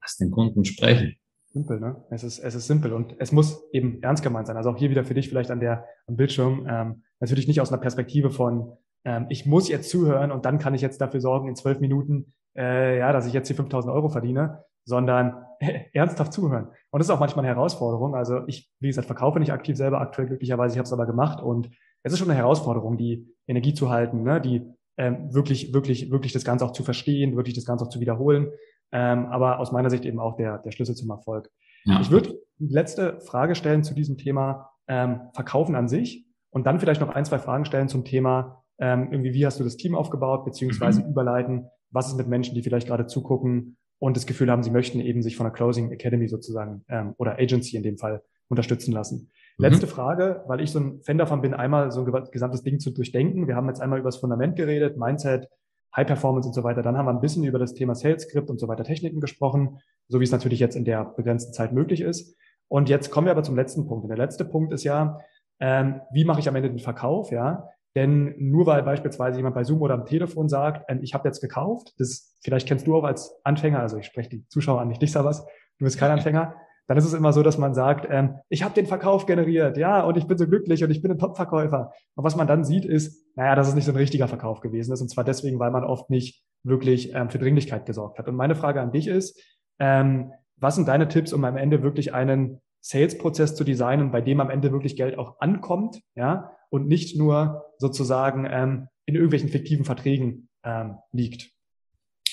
Lass 0.00 0.16
den 0.18 0.30
Kunden 0.30 0.64
sprechen. 0.64 1.16
Simpel, 1.56 1.80
ne? 1.80 2.04
Es 2.10 2.22
ist, 2.22 2.38
es 2.38 2.54
ist 2.54 2.66
simpel 2.66 2.92
und 2.92 3.14
es 3.18 3.32
muss 3.32 3.66
eben 3.72 4.02
ernst 4.02 4.22
gemeint 4.22 4.46
sein. 4.46 4.58
Also 4.58 4.68
auch 4.68 4.76
hier 4.76 4.90
wieder 4.90 5.04
für 5.04 5.14
dich 5.14 5.30
vielleicht 5.30 5.50
an 5.50 5.58
der, 5.58 5.86
am 6.06 6.16
Bildschirm, 6.16 6.66
ähm, 6.68 7.02
natürlich 7.18 7.48
nicht 7.48 7.62
aus 7.62 7.72
einer 7.72 7.80
Perspektive 7.80 8.30
von, 8.30 8.76
ähm, 9.06 9.24
ich 9.30 9.46
muss 9.46 9.70
jetzt 9.70 9.88
zuhören 9.88 10.32
und 10.32 10.44
dann 10.44 10.58
kann 10.58 10.74
ich 10.74 10.82
jetzt 10.82 11.00
dafür 11.00 11.20
sorgen, 11.20 11.48
in 11.48 11.56
zwölf 11.56 11.80
Minuten, 11.80 12.34
äh, 12.58 12.98
ja, 12.98 13.10
dass 13.10 13.26
ich 13.26 13.32
jetzt 13.32 13.46
hier 13.46 13.56
5000 13.56 13.90
Euro 13.90 14.10
verdiene, 14.10 14.64
sondern 14.84 15.46
ernsthaft 15.94 16.34
zuhören. 16.34 16.68
Und 16.90 16.98
das 16.98 17.08
ist 17.08 17.10
auch 17.10 17.20
manchmal 17.20 17.46
eine 17.46 17.54
Herausforderung. 17.54 18.14
Also 18.14 18.46
ich, 18.46 18.70
wie 18.80 18.88
gesagt, 18.88 19.06
verkaufe 19.06 19.40
nicht 19.40 19.52
aktiv 19.52 19.78
selber 19.78 20.02
aktuell 20.02 20.28
glücklicherweise, 20.28 20.74
ich 20.74 20.78
habe 20.78 20.86
es 20.86 20.92
aber 20.92 21.06
gemacht 21.06 21.42
und 21.42 21.70
es 22.02 22.12
ist 22.12 22.18
schon 22.18 22.28
eine 22.28 22.38
Herausforderung, 22.38 22.98
die 22.98 23.34
Energie 23.46 23.72
zu 23.72 23.88
halten, 23.88 24.24
ne? 24.24 24.42
die 24.42 24.62
ähm, 24.98 25.32
wirklich, 25.32 25.72
wirklich, 25.72 26.10
wirklich 26.10 26.34
das 26.34 26.44
Ganze 26.44 26.66
auch 26.66 26.72
zu 26.72 26.82
verstehen, 26.82 27.34
wirklich 27.34 27.54
das 27.54 27.64
Ganze 27.64 27.86
auch 27.86 27.90
zu 27.90 28.00
wiederholen. 28.00 28.50
Ähm, 28.92 29.26
aber 29.26 29.58
aus 29.58 29.72
meiner 29.72 29.90
Sicht 29.90 30.04
eben 30.04 30.20
auch 30.20 30.36
der, 30.36 30.58
der 30.58 30.70
Schlüssel 30.70 30.94
zum 30.94 31.10
Erfolg. 31.10 31.50
Ja. 31.84 32.00
Ich 32.00 32.10
würde 32.10 32.38
die 32.58 32.72
letzte 32.72 33.20
Frage 33.20 33.54
stellen 33.54 33.84
zu 33.84 33.94
diesem 33.94 34.16
Thema 34.16 34.70
ähm, 34.88 35.20
Verkaufen 35.34 35.74
an 35.74 35.88
sich 35.88 36.26
und 36.50 36.66
dann 36.66 36.80
vielleicht 36.80 37.00
noch 37.00 37.08
ein, 37.08 37.24
zwei 37.24 37.38
Fragen 37.38 37.64
stellen 37.64 37.88
zum 37.88 38.04
Thema 38.04 38.62
ähm, 38.78 39.08
irgendwie, 39.10 39.32
wie 39.32 39.46
hast 39.46 39.58
du 39.58 39.64
das 39.64 39.76
Team 39.76 39.94
aufgebaut, 39.94 40.44
beziehungsweise 40.44 41.02
mhm. 41.02 41.10
überleiten, 41.10 41.66
was 41.90 42.08
ist 42.08 42.16
mit 42.16 42.28
Menschen, 42.28 42.54
die 42.54 42.62
vielleicht 42.62 42.86
gerade 42.86 43.06
zugucken 43.06 43.76
und 43.98 44.16
das 44.16 44.26
Gefühl 44.26 44.50
haben, 44.50 44.62
sie 44.62 44.70
möchten 44.70 45.00
eben 45.00 45.22
sich 45.22 45.36
von 45.36 45.44
der 45.44 45.52
Closing 45.52 45.90
Academy 45.90 46.28
sozusagen 46.28 46.84
ähm, 46.88 47.14
oder 47.18 47.38
Agency 47.38 47.76
in 47.76 47.82
dem 47.82 47.98
Fall 47.98 48.22
unterstützen 48.48 48.92
lassen. 48.92 49.30
Mhm. 49.58 49.64
Letzte 49.64 49.86
Frage, 49.86 50.44
weil 50.46 50.60
ich 50.60 50.70
so 50.70 50.80
ein 50.80 51.00
Fan 51.02 51.18
davon 51.18 51.40
bin, 51.40 51.54
einmal 51.54 51.90
so 51.90 52.04
ein 52.04 52.24
gesamtes 52.30 52.62
Ding 52.62 52.78
zu 52.78 52.90
durchdenken. 52.90 53.48
Wir 53.48 53.56
haben 53.56 53.68
jetzt 53.68 53.80
einmal 53.80 53.98
über 53.98 54.08
das 54.08 54.18
Fundament 54.18 54.56
geredet, 54.56 54.96
Mindset, 54.98 55.48
High 55.96 56.06
Performance 56.06 56.48
und 56.48 56.54
so 56.54 56.62
weiter. 56.62 56.82
Dann 56.82 56.96
haben 56.96 57.06
wir 57.06 57.12
ein 57.12 57.20
bisschen 57.20 57.44
über 57.44 57.58
das 57.58 57.74
Thema 57.74 57.94
Sales 57.94 58.22
Script 58.22 58.50
und 58.50 58.60
so 58.60 58.68
weiter 58.68 58.84
Techniken 58.84 59.20
gesprochen, 59.20 59.80
so 60.08 60.20
wie 60.20 60.24
es 60.24 60.32
natürlich 60.32 60.60
jetzt 60.60 60.76
in 60.76 60.84
der 60.84 61.04
begrenzten 61.04 61.52
Zeit 61.52 61.72
möglich 61.72 62.00
ist. 62.00 62.36
Und 62.68 62.88
jetzt 62.88 63.10
kommen 63.10 63.26
wir 63.26 63.32
aber 63.32 63.42
zum 63.42 63.56
letzten 63.56 63.86
Punkt. 63.86 64.04
Und 64.04 64.08
der 64.08 64.18
letzte 64.18 64.44
Punkt 64.44 64.72
ist 64.72 64.84
ja, 64.84 65.20
ähm, 65.60 66.00
wie 66.12 66.24
mache 66.24 66.40
ich 66.40 66.48
am 66.48 66.56
Ende 66.56 66.68
den 66.68 66.78
Verkauf? 66.78 67.30
Ja, 67.30 67.70
denn 67.96 68.34
nur 68.38 68.66
weil 68.66 68.82
beispielsweise 68.82 69.38
jemand 69.38 69.54
bei 69.54 69.64
Zoom 69.64 69.80
oder 69.80 69.94
am 69.94 70.04
Telefon 70.04 70.50
sagt, 70.50 70.84
ähm, 70.88 71.00
ich 71.02 71.14
habe 71.14 71.26
jetzt 71.26 71.40
gekauft, 71.40 71.94
das 71.98 72.36
vielleicht 72.42 72.68
kennst 72.68 72.86
du 72.86 72.94
auch 72.94 73.04
als 73.04 73.40
Anfänger, 73.42 73.80
also 73.80 73.96
ich 73.96 74.06
spreche 74.06 74.28
die 74.28 74.46
Zuschauer 74.48 74.82
an, 74.82 74.88
nicht 74.88 75.00
dich, 75.00 75.14
was, 75.14 75.44
du 75.78 75.84
bist 75.84 75.98
kein 75.98 76.10
Anfänger, 76.18 76.54
dann 76.86 76.96
ist 76.96 77.04
es 77.04 77.14
immer 77.14 77.32
so, 77.32 77.42
dass 77.42 77.58
man 77.58 77.74
sagt, 77.74 78.06
ähm, 78.10 78.36
ich 78.48 78.62
habe 78.62 78.74
den 78.74 78.86
Verkauf 78.86 79.26
generiert, 79.26 79.76
ja, 79.76 80.02
und 80.04 80.16
ich 80.16 80.26
bin 80.26 80.38
so 80.38 80.46
glücklich 80.46 80.84
und 80.84 80.90
ich 80.90 81.02
bin 81.02 81.10
ein 81.10 81.18
Top-Verkäufer. 81.18 81.92
Und 82.14 82.24
was 82.24 82.36
man 82.36 82.46
dann 82.46 82.64
sieht, 82.64 82.84
ist, 82.84 83.24
naja, 83.34 83.54
dass 83.54 83.68
es 83.68 83.74
nicht 83.74 83.84
so 83.84 83.92
ein 83.92 83.96
richtiger 83.96 84.28
Verkauf 84.28 84.60
gewesen 84.60 84.92
ist. 84.92 85.00
Und 85.00 85.08
zwar 85.08 85.24
deswegen, 85.24 85.58
weil 85.58 85.70
man 85.70 85.84
oft 85.84 86.10
nicht 86.10 86.42
wirklich 86.62 87.12
ähm, 87.14 87.30
für 87.30 87.38
Dringlichkeit 87.38 87.86
gesorgt 87.86 88.18
hat. 88.18 88.28
Und 88.28 88.36
meine 88.36 88.54
Frage 88.54 88.80
an 88.80 88.92
dich 88.92 89.08
ist, 89.08 89.40
ähm, 89.78 90.32
was 90.56 90.76
sind 90.76 90.88
deine 90.88 91.08
Tipps, 91.08 91.32
um 91.32 91.44
am 91.44 91.56
Ende 91.56 91.82
wirklich 91.82 92.14
einen 92.14 92.60
Sales-Prozess 92.80 93.56
zu 93.56 93.64
designen, 93.64 94.12
bei 94.12 94.20
dem 94.20 94.40
am 94.40 94.50
Ende 94.50 94.72
wirklich 94.72 94.96
Geld 94.96 95.18
auch 95.18 95.40
ankommt, 95.40 96.00
ja, 96.14 96.52
und 96.70 96.86
nicht 96.86 97.16
nur 97.16 97.64
sozusagen 97.78 98.46
ähm, 98.48 98.88
in 99.06 99.14
irgendwelchen 99.14 99.48
fiktiven 99.48 99.84
Verträgen 99.84 100.48
ähm, 100.64 100.98
liegt. 101.12 101.50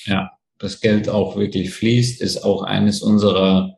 Ja, 0.06 0.32
das 0.60 0.80
Geld 0.80 1.10
auch 1.10 1.36
wirklich 1.36 1.74
fließt, 1.74 2.22
ist 2.22 2.44
auch 2.44 2.64
eines 2.64 3.02
unserer 3.02 3.78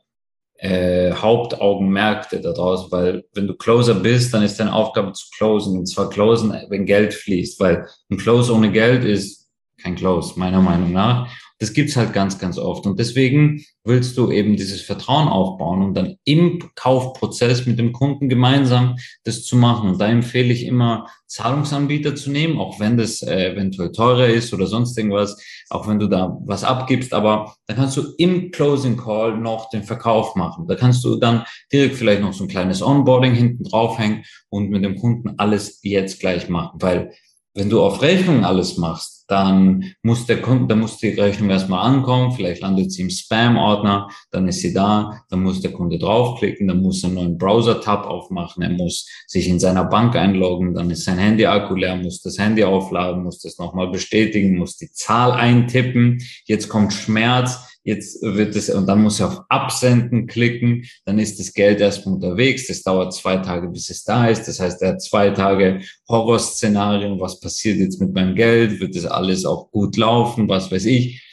äh, 0.58 1.12
Hauptaugenmärkte 1.14 2.40
daraus, 2.40 2.92
weil 2.92 3.26
wenn 3.34 3.48
du 3.48 3.56
Closer 3.56 3.96
bist, 3.96 4.34
dann 4.34 4.44
ist 4.44 4.60
deine 4.60 4.74
Aufgabe 4.74 5.12
zu 5.14 5.28
closen 5.36 5.78
und 5.80 5.86
zwar 5.86 6.10
closen, 6.10 6.56
wenn 6.70 6.86
Geld 6.86 7.14
fließt, 7.14 7.60
weil 7.60 7.88
ein 8.10 8.18
Close 8.18 8.54
ohne 8.54 8.72
Geld 8.72 9.04
ist 9.04 9.50
kein 9.82 9.96
Close, 9.96 10.40
meiner 10.40 10.62
Meinung 10.62 10.94
nach. 10.94 11.30
Das 11.60 11.74
gibt's 11.74 11.96
halt 11.96 12.12
ganz, 12.12 12.38
ganz 12.38 12.58
oft. 12.58 12.86
Und 12.86 13.00
deswegen 13.00 13.64
willst 13.86 14.18
du 14.18 14.30
eben 14.30 14.58
dieses 14.58 14.82
Vertrauen 14.82 15.28
aufbauen 15.30 15.84
und 15.84 15.94
dann 15.94 16.16
im 16.26 16.60
Kaufprozess 16.76 17.66
mit 17.66 17.80
dem 17.80 17.94
Kunden 17.94 18.28
gemeinsam 18.28 18.98
das 19.24 19.44
zu 19.44 19.56
machen. 19.56 19.90
Und 19.90 20.02
da 20.02 20.08
empfehle 20.08 20.52
ich 20.52 20.66
immer, 20.66 21.08
Zahlungsanbieter 21.28 22.16
zu 22.16 22.30
nehmen, 22.30 22.60
auch 22.60 22.80
wenn 22.80 22.98
das 22.98 23.22
äh, 23.22 23.52
eventuell 23.52 23.92
teurer 23.92 24.28
ist 24.28 24.54
oder 24.54 24.68
sonst 24.68 24.98
irgendwas, 24.98 25.42
auch 25.70 25.88
wenn 25.88 26.00
du 26.00 26.08
da 26.08 26.38
was 26.46 26.64
abgibst. 26.64 27.14
Aber 27.14 27.56
da 27.68 27.74
kannst 27.74 27.98
du 27.98 28.14
im 28.18 28.52
Closing 28.52 28.98
Call 28.98 29.38
noch 29.38 29.70
den 29.70 29.84
Verkauf 29.84 30.36
machen. 30.36 30.68
Da 30.68 30.76
kannst 30.76 31.04
du 31.04 31.16
dann 31.16 31.46
direkt 31.72 31.96
vielleicht 31.96 32.22
noch 32.22 32.34
so 32.34 32.44
ein 32.44 32.50
kleines 32.50 32.82
Onboarding 32.82 33.34
hinten 33.34 33.64
draufhängen 33.64 34.24
und 34.50 34.70
mit 34.70 34.84
dem 34.84 34.98
Kunden 34.98 35.34
alles 35.38 35.80
jetzt 35.84 36.20
gleich 36.20 36.50
machen. 36.50 36.78
Weil 36.82 37.12
wenn 37.54 37.70
du 37.70 37.82
auf 37.82 38.02
Rechnung 38.02 38.46
alles 38.46 38.78
machst, 38.78 39.15
dann 39.28 39.94
muss 40.04 40.26
der 40.26 40.42
Kunde, 40.42 40.68
dann 40.68 40.80
muss 40.80 40.98
die 40.98 41.10
Rechnung 41.10 41.50
erstmal 41.50 41.86
ankommen, 41.86 42.32
vielleicht 42.32 42.62
landet 42.62 42.92
sie 42.92 43.02
im 43.02 43.10
Spam-Ordner, 43.10 44.10
dann 44.32 44.48
ist 44.48 44.62
sie 44.62 44.74
da, 44.74 45.22
dann 45.30 45.42
muss 45.42 45.62
der 45.62 45.72
Kunde 45.72 45.98
draufklicken, 45.98 46.68
dann 46.68 46.82
muss 46.82 47.04
er 47.04 47.08
einen 47.08 47.16
neuen 47.16 47.38
Browser-Tab 47.38 48.06
aufmachen, 48.06 48.64
er 48.64 48.70
muss 48.70 49.08
sich 49.28 49.48
in 49.48 49.60
seiner 49.60 49.86
Bank 49.86 50.16
einloggen, 50.16 50.74
dann 50.74 50.90
ist 50.90 51.06
sein 51.06 51.18
Handy-Akku 51.18 51.76
leer, 51.76 51.96
muss 51.96 52.22
das 52.22 52.38
Handy 52.38 52.64
aufladen, 52.64 53.24
muss 53.24 53.40
das 53.40 53.58
nochmal 53.58 53.90
bestätigen, 53.90 54.58
muss 54.58 54.78
die 54.78 54.92
Zahl 54.92 55.32
eintippen, 55.32 56.22
jetzt 56.46 56.70
kommt 56.70 56.94
Schmerz, 56.94 57.75
jetzt 57.86 58.22
wird 58.22 58.56
es, 58.56 58.70
und 58.70 58.88
dann 58.88 59.04
muss 59.04 59.20
er 59.20 59.28
auf 59.28 59.42
Absenden 59.48 60.28
klicken, 60.28 60.84
dann 61.06 61.20
ist 61.20 61.40
das 61.40 61.54
Geld 61.54 61.80
erstmal 61.80 62.16
unterwegs, 62.16 62.68
das 62.68 62.82
dauert 62.82 63.14
zwei 63.14 63.38
Tage, 63.38 63.70
bis 63.70 63.90
es 63.90 64.04
da 64.04 64.28
ist, 64.28 64.48
das 64.48 64.60
heißt, 64.60 64.82
er 64.82 64.90
hat 64.90 65.02
zwei 65.02 65.30
Tage 65.30 65.80
Horrorszenarien, 66.10 67.20
was 67.20 67.40
passiert 67.40 67.78
jetzt 67.78 68.02
mit 68.02 68.14
meinem 68.14 68.36
Geld, 68.36 68.80
wird 68.80 68.96
das 68.96 69.06
alles 69.06 69.46
auch 69.46 69.72
gut 69.72 69.96
laufen, 69.98 70.50
was 70.50 70.72
weiß 70.72 70.86
ich, 70.86 71.24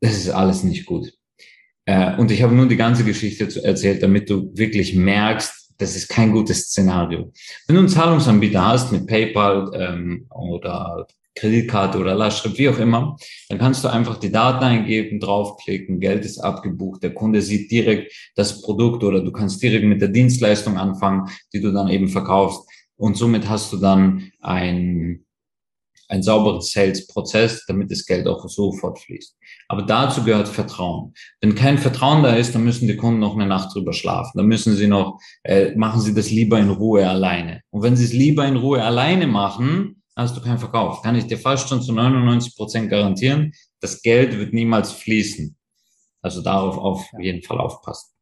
das 0.00 0.16
ist 0.16 0.30
alles 0.30 0.62
nicht 0.62 0.86
gut. 0.86 1.12
Äh, 1.84 2.16
und 2.16 2.30
ich 2.30 2.42
habe 2.42 2.54
nur 2.54 2.68
die 2.68 2.76
ganze 2.76 3.02
Geschichte 3.02 3.48
erzählt, 3.64 4.02
damit 4.02 4.30
du 4.30 4.52
wirklich 4.54 4.94
merkst, 4.94 5.57
das 5.78 5.96
ist 5.96 6.08
kein 6.08 6.32
gutes 6.32 6.66
Szenario. 6.66 7.32
Wenn 7.66 7.76
du 7.76 7.80
einen 7.80 7.88
Zahlungsanbieter 7.88 8.66
hast 8.66 8.92
mit 8.92 9.06
PayPal 9.06 9.70
ähm, 9.74 10.26
oder 10.30 11.06
Kreditkarte 11.36 11.98
oder 11.98 12.14
Lastschrift, 12.14 12.58
wie 12.58 12.68
auch 12.68 12.78
immer, 12.78 13.16
dann 13.48 13.58
kannst 13.58 13.84
du 13.84 13.88
einfach 13.88 14.18
die 14.18 14.32
Daten 14.32 14.64
eingeben, 14.64 15.20
draufklicken, 15.20 16.00
Geld 16.00 16.24
ist 16.24 16.38
abgebucht, 16.38 17.02
der 17.02 17.14
Kunde 17.14 17.42
sieht 17.42 17.70
direkt 17.70 18.12
das 18.34 18.60
Produkt 18.60 19.04
oder 19.04 19.20
du 19.20 19.30
kannst 19.30 19.62
direkt 19.62 19.84
mit 19.84 20.00
der 20.00 20.08
Dienstleistung 20.08 20.76
anfangen, 20.76 21.28
die 21.52 21.60
du 21.60 21.72
dann 21.72 21.88
eben 21.88 22.08
verkaufst. 22.08 22.68
Und 22.96 23.16
somit 23.16 23.48
hast 23.48 23.72
du 23.72 23.76
dann 23.76 24.32
ein, 24.40 25.24
ein 26.08 26.22
sauberen 26.22 26.60
Sales-Prozess, 26.60 27.64
damit 27.66 27.90
das 27.90 28.04
Geld 28.06 28.26
auch 28.26 28.48
sofort 28.48 28.98
fließt. 28.98 29.36
Aber 29.68 29.82
dazu 29.82 30.24
gehört 30.24 30.48
Vertrauen. 30.48 31.12
Wenn 31.40 31.54
kein 31.54 31.78
Vertrauen 31.78 32.22
da 32.22 32.34
ist, 32.34 32.54
dann 32.54 32.64
müssen 32.64 32.88
die 32.88 32.96
Kunden 32.96 33.20
noch 33.20 33.34
eine 33.34 33.46
Nacht 33.46 33.74
drüber 33.74 33.92
schlafen. 33.92 34.32
Dann 34.34 34.46
müssen 34.46 34.74
sie 34.74 34.86
noch, 34.86 35.20
äh, 35.44 35.74
machen 35.76 36.00
sie 36.00 36.14
das 36.14 36.30
lieber 36.30 36.58
in 36.58 36.70
Ruhe 36.70 37.08
alleine. 37.08 37.60
Und 37.70 37.82
wenn 37.82 37.96
sie 37.96 38.04
es 38.04 38.12
lieber 38.12 38.46
in 38.46 38.56
Ruhe 38.56 38.82
alleine 38.82 39.26
machen, 39.26 40.02
hast 40.16 40.36
du 40.36 40.40
keinen 40.40 40.58
Verkauf. 40.58 41.02
Kann 41.02 41.14
ich 41.14 41.26
dir 41.26 41.38
fast 41.38 41.68
schon 41.68 41.82
zu 41.82 41.92
99 41.92 42.56
Prozent 42.56 42.90
garantieren. 42.90 43.52
Das 43.80 44.02
Geld 44.02 44.36
wird 44.36 44.52
niemals 44.52 44.92
fließen. 44.92 45.56
Also 46.22 46.42
darauf 46.42 46.76
auf 46.78 47.06
jeden 47.20 47.42
Fall 47.42 47.58
aufpassen. 47.58 48.17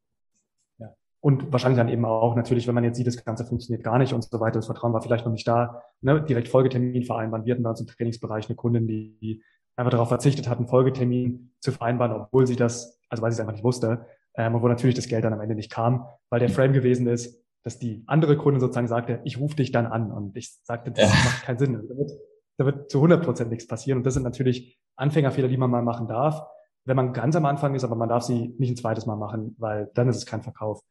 Und 1.27 1.53
wahrscheinlich 1.53 1.79
dann 1.79 1.89
eben 1.89 2.05
auch 2.05 2.37
natürlich, 2.37 2.69
wenn 2.69 2.77
man 2.77 2.85
jetzt 2.85 2.99
sieht, 2.99 3.09
das 3.09 3.25
Ganze 3.25 3.45
funktioniert 3.45 3.83
gar 3.83 3.99
nicht 3.99 4.13
und 4.13 4.23
so 4.23 4.39
weiter, 4.39 4.61
das 4.61 4.67
Vertrauen 4.67 4.93
war 4.93 5.03
vielleicht 5.03 5.25
noch 5.25 5.33
nicht 5.33 5.49
da, 5.49 5.83
ne, 6.01 6.23
direkt 6.23 6.47
Folgetermin 6.47 7.03
vereinbaren. 7.03 7.45
Wir 7.45 7.55
hatten 7.55 7.65
bei 7.65 7.71
uns 7.71 7.81
im 7.81 7.89
Trainingsbereich 7.89 8.49
eine 8.49 8.55
Kundin, 8.55 8.87
die 8.87 9.43
einfach 9.75 9.91
darauf 9.91 10.07
verzichtet 10.07 10.49
hat, 10.49 10.59
einen 10.59 10.69
Folgetermin 10.69 11.51
zu 11.59 11.73
vereinbaren, 11.73 12.13
obwohl 12.13 12.47
sie 12.47 12.55
das, 12.55 13.01
also 13.09 13.25
weil 13.25 13.33
sie 13.33 13.35
es 13.35 13.41
einfach 13.41 13.55
nicht 13.55 13.65
wusste, 13.65 14.07
ähm, 14.37 14.55
und 14.55 14.63
wo 14.63 14.69
natürlich 14.69 14.95
das 14.95 15.09
Geld 15.09 15.25
dann 15.25 15.33
am 15.33 15.41
Ende 15.41 15.57
nicht 15.57 15.73
kam, 15.73 16.07
weil 16.31 16.39
der 16.39 16.49
Frame 16.49 16.73
gewesen 16.73 17.09
ist, 17.09 17.43
dass 17.65 17.81
die 17.81 18.05
andere 18.07 18.37
Kundin 18.37 18.61
sozusagen 18.61 18.87
sagte, 18.87 19.21
ich 19.25 19.41
rufe 19.41 19.57
dich 19.57 19.73
dann 19.73 19.87
an. 19.87 20.13
Und 20.13 20.37
ich 20.37 20.57
sagte, 20.63 20.93
das 20.93 21.11
ja. 21.11 21.25
macht 21.25 21.43
keinen 21.43 21.59
Sinn. 21.59 21.73
Da 21.73 21.97
wird, 21.97 22.13
da 22.57 22.67
wird 22.67 22.89
zu 22.89 22.99
100 22.99 23.25
Prozent 23.25 23.51
nichts 23.51 23.67
passieren. 23.67 23.99
Und 23.99 24.07
das 24.07 24.15
sind 24.15 24.23
natürlich 24.23 24.79
Anfängerfehler, 24.95 25.49
die 25.49 25.57
man 25.57 25.73
mal 25.73 25.83
machen 25.83 26.07
darf, 26.07 26.47
wenn 26.85 26.95
man 26.95 27.13
ganz 27.13 27.35
am 27.35 27.47
Anfang 27.47 27.75
ist, 27.75 27.83
aber 27.83 27.97
man 27.97 28.09
darf 28.09 28.23
sie 28.23 28.55
nicht 28.59 28.71
ein 28.71 28.77
zweites 28.77 29.07
Mal 29.07 29.17
machen, 29.17 29.57
weil 29.59 29.91
dann 29.95 30.09
ist 30.09 30.19
es 30.19 30.25
kein 30.25 30.45
Verkauf. 30.45 30.85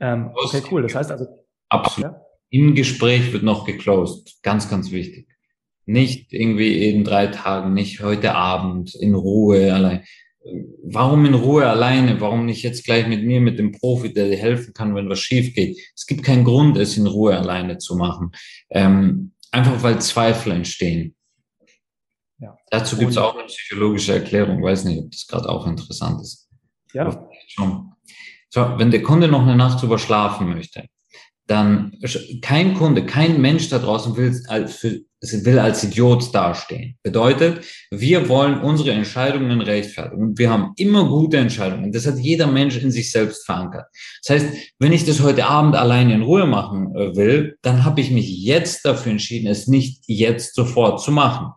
Ähm, 0.00 0.30
okay, 0.34 0.62
cool. 0.70 0.82
Das 0.82 0.94
heißt 0.94 1.10
also. 1.10 1.26
Absolut. 1.68 2.12
Ja? 2.12 2.20
Im 2.50 2.74
Gespräch 2.74 3.32
wird 3.32 3.42
noch 3.42 3.64
geclosed. 3.66 4.42
Ganz, 4.42 4.68
ganz 4.68 4.90
wichtig. 4.90 5.28
Nicht 5.84 6.32
irgendwie 6.32 6.88
in 6.88 7.04
drei 7.04 7.28
Tagen, 7.28 7.74
nicht 7.74 8.00
heute 8.02 8.34
Abend, 8.34 8.94
in 8.94 9.14
Ruhe 9.14 9.72
allein 9.72 10.04
warum 10.82 11.24
in 11.24 11.34
Ruhe 11.34 11.66
alleine? 11.66 12.20
Warum 12.20 12.46
nicht 12.46 12.62
jetzt 12.62 12.84
gleich 12.84 13.06
mit 13.06 13.24
mir, 13.24 13.40
mit 13.40 13.58
dem 13.58 13.72
Profi, 13.72 14.12
der 14.12 14.28
dir 14.28 14.36
helfen 14.36 14.72
kann, 14.74 14.94
wenn 14.94 15.08
was 15.08 15.20
schief 15.20 15.54
geht? 15.54 15.78
Es 15.94 16.06
gibt 16.06 16.22
keinen 16.22 16.44
Grund, 16.44 16.76
es 16.76 16.96
in 16.96 17.06
Ruhe 17.06 17.36
alleine 17.36 17.78
zu 17.78 17.96
machen. 17.96 18.32
Ähm, 18.70 19.32
einfach 19.50 19.82
weil 19.82 20.00
Zweifel 20.00 20.52
entstehen. 20.52 21.14
Ja. 22.38 22.56
Dazu 22.70 22.96
gibt 22.96 23.12
es 23.12 23.16
auch 23.16 23.34
eine 23.34 23.46
psychologische 23.46 24.14
Erklärung. 24.14 24.62
Weiß 24.62 24.84
nicht, 24.84 25.00
ob 25.00 25.10
das 25.10 25.26
gerade 25.26 25.48
auch 25.48 25.66
interessant 25.66 26.20
ist. 26.20 26.48
Ja. 26.92 27.28
Schon. 27.48 27.92
Wenn 28.56 28.90
der 28.90 29.02
Kunde 29.02 29.28
noch 29.28 29.42
eine 29.42 29.56
Nacht 29.56 29.82
drüber 29.82 29.98
schlafen 29.98 30.48
möchte, 30.48 30.86
dann 31.46 31.92
kein 32.42 32.74
Kunde, 32.74 33.06
kein 33.06 33.40
Mensch 33.40 33.68
da 33.68 33.78
draußen 33.78 34.16
will 34.16 34.34
für 34.68 35.00
will 35.44 35.58
als 35.58 35.82
Idiot 35.82 36.34
dastehen. 36.34 36.96
Bedeutet, 37.02 37.64
wir 37.90 38.28
wollen 38.28 38.60
unsere 38.60 38.92
Entscheidungen 38.92 39.60
rechtfertigen. 39.60 40.22
Und 40.22 40.38
wir 40.38 40.50
haben 40.50 40.72
immer 40.76 41.08
gute 41.08 41.38
Entscheidungen. 41.38 41.92
Das 41.92 42.06
hat 42.06 42.18
jeder 42.18 42.46
Mensch 42.46 42.76
in 42.76 42.90
sich 42.90 43.10
selbst 43.10 43.44
verankert. 43.44 43.86
Das 44.24 44.36
heißt, 44.36 44.54
wenn 44.78 44.92
ich 44.92 45.04
das 45.04 45.22
heute 45.22 45.46
Abend 45.46 45.74
alleine 45.74 46.14
in 46.14 46.22
Ruhe 46.22 46.46
machen 46.46 46.94
äh, 46.94 47.16
will, 47.16 47.56
dann 47.62 47.84
habe 47.84 48.00
ich 48.00 48.10
mich 48.10 48.28
jetzt 48.28 48.84
dafür 48.84 49.12
entschieden, 49.12 49.48
es 49.48 49.66
nicht 49.66 50.04
jetzt 50.06 50.54
sofort 50.54 51.00
zu 51.00 51.10
machen. 51.10 51.52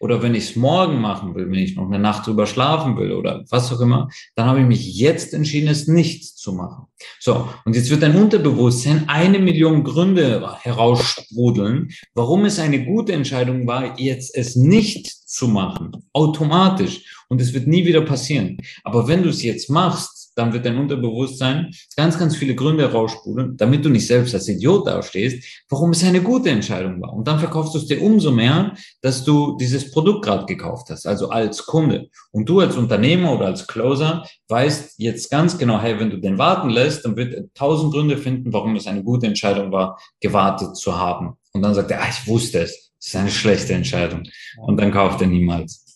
Oder 0.00 0.22
wenn 0.22 0.34
ich 0.34 0.44
es 0.44 0.56
morgen 0.56 0.98
machen 0.98 1.34
will, 1.34 1.50
wenn 1.50 1.58
ich 1.58 1.76
noch 1.76 1.86
eine 1.86 1.98
Nacht 1.98 2.26
drüber 2.26 2.46
schlafen 2.46 2.96
will 2.96 3.12
oder 3.12 3.44
was 3.50 3.70
auch 3.70 3.80
immer, 3.80 4.08
dann 4.34 4.46
habe 4.46 4.60
ich 4.60 4.66
mich 4.66 4.96
jetzt 4.96 5.34
entschieden, 5.34 5.68
es 5.68 5.88
nicht 5.88 6.24
zu 6.38 6.54
machen. 6.54 6.86
So, 7.18 7.48
und 7.66 7.76
jetzt 7.76 7.90
wird 7.90 8.02
dein 8.02 8.16
Unterbewusstsein 8.16 9.04
eine 9.08 9.38
Million 9.38 9.84
Gründe 9.84 10.56
heraussprudeln, 10.62 11.90
warum 12.14 12.46
es 12.46 12.58
eine 12.58 12.84
gute 12.84 13.12
Entscheidung 13.12 13.66
war, 13.66 14.00
jetzt 14.00 14.34
es 14.34 14.56
nicht 14.56 15.06
zu 15.06 15.48
machen. 15.48 15.92
Automatisch. 16.14 17.24
Und 17.28 17.40
es 17.40 17.52
wird 17.52 17.66
nie 17.66 17.84
wieder 17.84 18.00
passieren. 18.00 18.56
Aber 18.82 19.06
wenn 19.06 19.22
du 19.22 19.28
es 19.28 19.42
jetzt 19.42 19.68
machst, 19.68 20.19
dann 20.40 20.52
wird 20.54 20.64
dein 20.64 20.78
Unterbewusstsein 20.78 21.70
ganz, 21.96 22.18
ganz 22.18 22.34
viele 22.34 22.54
Gründe 22.54 22.90
rausspulen, 22.90 23.56
damit 23.58 23.84
du 23.84 23.90
nicht 23.90 24.06
selbst 24.06 24.34
als 24.34 24.48
Idiot 24.48 24.86
dastehst, 24.86 25.64
warum 25.68 25.90
es 25.90 26.02
eine 26.02 26.22
gute 26.22 26.48
Entscheidung 26.48 27.00
war. 27.02 27.12
Und 27.12 27.28
dann 27.28 27.38
verkaufst 27.38 27.74
du 27.74 27.78
es 27.78 27.86
dir 27.86 28.00
umso 28.02 28.30
mehr, 28.30 28.74
dass 29.02 29.22
du 29.24 29.58
dieses 29.58 29.90
Produkt 29.90 30.24
gerade 30.24 30.46
gekauft 30.46 30.88
hast, 30.90 31.06
also 31.06 31.28
als 31.28 31.66
Kunde. 31.66 32.08
Und 32.32 32.48
du 32.48 32.60
als 32.60 32.76
Unternehmer 32.76 33.34
oder 33.34 33.46
als 33.46 33.66
Closer 33.66 34.24
weißt 34.48 34.94
jetzt 34.96 35.30
ganz 35.30 35.58
genau, 35.58 35.78
hey, 35.78 36.00
wenn 36.00 36.10
du 36.10 36.16
den 36.16 36.38
warten 36.38 36.70
lässt, 36.70 37.04
dann 37.04 37.16
wird 37.16 37.34
er 37.34 37.44
tausend 37.52 37.92
Gründe 37.92 38.16
finden, 38.16 38.52
warum 38.52 38.76
es 38.76 38.86
eine 38.86 39.02
gute 39.02 39.26
Entscheidung 39.26 39.72
war, 39.72 40.00
gewartet 40.20 40.76
zu 40.76 40.96
haben. 40.96 41.34
Und 41.52 41.62
dann 41.62 41.74
sagt 41.74 41.90
er, 41.90 42.02
ah, 42.02 42.08
ich 42.08 42.26
wusste 42.26 42.60
es. 42.60 42.92
Das 42.98 43.08
ist 43.08 43.16
eine 43.16 43.30
schlechte 43.30 43.74
Entscheidung. 43.74 44.22
Und 44.58 44.78
dann 44.78 44.90
kauft 44.90 45.20
er 45.20 45.26
niemals. 45.26 45.89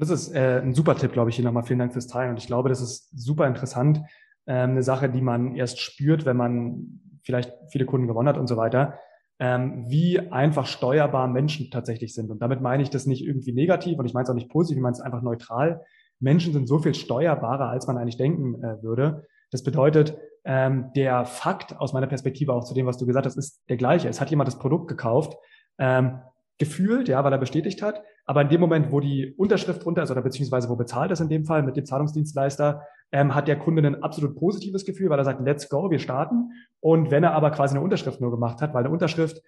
Das 0.00 0.08
ist 0.08 0.34
äh, 0.34 0.62
ein 0.62 0.72
super 0.72 0.96
Tipp, 0.96 1.12
glaube 1.12 1.28
ich. 1.28 1.36
Hier 1.36 1.44
nochmal 1.44 1.62
vielen 1.62 1.78
Dank 1.78 1.92
fürs 1.92 2.06
Teilen. 2.06 2.30
Und 2.30 2.38
ich 2.38 2.46
glaube, 2.46 2.70
das 2.70 2.80
ist 2.80 3.10
super 3.12 3.46
interessant. 3.46 4.00
Ähm, 4.46 4.70
eine 4.70 4.82
Sache, 4.82 5.10
die 5.10 5.20
man 5.20 5.54
erst 5.54 5.78
spürt, 5.78 6.24
wenn 6.24 6.38
man 6.38 7.00
vielleicht 7.22 7.52
viele 7.70 7.84
Kunden 7.84 8.06
gewonnen 8.06 8.26
hat 8.26 8.38
und 8.38 8.46
so 8.46 8.56
weiter, 8.56 8.98
ähm, 9.38 9.84
wie 9.88 10.18
einfach 10.18 10.64
steuerbar 10.64 11.28
Menschen 11.28 11.70
tatsächlich 11.70 12.14
sind. 12.14 12.30
Und 12.30 12.40
damit 12.40 12.62
meine 12.62 12.82
ich 12.82 12.88
das 12.88 13.04
nicht 13.04 13.26
irgendwie 13.26 13.52
negativ 13.52 13.98
und 13.98 14.06
ich 14.06 14.14
meine 14.14 14.24
es 14.24 14.30
auch 14.30 14.34
nicht 14.34 14.48
positiv, 14.48 14.78
ich 14.78 14.82
meine 14.82 14.94
es 14.94 15.02
einfach 15.02 15.20
neutral. 15.20 15.84
Menschen 16.18 16.54
sind 16.54 16.66
so 16.66 16.78
viel 16.78 16.94
steuerbarer, 16.94 17.68
als 17.68 17.86
man 17.86 17.98
eigentlich 17.98 18.16
denken 18.16 18.54
äh, 18.64 18.82
würde. 18.82 19.26
Das 19.50 19.62
bedeutet, 19.62 20.16
ähm, 20.44 20.92
der 20.96 21.26
Fakt 21.26 21.78
aus 21.78 21.92
meiner 21.92 22.06
Perspektive 22.06 22.54
auch 22.54 22.64
zu 22.64 22.72
dem, 22.72 22.86
was 22.86 22.96
du 22.96 23.04
gesagt 23.04 23.26
hast, 23.26 23.36
ist 23.36 23.68
der 23.68 23.76
gleiche. 23.76 24.08
Es 24.08 24.18
hat 24.18 24.30
jemand 24.30 24.48
das 24.48 24.58
Produkt 24.58 24.88
gekauft, 24.88 25.36
ähm, 25.78 26.20
gefühlt, 26.56 27.08
ja, 27.08 27.22
weil 27.22 27.32
er 27.32 27.38
bestätigt 27.38 27.82
hat. 27.82 28.02
Aber 28.30 28.42
in 28.42 28.48
dem 28.48 28.60
Moment, 28.60 28.92
wo 28.92 29.00
die 29.00 29.34
Unterschrift 29.38 29.84
drunter 29.84 30.04
ist 30.04 30.12
oder 30.12 30.22
beziehungsweise 30.22 30.68
wo 30.68 30.76
bezahlt 30.76 31.10
ist 31.10 31.18
in 31.18 31.28
dem 31.28 31.44
Fall 31.44 31.64
mit 31.64 31.76
dem 31.76 31.84
Zahlungsdienstleister, 31.84 32.80
ähm, 33.10 33.34
hat 33.34 33.48
der 33.48 33.58
Kunde 33.58 33.84
ein 33.84 34.04
absolut 34.04 34.36
positives 34.36 34.84
Gefühl, 34.84 35.10
weil 35.10 35.18
er 35.18 35.24
sagt, 35.24 35.40
let's 35.44 35.68
go, 35.68 35.90
wir 35.90 35.98
starten. 35.98 36.52
Und 36.78 37.10
wenn 37.10 37.24
er 37.24 37.32
aber 37.32 37.50
quasi 37.50 37.74
eine 37.74 37.82
Unterschrift 37.82 38.20
nur 38.20 38.30
gemacht 38.30 38.62
hat, 38.62 38.72
weil 38.72 38.84
eine 38.84 38.92
Unterschrift 38.92 39.42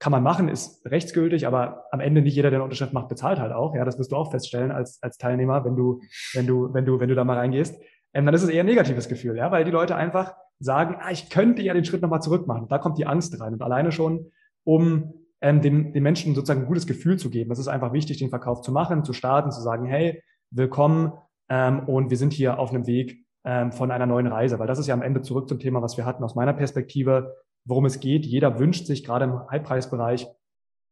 kann 0.00 0.10
man 0.10 0.24
machen, 0.24 0.48
ist 0.48 0.84
rechtsgültig, 0.84 1.46
aber 1.46 1.84
am 1.92 2.00
Ende 2.00 2.22
nicht 2.22 2.34
jeder, 2.34 2.50
der 2.50 2.56
eine 2.56 2.64
Unterschrift 2.64 2.92
macht, 2.92 3.08
bezahlt 3.08 3.38
halt 3.38 3.52
auch. 3.52 3.72
Ja, 3.76 3.84
das 3.84 4.00
wirst 4.00 4.10
du 4.10 4.16
auch 4.16 4.32
feststellen 4.32 4.72
als, 4.72 5.00
als 5.00 5.16
Teilnehmer, 5.16 5.64
wenn 5.64 5.76
du, 5.76 6.00
wenn 6.32 6.48
du, 6.48 6.74
wenn 6.74 6.84
du, 6.84 6.98
wenn 6.98 7.08
du 7.08 7.14
da 7.14 7.22
mal 7.22 7.38
reingehst. 7.38 7.80
ähm, 8.14 8.26
dann 8.26 8.34
ist 8.34 8.42
es 8.42 8.48
eher 8.48 8.64
ein 8.64 8.66
negatives 8.66 9.08
Gefühl, 9.08 9.36
ja, 9.36 9.52
weil 9.52 9.64
die 9.64 9.70
Leute 9.70 9.94
einfach 9.94 10.34
sagen, 10.58 10.96
ah, 10.98 11.12
ich 11.12 11.30
könnte 11.30 11.62
ja 11.62 11.72
den 11.72 11.84
Schritt 11.84 12.02
nochmal 12.02 12.20
zurück 12.20 12.48
machen. 12.48 12.66
Da 12.68 12.78
kommt 12.78 12.98
die 12.98 13.06
Angst 13.06 13.40
rein. 13.40 13.52
Und 13.52 13.62
alleine 13.62 13.92
schon, 13.92 14.32
um 14.64 15.23
ähm, 15.44 15.60
den, 15.60 15.92
den 15.92 16.02
Menschen 16.02 16.34
sozusagen 16.34 16.62
ein 16.62 16.66
gutes 16.66 16.86
Gefühl 16.86 17.18
zu 17.18 17.28
geben. 17.28 17.52
Es 17.52 17.58
ist 17.58 17.68
einfach 17.68 17.92
wichtig, 17.92 18.16
den 18.16 18.30
Verkauf 18.30 18.62
zu 18.62 18.72
machen, 18.72 19.04
zu 19.04 19.12
starten, 19.12 19.50
zu 19.50 19.60
sagen, 19.60 19.84
hey, 19.84 20.22
willkommen 20.50 21.12
ähm, 21.50 21.80
und 21.86 22.08
wir 22.08 22.16
sind 22.16 22.32
hier 22.32 22.58
auf 22.58 22.70
einem 22.70 22.86
Weg 22.86 23.26
ähm, 23.44 23.70
von 23.70 23.90
einer 23.90 24.06
neuen 24.06 24.26
Reise. 24.26 24.58
Weil 24.58 24.66
das 24.66 24.78
ist 24.78 24.86
ja 24.86 24.94
am 24.94 25.02
Ende 25.02 25.20
zurück 25.20 25.46
zum 25.46 25.58
Thema, 25.58 25.82
was 25.82 25.98
wir 25.98 26.06
hatten 26.06 26.24
aus 26.24 26.34
meiner 26.34 26.54
Perspektive, 26.54 27.34
worum 27.66 27.84
es 27.84 28.00
geht. 28.00 28.24
Jeder 28.24 28.58
wünscht 28.58 28.86
sich 28.86 29.04
gerade 29.04 29.26
im 29.26 29.38
Halbpreisbereich 29.50 30.26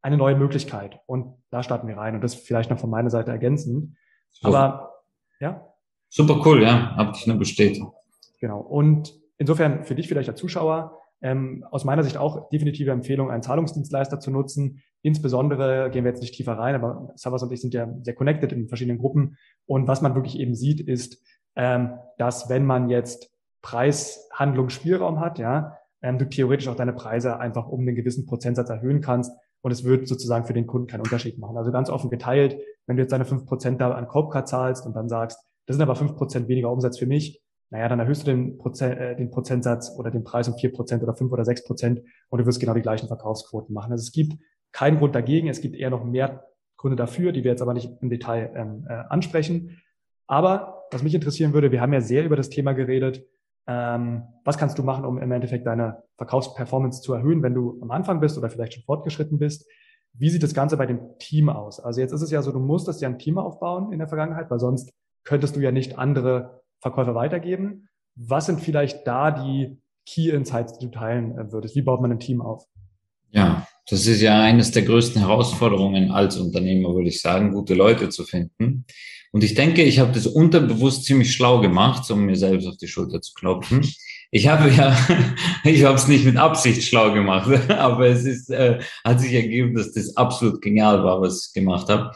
eine 0.03 0.19
neue 0.19 0.37
Möglichkeit. 0.37 1.01
Und 1.07 1.35
da 1.49 1.63
starten 1.63 1.89
wir 1.89 1.97
rein. 1.97 2.15
Und 2.15 2.23
das 2.23 2.35
vielleicht 2.35 2.69
noch 2.69 2.79
von 2.79 2.91
meiner 2.91 3.09
Seite 3.09 3.31
ergänzend. 3.31 3.97
Aber 4.43 4.93
ja. 5.41 5.67
Super 6.11 6.43
cool, 6.45 6.63
ja. 6.63 6.95
Hab 6.95 7.15
dich 7.15 7.27
nur 7.27 7.39
bestätigt. 7.39 7.87
Genau. 8.39 8.61
Und 8.61 9.15
insofern 9.39 9.85
für 9.85 9.95
dich 9.95 10.09
vielleicht 10.09 10.29
als 10.29 10.39
Zuschauer, 10.39 10.99
ähm, 11.23 11.65
aus 11.71 11.85
meiner 11.85 12.03
Sicht 12.03 12.17
auch 12.17 12.49
definitive 12.51 12.91
Empfehlung, 12.91 13.31
einen 13.31 13.43
Zahlungsdienstleister 13.43 14.21
zu 14.21 14.31
nutzen. 14.31 14.83
Insbesondere 15.03 15.91
gehen 15.91 16.05
wir 16.05 16.11
jetzt 16.11 16.21
nicht 16.21 16.35
tiefer 16.35 16.59
rein, 16.59 16.75
aber 16.75 17.13
Savas 17.15 17.43
und 17.43 17.53
ich 17.53 17.61
sind 17.61 17.75
ja 17.75 17.89
sehr 18.03 18.15
connected 18.15 18.53
in 18.53 18.69
verschiedenen 18.69 18.99
Gruppen. 18.99 19.37
Und 19.67 19.89
was 19.89 20.03
man 20.03 20.15
wirklich 20.15 20.39
eben 20.39 20.55
sieht, 20.55 20.81
ist, 20.81 21.23
ähm, 21.57 21.99
dass 22.19 22.49
wenn 22.49 22.67
man 22.67 22.89
jetzt 22.89 23.31
Preishandlungsspielraum 23.63 25.21
hat, 25.21 25.39
ja, 25.39 25.79
ähm, 26.03 26.19
du 26.19 26.29
theoretisch 26.29 26.69
auch 26.69 26.77
deine 26.77 26.93
Preise 26.93 27.39
einfach 27.39 27.69
um 27.69 27.81
einen 27.81 27.95
gewissen 27.95 28.27
Prozentsatz 28.27 28.69
erhöhen 28.71 29.01
kannst 29.01 29.33
und 29.61 29.71
es 29.71 29.85
wird 29.85 30.09
sozusagen 30.09 30.45
für 30.45 30.53
den 30.53 30.67
Kunden 30.67 30.89
keinen 30.89 31.03
Unterschied 31.03 31.39
machen. 31.39 31.57
Also 31.57 31.71
ganz 31.71 31.89
offen 31.89 32.11
geteilt, 32.11 32.59
wenn 32.87 32.97
du 32.97 33.03
jetzt 33.03 33.13
deine 33.13 33.25
fünf 33.25 33.47
Prozent 33.47 33.81
da 33.81 33.93
an 33.93 34.09
Copecard 34.09 34.49
zahlst 34.49 34.85
und 34.85 34.95
dann 34.95 35.09
sagst, 35.09 35.39
das 35.67 35.77
sind 35.77 35.83
aber 35.83 35.95
fünf 35.95 36.17
Prozent 36.17 36.49
weniger 36.49 36.71
Umsatz 36.73 36.99
für 36.99 37.07
mich, 37.07 37.41
naja, 37.73 37.89
dann 37.89 38.01
erhöhst 38.01 38.27
du 38.27 38.31
den, 38.31 38.59
Prozent, 38.59 39.01
äh, 39.01 39.17
den 39.17 39.31
Prozentsatz 39.31 39.97
oder 39.99 40.11
den 40.11 40.25
Preis 40.25 40.47
um 40.47 40.59
vier 40.59 40.71
Prozent 40.71 41.03
oder 41.03 41.15
fünf 41.15 41.33
oder 41.33 41.47
sechs 41.47 41.65
Prozent 41.65 42.03
und 42.29 42.39
du 42.39 42.45
wirst 42.45 42.61
genau 42.61 42.75
die 42.75 42.83
gleichen 42.83 43.09
Verkaufsquoten 43.09 43.73
machen. 43.73 43.93
Also 43.93 44.03
es 44.03 44.13
gibt 44.13 44.35
keinen 44.73 44.99
Grund 44.99 45.15
dagegen, 45.15 45.49
es 45.49 45.63
gibt 45.63 45.75
eher 45.75 45.89
noch 45.89 46.05
mehr 46.05 46.45
Gründe 46.77 46.97
dafür, 46.97 47.33
die 47.33 47.45
wir 47.45 47.51
jetzt 47.51 47.63
aber 47.63 47.73
nicht 47.73 47.91
im 48.03 48.11
Detail 48.11 48.53
ähm, 48.55 48.87
äh, 48.87 48.93
ansprechen. 49.09 49.81
Aber 50.27 50.85
was 50.91 51.03
mich 51.03 51.15
interessieren 51.15 51.55
würde, 51.55 51.73
wir 51.73 51.81
haben 51.81 51.95
ja 51.95 52.03
sehr 52.03 52.27
über 52.27 52.37
das 52.37 52.51
Thema 52.51 52.75
geredet, 52.75 53.25
ähm, 53.67 54.25
was 54.45 54.59
kannst 54.59 54.79
du 54.79 54.83
machen, 54.83 55.07
um 55.07 55.17
im 55.17 55.33
Endeffekt 55.33 55.67
deine 55.67 56.03
Verkaufsperformance 56.19 57.01
zu 57.01 57.15
erhöhen, 57.15 57.43
wenn 57.43 57.55
du 57.55 57.79
am 57.81 57.91
Anfang 57.91 58.21
bist 58.21 58.37
oder 58.37 58.51
vielleicht 58.51 58.75
schon 58.75 58.83
fortgeschritten 58.83 59.39
bist? 59.39 59.67
Wie 60.13 60.29
sieht 60.29 60.43
das 60.43 60.53
Ganze 60.53 60.77
bei 60.77 60.85
dem 60.85 61.17
Team 61.19 61.49
aus? 61.49 61.81
Also 61.81 62.03
jetzt 62.03 62.13
ist 62.13 62.21
es 62.21 62.31
ja 62.31 62.43
so, 62.43 62.53
du 62.53 62.59
musstest 62.59 63.01
ja 63.01 63.09
ein 63.09 63.19
Team 63.19 63.39
aufbauen 63.39 63.93
in 63.93 63.99
der 63.99 64.09
Vergangenheit, 64.09 64.51
weil 64.51 64.59
sonst 64.59 64.93
könntest 65.25 65.57
du 65.57 65.61
ja 65.61 65.73
nicht 65.73 65.99
andere 65.99 66.62
Verkäufer 66.83 67.15
weitergeben. 67.15 67.89
Was 68.17 68.47
sind 68.47 68.61
vielleicht 68.61 69.07
da 69.07 69.31
die 69.31 69.79
Key 70.05 70.31
Insights, 70.31 70.79
die 70.79 70.87
du 70.87 70.91
teilen 70.91 71.39
äh, 71.39 71.53
würdest? 71.53 71.77
Wie 71.77 71.83
baut 71.83 72.03
man 72.03 72.11
ein 72.11 72.21
Team 72.21 72.43
auf? 72.43 72.67
Ja, 73.31 73.67
das 73.89 74.07
ist 74.07 74.21
ja 74.21 74.43
eines 74.43 74.73
der 74.73 74.83
größten 74.83 75.23
Herausforderungen 75.23 76.11
als 76.11 76.37
Unternehmer, 76.37 76.95
würde 76.95 77.09
ich 77.09 77.23
sagen, 77.23 77.53
gute 77.53 77.75
Leute 77.75 78.11
zu 78.11 78.25
finden. 78.25 78.85
Und 79.31 79.43
ich 79.43 79.55
denke, 79.55 79.83
ich 79.83 79.99
habe 79.99 80.13
das 80.13 80.27
unterbewusst 80.27 81.05
ziemlich 81.05 81.33
schlau 81.33 81.61
gemacht, 81.61 82.11
um 82.11 82.27
mir 82.27 82.37
selbst 82.37 82.67
auf 82.67 82.77
die 82.77 82.89
Schulter 82.89 83.23
zu 83.23 83.33
klopfen. 83.33 83.81
Ich 84.35 84.49
habe 84.49 84.71
ja, 84.71 84.97
ich 85.65 85.85
habe 85.85 85.97
es 85.97 86.09
nicht 86.09 86.25
mit 86.25 86.39
Absicht 86.39 86.83
schlau 86.83 87.13
gemacht, 87.13 87.51
aber 87.69 88.07
es 88.07 88.25
ist, 88.25 88.51
äh, 88.51 88.81
hat 89.05 89.21
sich 89.21 89.35
ergeben, 89.35 89.75
dass 89.75 89.93
das 89.93 90.17
absolut 90.17 90.63
genial 90.63 91.05
war, 91.05 91.21
was 91.21 91.49
ich 91.49 91.53
gemacht 91.53 91.89
habe. 91.91 92.13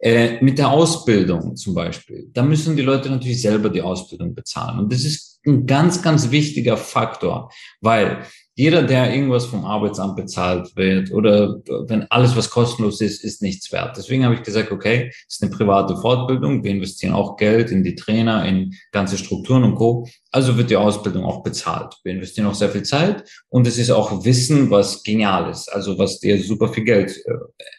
Äh, 0.00 0.42
mit 0.42 0.58
der 0.58 0.68
Ausbildung 0.68 1.54
zum 1.54 1.74
Beispiel, 1.74 2.28
da 2.32 2.42
müssen 2.42 2.74
die 2.74 2.82
Leute 2.82 3.08
natürlich 3.08 3.40
selber 3.40 3.70
die 3.70 3.82
Ausbildung 3.82 4.34
bezahlen. 4.34 4.80
Und 4.80 4.92
das 4.92 5.04
ist 5.04 5.38
ein 5.46 5.64
ganz, 5.64 6.02
ganz 6.02 6.32
wichtiger 6.32 6.76
Faktor, 6.76 7.52
weil 7.80 8.26
jeder, 8.60 8.82
der 8.82 9.14
irgendwas 9.14 9.46
vom 9.46 9.64
Arbeitsamt 9.64 10.16
bezahlt 10.16 10.76
wird 10.76 11.10
oder 11.12 11.62
wenn 11.88 12.02
alles, 12.10 12.36
was 12.36 12.50
kostenlos 12.50 13.00
ist, 13.00 13.24
ist 13.24 13.40
nichts 13.40 13.72
wert. 13.72 13.96
Deswegen 13.96 14.22
habe 14.22 14.34
ich 14.34 14.42
gesagt, 14.42 14.70
okay, 14.70 15.10
es 15.26 15.36
ist 15.36 15.42
eine 15.42 15.50
private 15.50 15.96
Fortbildung. 15.96 16.62
Wir 16.62 16.72
investieren 16.72 17.14
auch 17.14 17.38
Geld 17.38 17.70
in 17.70 17.82
die 17.82 17.94
Trainer, 17.94 18.44
in 18.44 18.74
ganze 18.92 19.16
Strukturen 19.16 19.64
und 19.64 19.76
Co. 19.76 20.06
Also 20.30 20.58
wird 20.58 20.68
die 20.68 20.76
Ausbildung 20.76 21.24
auch 21.24 21.42
bezahlt. 21.42 21.94
Wir 22.04 22.12
investieren 22.12 22.48
auch 22.48 22.54
sehr 22.54 22.68
viel 22.68 22.82
Zeit 22.82 23.24
und 23.48 23.66
es 23.66 23.78
ist 23.78 23.90
auch 23.90 24.26
Wissen, 24.26 24.70
was 24.70 25.02
genial 25.04 25.50
ist, 25.50 25.72
also 25.72 25.98
was 25.98 26.20
dir 26.20 26.38
super 26.42 26.68
viel 26.68 26.84
Geld 26.84 27.16
äh, 27.16 27.32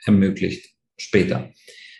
ermöglicht 0.05 0.67
später. 0.97 1.51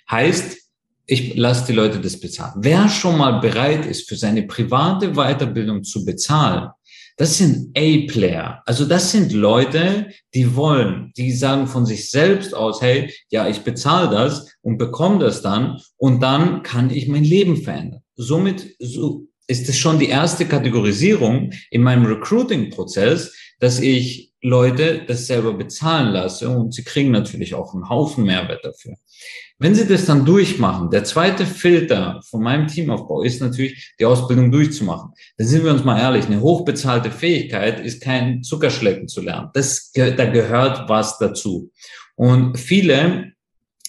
Heißt, 0.10 0.58
ich 1.06 1.36
lasse 1.36 1.68
die 1.68 1.74
Leute 1.74 2.00
das 2.00 2.20
bezahlen. 2.20 2.54
Wer 2.58 2.90
schon 2.90 3.18
mal 3.20 3.42
bereit 3.42 3.86
ist, 3.86 4.10
für 4.10 4.16
seine 4.16 4.42
private 4.44 5.12
Weiterbildung 5.14 5.84
zu 5.84 6.04
bezahlen, 6.04 6.70
das 7.18 7.38
sind 7.38 7.78
A-Player. 7.78 8.62
Also 8.66 8.86
das 8.86 9.12
sind 9.12 9.32
Leute, 9.32 10.08
die 10.34 10.56
wollen, 10.56 11.12
die 11.18 11.32
sagen 11.32 11.68
von 11.68 11.86
sich 11.86 12.10
selbst 12.10 12.54
aus, 12.54 12.82
hey, 12.82 13.14
ja, 13.30 13.48
ich 13.48 13.62
bezahle 13.62 14.10
das 14.10 14.48
und 14.62 14.78
bekomme 14.78 15.20
das 15.20 15.42
dann 15.42 15.80
und 15.98 16.22
dann 16.22 16.64
kann 16.64 16.90
ich 16.90 17.08
mein 17.08 17.24
Leben 17.24 17.58
verändern. 17.58 18.02
Somit 18.16 18.76
so 18.80 19.28
ist 19.48 19.68
es 19.68 19.78
schon 19.78 20.00
die 20.00 20.10
erste 20.10 20.46
Kategorisierung 20.46 21.52
in 21.70 21.84
meinem 21.84 22.06
Recruiting-Prozess, 22.06 23.36
dass 23.60 23.80
ich 23.80 24.31
Leute 24.42 25.04
das 25.08 25.28
selber 25.28 25.54
bezahlen 25.54 26.12
lasse 26.14 26.50
und 26.50 26.74
sie 26.74 26.84
kriegen 26.84 27.12
natürlich 27.12 27.54
auch 27.54 27.74
einen 27.74 27.90
Haufen 27.90 28.24
Mehrwert 28.24 28.66
dafür. 28.66 28.96
Wenn 29.60 29.76
Sie 29.76 29.88
das 29.88 30.08
dann 30.08 30.26
durchmachen, 30.26 30.90
der 30.90 31.04
zweite 31.04 31.46
Filter 31.46 32.20
von 32.28 32.42
meinem 32.42 32.68
Teamaufbau 32.68 33.22
ist 33.22 33.42
natürlich, 33.42 33.94
die 34.00 34.06
Ausbildung 34.06 34.52
durchzumachen. 34.52 35.12
Dann 35.38 35.46
sind 35.46 35.64
wir 35.64 35.72
uns 35.72 35.84
mal 35.84 36.00
ehrlich, 36.00 36.26
eine 36.26 36.42
hochbezahlte 36.42 37.12
Fähigkeit 37.12 37.80
ist 37.80 38.02
kein 38.02 38.42
Zuckerschlecken 38.42 39.08
zu 39.08 39.22
lernen. 39.22 39.50
Das, 39.54 39.92
da 39.92 40.26
gehört 40.26 40.90
was 40.90 41.20
dazu. 41.20 41.72
Und 42.16 42.58
viele 42.58 43.34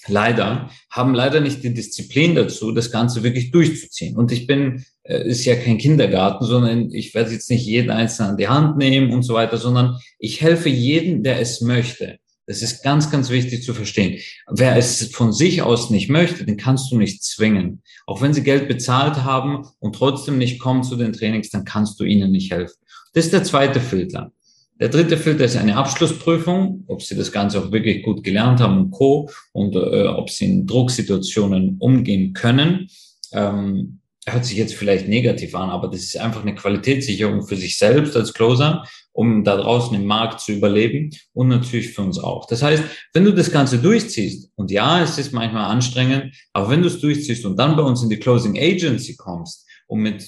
leider 0.08 0.68
haben 0.90 1.14
leider 1.14 1.40
nicht 1.40 1.62
die 1.62 1.72
Disziplin 1.72 2.34
dazu, 2.34 2.72
das 2.72 2.90
Ganze 2.90 3.22
wirklich 3.22 3.50
durchzuziehen. 3.50 4.16
Und 4.16 4.30
ich 4.30 4.46
bin, 4.46 4.84
ist 5.04 5.44
ja 5.44 5.56
kein 5.56 5.78
Kindergarten, 5.78 6.44
sondern 6.44 6.90
ich 6.92 7.14
werde 7.14 7.32
jetzt 7.32 7.50
nicht 7.50 7.66
jeden 7.66 7.90
Einzelnen 7.90 8.32
an 8.32 8.36
die 8.36 8.48
Hand 8.48 8.76
nehmen 8.78 9.12
und 9.12 9.22
so 9.22 9.34
weiter, 9.34 9.56
sondern 9.56 9.98
ich 10.18 10.40
helfe 10.40 10.68
jedem, 10.68 11.22
der 11.22 11.40
es 11.40 11.60
möchte. 11.60 12.18
Das 12.46 12.60
ist 12.60 12.82
ganz, 12.82 13.10
ganz 13.10 13.30
wichtig 13.30 13.62
zu 13.62 13.72
verstehen. 13.72 14.20
Wer 14.50 14.76
es 14.76 15.06
von 15.12 15.32
sich 15.32 15.62
aus 15.62 15.90
nicht 15.90 16.08
möchte, 16.08 16.44
den 16.44 16.56
kannst 16.56 16.90
du 16.90 16.98
nicht 16.98 17.22
zwingen. 17.22 17.82
Auch 18.06 18.20
wenn 18.20 18.34
sie 18.34 18.42
Geld 18.42 18.68
bezahlt 18.68 19.24
haben 19.24 19.64
und 19.78 19.94
trotzdem 19.94 20.38
nicht 20.38 20.58
kommen 20.58 20.82
zu 20.82 20.96
den 20.96 21.12
Trainings, 21.12 21.50
dann 21.50 21.64
kannst 21.64 22.00
du 22.00 22.04
ihnen 22.04 22.32
nicht 22.32 22.52
helfen. 22.52 22.76
Das 23.14 23.26
ist 23.26 23.32
der 23.32 23.44
zweite 23.44 23.80
Filter. 23.80 24.32
Der 24.80 24.88
dritte 24.88 25.16
Filter 25.16 25.44
ist 25.44 25.56
eine 25.56 25.76
Abschlussprüfung, 25.76 26.84
ob 26.88 27.02
sie 27.02 27.14
das 27.14 27.30
Ganze 27.30 27.60
auch 27.60 27.70
wirklich 27.70 28.02
gut 28.02 28.24
gelernt 28.24 28.58
haben 28.58 28.78
und 28.78 28.90
Co. 28.90 29.30
und 29.52 29.76
äh, 29.76 30.08
ob 30.08 30.28
sie 30.28 30.46
in 30.46 30.66
Drucksituationen 30.66 31.76
umgehen 31.78 32.32
können. 32.32 32.88
Ähm, 33.32 34.00
hört 34.26 34.44
sich 34.44 34.56
jetzt 34.56 34.74
vielleicht 34.74 35.08
negativ 35.08 35.54
an, 35.54 35.70
aber 35.70 35.88
das 35.88 36.02
ist 36.02 36.16
einfach 36.16 36.42
eine 36.42 36.54
Qualitätssicherung 36.54 37.46
für 37.46 37.56
sich 37.56 37.76
selbst 37.76 38.16
als 38.16 38.32
Closer 38.32 38.84
um 39.12 39.44
da 39.44 39.56
draußen 39.56 39.94
im 39.94 40.06
Markt 40.06 40.40
zu 40.40 40.52
überleben 40.52 41.10
und 41.34 41.48
natürlich 41.48 41.90
für 41.90 42.02
uns 42.02 42.18
auch. 42.18 42.46
Das 42.46 42.62
heißt, 42.62 42.82
wenn 43.12 43.24
du 43.24 43.32
das 43.32 43.50
Ganze 43.50 43.78
durchziehst, 43.78 44.50
und 44.56 44.70
ja, 44.70 45.02
es 45.02 45.18
ist 45.18 45.32
manchmal 45.32 45.70
anstrengend, 45.70 46.34
aber 46.52 46.70
wenn 46.70 46.82
du 46.82 46.88
es 46.88 47.00
durchziehst 47.00 47.44
und 47.44 47.56
dann 47.56 47.76
bei 47.76 47.82
uns 47.82 48.02
in 48.02 48.08
die 48.08 48.18
Closing 48.18 48.58
Agency 48.58 49.16
kommst 49.16 49.66
und 49.86 50.00
mit 50.00 50.26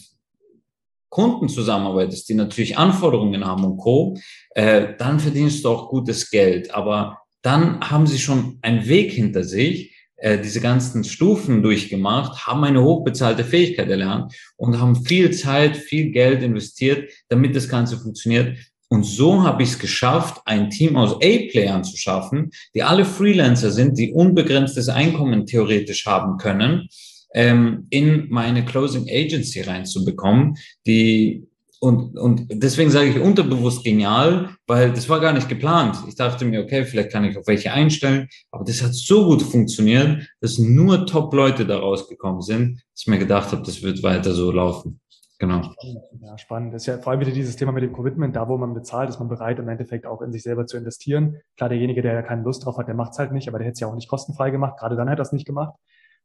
Kunden 1.09 1.49
zusammenarbeitest, 1.49 2.29
die 2.29 2.35
natürlich 2.35 2.77
Anforderungen 2.77 3.45
haben 3.45 3.65
und 3.65 3.79
Co., 3.79 4.17
äh, 4.51 4.95
dann 4.99 5.21
verdienst 5.21 5.65
du 5.65 5.71
auch 5.71 5.89
gutes 5.89 6.29
Geld. 6.29 6.75
Aber 6.75 7.19
dann 7.41 7.81
haben 7.89 8.07
sie 8.07 8.19
schon 8.19 8.59
einen 8.63 8.87
Weg 8.89 9.13
hinter 9.13 9.45
sich, 9.45 9.94
äh, 10.25 10.41
diese 10.41 10.63
ganzen 10.63 11.05
Stufen 11.05 11.63
durchgemacht, 11.63 12.47
haben 12.47 12.65
eine 12.65 12.83
hochbezahlte 12.83 13.45
Fähigkeit 13.45 13.91
erlernt 13.91 14.33
und 14.57 14.81
haben 14.81 15.05
viel 15.05 15.31
Zeit, 15.33 15.77
viel 15.77 16.13
Geld 16.13 16.43
investiert, 16.43 17.13
damit 17.29 17.55
das 17.55 17.69
Ganze 17.69 17.99
funktioniert. 17.99 18.57
Und 18.89 19.05
so 19.05 19.43
habe 19.43 19.63
ich 19.63 19.73
es 19.73 19.79
geschafft, 19.79 20.41
ein 20.47 20.71
Team 20.71 20.97
aus 20.97 21.17
A-Playern 21.17 21.85
zu 21.85 21.99
schaffen, 21.99 22.53
die 22.75 22.83
alle 22.83 23.05
Freelancer 23.05 23.71
sind, 23.71 23.99
die 23.99 24.15
unbegrenztes 24.15 24.89
Einkommen 24.89 25.45
theoretisch 25.45 26.07
haben 26.07 26.39
können, 26.39 26.89
ähm, 27.35 27.87
in 27.91 28.29
meine 28.31 28.65
Closing 28.65 29.07
Agency 29.11 29.61
reinzubekommen, 29.61 30.57
die 30.87 31.47
und, 31.85 32.19
und 32.19 32.47
deswegen 32.51 32.91
sage 32.91 33.11
ich 33.11 33.21
unterbewusst 33.21 33.85
genial, 33.85 34.49
weil 34.67 34.91
das 34.93 35.07
war 35.11 35.21
gar 35.21 35.35
nicht 35.35 35.51
geplant. 35.51 35.99
Ich 36.09 36.17
dachte 36.17 36.47
mir, 36.47 36.63
okay, 36.63 36.87
vielleicht 36.87 37.13
kann 37.13 37.25
ich 37.25 37.37
auf 37.37 37.47
welche 37.47 37.73
einstellen, 37.73 38.27
aber 38.51 38.65
das 38.65 38.83
hat 38.83 38.95
so 38.95 39.27
gut 39.27 39.43
funktioniert, 39.43 40.27
dass 40.41 40.59
nur 40.59 41.05
Top-Leute 41.05 41.67
da 41.67 41.79
rausgekommen 41.79 42.41
sind, 42.41 42.77
dass 42.77 43.03
ich 43.03 43.07
mir 43.07 43.19
gedacht 43.19 43.53
habe, 43.53 43.63
das 43.63 43.83
wird 43.83 44.03
weiter 44.03 44.33
so 44.33 44.51
laufen. 44.51 44.99
Genau. 45.39 45.75
Ja, 46.23 46.39
spannend. 46.39 46.73
Das 46.73 46.85
ist 46.85 46.87
ja 46.87 46.97
vor 46.97 47.13
allem 47.13 47.21
wieder 47.21 47.33
dieses 47.33 47.57
Thema 47.57 47.73
mit 47.73 47.83
dem 47.83 47.93
Commitment, 47.93 48.35
da 48.35 48.49
wo 48.49 48.57
man 48.57 48.73
bezahlt, 48.73 49.11
ist 49.11 49.19
man 49.19 49.29
bereit, 49.29 49.59
im 49.59 49.69
Endeffekt 49.69 50.07
auch 50.07 50.23
in 50.23 50.33
sich 50.33 50.43
selber 50.43 50.67
zu 50.67 50.79
investieren. 50.79 51.37
Klar, 51.59 51.69
derjenige, 51.69 52.01
der 52.01 52.15
ja 52.15 52.23
keine 52.23 52.45
Lust 52.45 52.65
drauf 52.65 52.79
hat, 52.79 52.89
der 52.89 52.95
macht 52.95 53.13
es 53.13 53.19
halt 53.19 53.33
nicht, 53.33 53.47
aber 53.47 53.59
der 53.59 53.67
hätte 53.67 53.75
es 53.75 53.81
ja 53.81 53.89
auch 53.89 53.95
nicht 53.95 54.09
kostenfrei 54.09 54.49
gemacht. 54.49 54.79
Gerade 54.79 54.97
dann 54.97 55.11
hat 55.11 55.19
er 55.19 55.23
es 55.23 55.33
nicht 55.33 55.45
gemacht. 55.45 55.75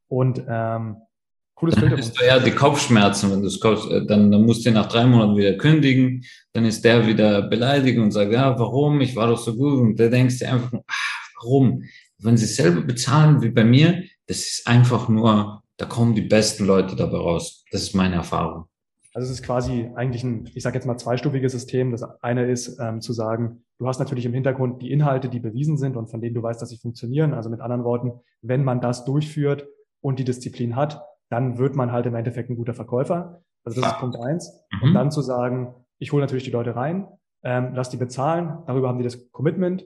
Und 0.07 0.41
ähm, 0.47 1.01
Cooles 1.59 1.75
dann 1.75 1.89
Bild. 1.89 1.99
hast 1.99 2.17
du 2.17 2.23
eher 2.23 2.39
die 2.39 2.51
Kopfschmerzen, 2.51 3.31
wenn 3.31 3.41
du 3.41 3.47
es 3.47 3.59
kaufst. 3.59 3.91
Äh, 3.91 4.05
dann, 4.05 4.31
dann 4.31 4.45
musst 4.45 4.65
du 4.65 4.71
nach 4.71 4.87
drei 4.87 5.05
Monaten 5.05 5.35
wieder 5.35 5.57
kündigen. 5.57 6.23
Dann 6.53 6.63
ist 6.63 6.85
der 6.85 7.05
wieder 7.05 7.41
beleidigt 7.41 7.99
und 7.99 8.11
sagt, 8.11 8.31
ja, 8.31 8.57
warum? 8.57 9.01
Ich 9.01 9.15
war 9.17 9.27
doch 9.27 9.37
so 9.37 9.55
gut. 9.55 9.79
Und 9.79 9.99
der 9.99 10.09
denkst 10.09 10.39
dir 10.39 10.53
einfach, 10.53 10.71
ach, 10.87 11.29
warum? 11.41 11.83
Wenn 12.17 12.37
sie 12.37 12.45
selber 12.45 12.81
bezahlen, 12.81 13.41
wie 13.41 13.49
bei 13.49 13.65
mir, 13.65 14.03
das 14.27 14.39
ist 14.39 14.67
einfach 14.67 15.09
nur, 15.09 15.61
da 15.75 15.85
kommen 15.85 16.15
die 16.15 16.21
besten 16.21 16.65
Leute 16.65 16.95
dabei 16.95 17.17
raus. 17.17 17.65
Das 17.71 17.81
ist 17.81 17.93
meine 17.93 18.15
Erfahrung. 18.15 18.65
Also 19.13 19.25
es 19.25 19.39
ist 19.39 19.45
quasi 19.45 19.89
eigentlich 19.95 20.23
ein, 20.23 20.49
ich 20.53 20.63
sage 20.63 20.75
jetzt 20.75 20.85
mal, 20.85 20.97
zweistufiges 20.97 21.51
System. 21.51 21.91
Das 21.91 22.03
eine 22.21 22.49
ist 22.49 22.79
ähm, 22.79 23.01
zu 23.01 23.11
sagen, 23.11 23.65
du 23.79 23.87
hast 23.87 23.99
natürlich 23.99 24.25
im 24.25 24.33
Hintergrund 24.33 24.81
die 24.81 24.91
Inhalte, 24.91 25.27
die 25.27 25.39
bewiesen 25.41 25.77
sind 25.77 25.97
und 25.97 26.09
von 26.09 26.21
denen 26.21 26.35
du 26.35 26.43
weißt, 26.43 26.61
dass 26.61 26.69
sie 26.69 26.77
funktionieren. 26.77 27.33
Also 27.33 27.49
mit 27.49 27.59
anderen 27.59 27.83
Worten, 27.83 28.13
wenn 28.41 28.63
man 28.63 28.79
das 28.79 29.03
durchführt 29.03 29.67
und 29.99 30.19
die 30.19 30.23
Disziplin 30.23 30.77
hat, 30.77 31.01
dann 31.29 31.57
wird 31.57 31.75
man 31.75 31.91
halt 31.91 32.05
im 32.05 32.15
Endeffekt 32.15 32.49
ein 32.49 32.55
guter 32.55 32.73
Verkäufer. 32.73 33.41
Also 33.63 33.81
das 33.81 33.91
ist 33.91 33.99
Punkt 33.99 34.17
eins. 34.19 34.65
Mhm. 34.71 34.87
Und 34.87 34.93
dann 34.93 35.11
zu 35.11 35.21
sagen, 35.21 35.73
ich 35.97 36.11
hole 36.11 36.21
natürlich 36.21 36.43
die 36.43 36.51
Leute 36.51 36.75
rein, 36.75 37.07
ähm, 37.43 37.71
lass 37.73 37.89
die 37.89 37.97
bezahlen, 37.97 38.59
darüber 38.67 38.89
haben 38.89 38.97
die 38.97 39.03
das 39.03 39.31
Commitment, 39.31 39.85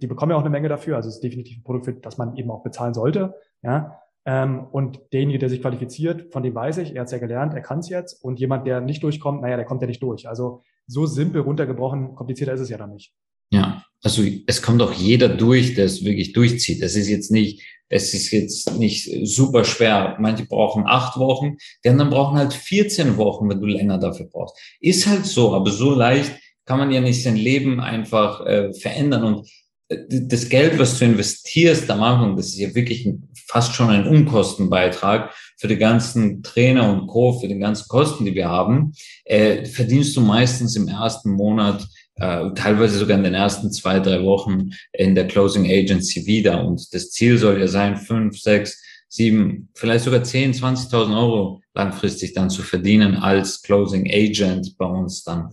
die 0.00 0.06
bekommen 0.06 0.30
ja 0.30 0.36
auch 0.36 0.42
eine 0.42 0.50
Menge 0.50 0.68
dafür, 0.68 0.96
also 0.96 1.08
es 1.08 1.16
ist 1.16 1.24
definitiv 1.24 1.58
ein 1.58 1.64
Produkt, 1.64 1.86
für 1.86 1.92
das 1.94 2.18
man 2.18 2.36
eben 2.36 2.50
auch 2.50 2.62
bezahlen 2.62 2.94
sollte. 2.94 3.34
Ja, 3.62 3.98
ähm, 4.26 4.66
und 4.70 5.00
derjenige, 5.12 5.38
der 5.38 5.48
sich 5.48 5.60
qualifiziert, 5.60 6.32
von 6.32 6.42
dem 6.42 6.54
weiß 6.54 6.78
ich, 6.78 6.94
er 6.94 7.00
hat 7.00 7.06
es 7.06 7.12
ja 7.12 7.18
gelernt, 7.18 7.54
er 7.54 7.60
kann 7.60 7.80
es 7.80 7.88
jetzt. 7.88 8.24
Und 8.24 8.40
jemand, 8.40 8.66
der 8.66 8.80
nicht 8.80 9.02
durchkommt, 9.02 9.42
naja, 9.42 9.56
der 9.56 9.66
kommt 9.66 9.82
ja 9.82 9.86
nicht 9.86 10.02
durch. 10.02 10.28
Also 10.28 10.62
so 10.86 11.06
simpel 11.06 11.42
runtergebrochen, 11.42 12.14
komplizierter 12.14 12.54
ist 12.54 12.60
es 12.60 12.70
ja 12.70 12.78
dann 12.78 12.92
nicht. 12.92 13.12
Ja, 13.50 13.84
also 14.02 14.22
es 14.46 14.62
kommt 14.62 14.80
auch 14.80 14.92
jeder 14.92 15.28
durch, 15.28 15.74
der 15.74 15.84
es 15.84 16.04
wirklich 16.04 16.32
durchzieht. 16.32 16.82
Das 16.82 16.96
ist 16.96 17.08
jetzt 17.08 17.30
nicht, 17.30 17.62
es 17.88 18.14
ist 18.14 18.30
jetzt 18.30 18.76
nicht 18.78 19.10
super 19.24 19.64
schwer. 19.64 20.16
Manche 20.18 20.46
brauchen 20.46 20.84
acht 20.86 21.18
Wochen, 21.18 21.56
die 21.84 21.88
anderen 21.88 22.10
brauchen 22.10 22.38
halt 22.38 22.52
14 22.52 23.16
Wochen, 23.16 23.48
wenn 23.48 23.60
du 23.60 23.66
länger 23.66 23.98
dafür 23.98 24.26
brauchst. 24.26 24.56
Ist 24.80 25.06
halt 25.06 25.26
so, 25.26 25.54
aber 25.54 25.70
so 25.70 25.94
leicht 25.94 26.32
kann 26.64 26.78
man 26.78 26.90
ja 26.90 27.00
nicht 27.00 27.22
sein 27.22 27.36
Leben 27.36 27.80
einfach 27.80 28.44
äh, 28.46 28.72
verändern. 28.72 29.24
Und 29.24 29.50
äh, 29.88 29.98
das 30.08 30.48
Geld, 30.48 30.78
was 30.78 30.98
du 30.98 31.04
investierst 31.04 31.90
am 31.90 32.02
Anfang, 32.02 32.36
das 32.36 32.46
ist 32.46 32.58
ja 32.58 32.74
wirklich 32.74 33.04
ein 33.06 33.28
fast 33.46 33.74
schon 33.74 33.90
ein 33.90 34.06
Unkostenbeitrag 34.06 35.32
für 35.58 35.68
die 35.68 35.76
ganzen 35.76 36.42
Trainer 36.42 36.92
und 36.92 37.06
Co., 37.06 37.38
für 37.38 37.48
die 37.48 37.58
ganzen 37.58 37.88
Kosten, 37.88 38.24
die 38.24 38.34
wir 38.34 38.48
haben, 38.48 38.92
äh, 39.24 39.64
verdienst 39.66 40.16
du 40.16 40.20
meistens 40.20 40.76
im 40.76 40.88
ersten 40.88 41.30
Monat, 41.30 41.86
äh, 42.16 42.50
teilweise 42.54 42.98
sogar 42.98 43.16
in 43.16 43.24
den 43.24 43.34
ersten 43.34 43.72
zwei, 43.72 44.00
drei 44.00 44.22
Wochen 44.22 44.70
in 44.92 45.14
der 45.14 45.26
Closing 45.26 45.66
Agency 45.66 46.26
wieder. 46.26 46.64
Und 46.64 46.92
das 46.94 47.10
Ziel 47.10 47.38
soll 47.38 47.58
ja 47.58 47.66
sein, 47.66 47.96
fünf, 47.96 48.38
sechs, 48.38 48.82
sieben, 49.08 49.68
vielleicht 49.74 50.04
sogar 50.04 50.24
zehn, 50.24 50.52
20.000 50.52 51.16
Euro 51.16 51.62
langfristig 51.74 52.34
dann 52.34 52.50
zu 52.50 52.62
verdienen 52.62 53.16
als 53.16 53.62
Closing 53.62 54.10
Agent 54.10 54.76
bei 54.78 54.86
uns 54.86 55.24
dann. 55.24 55.50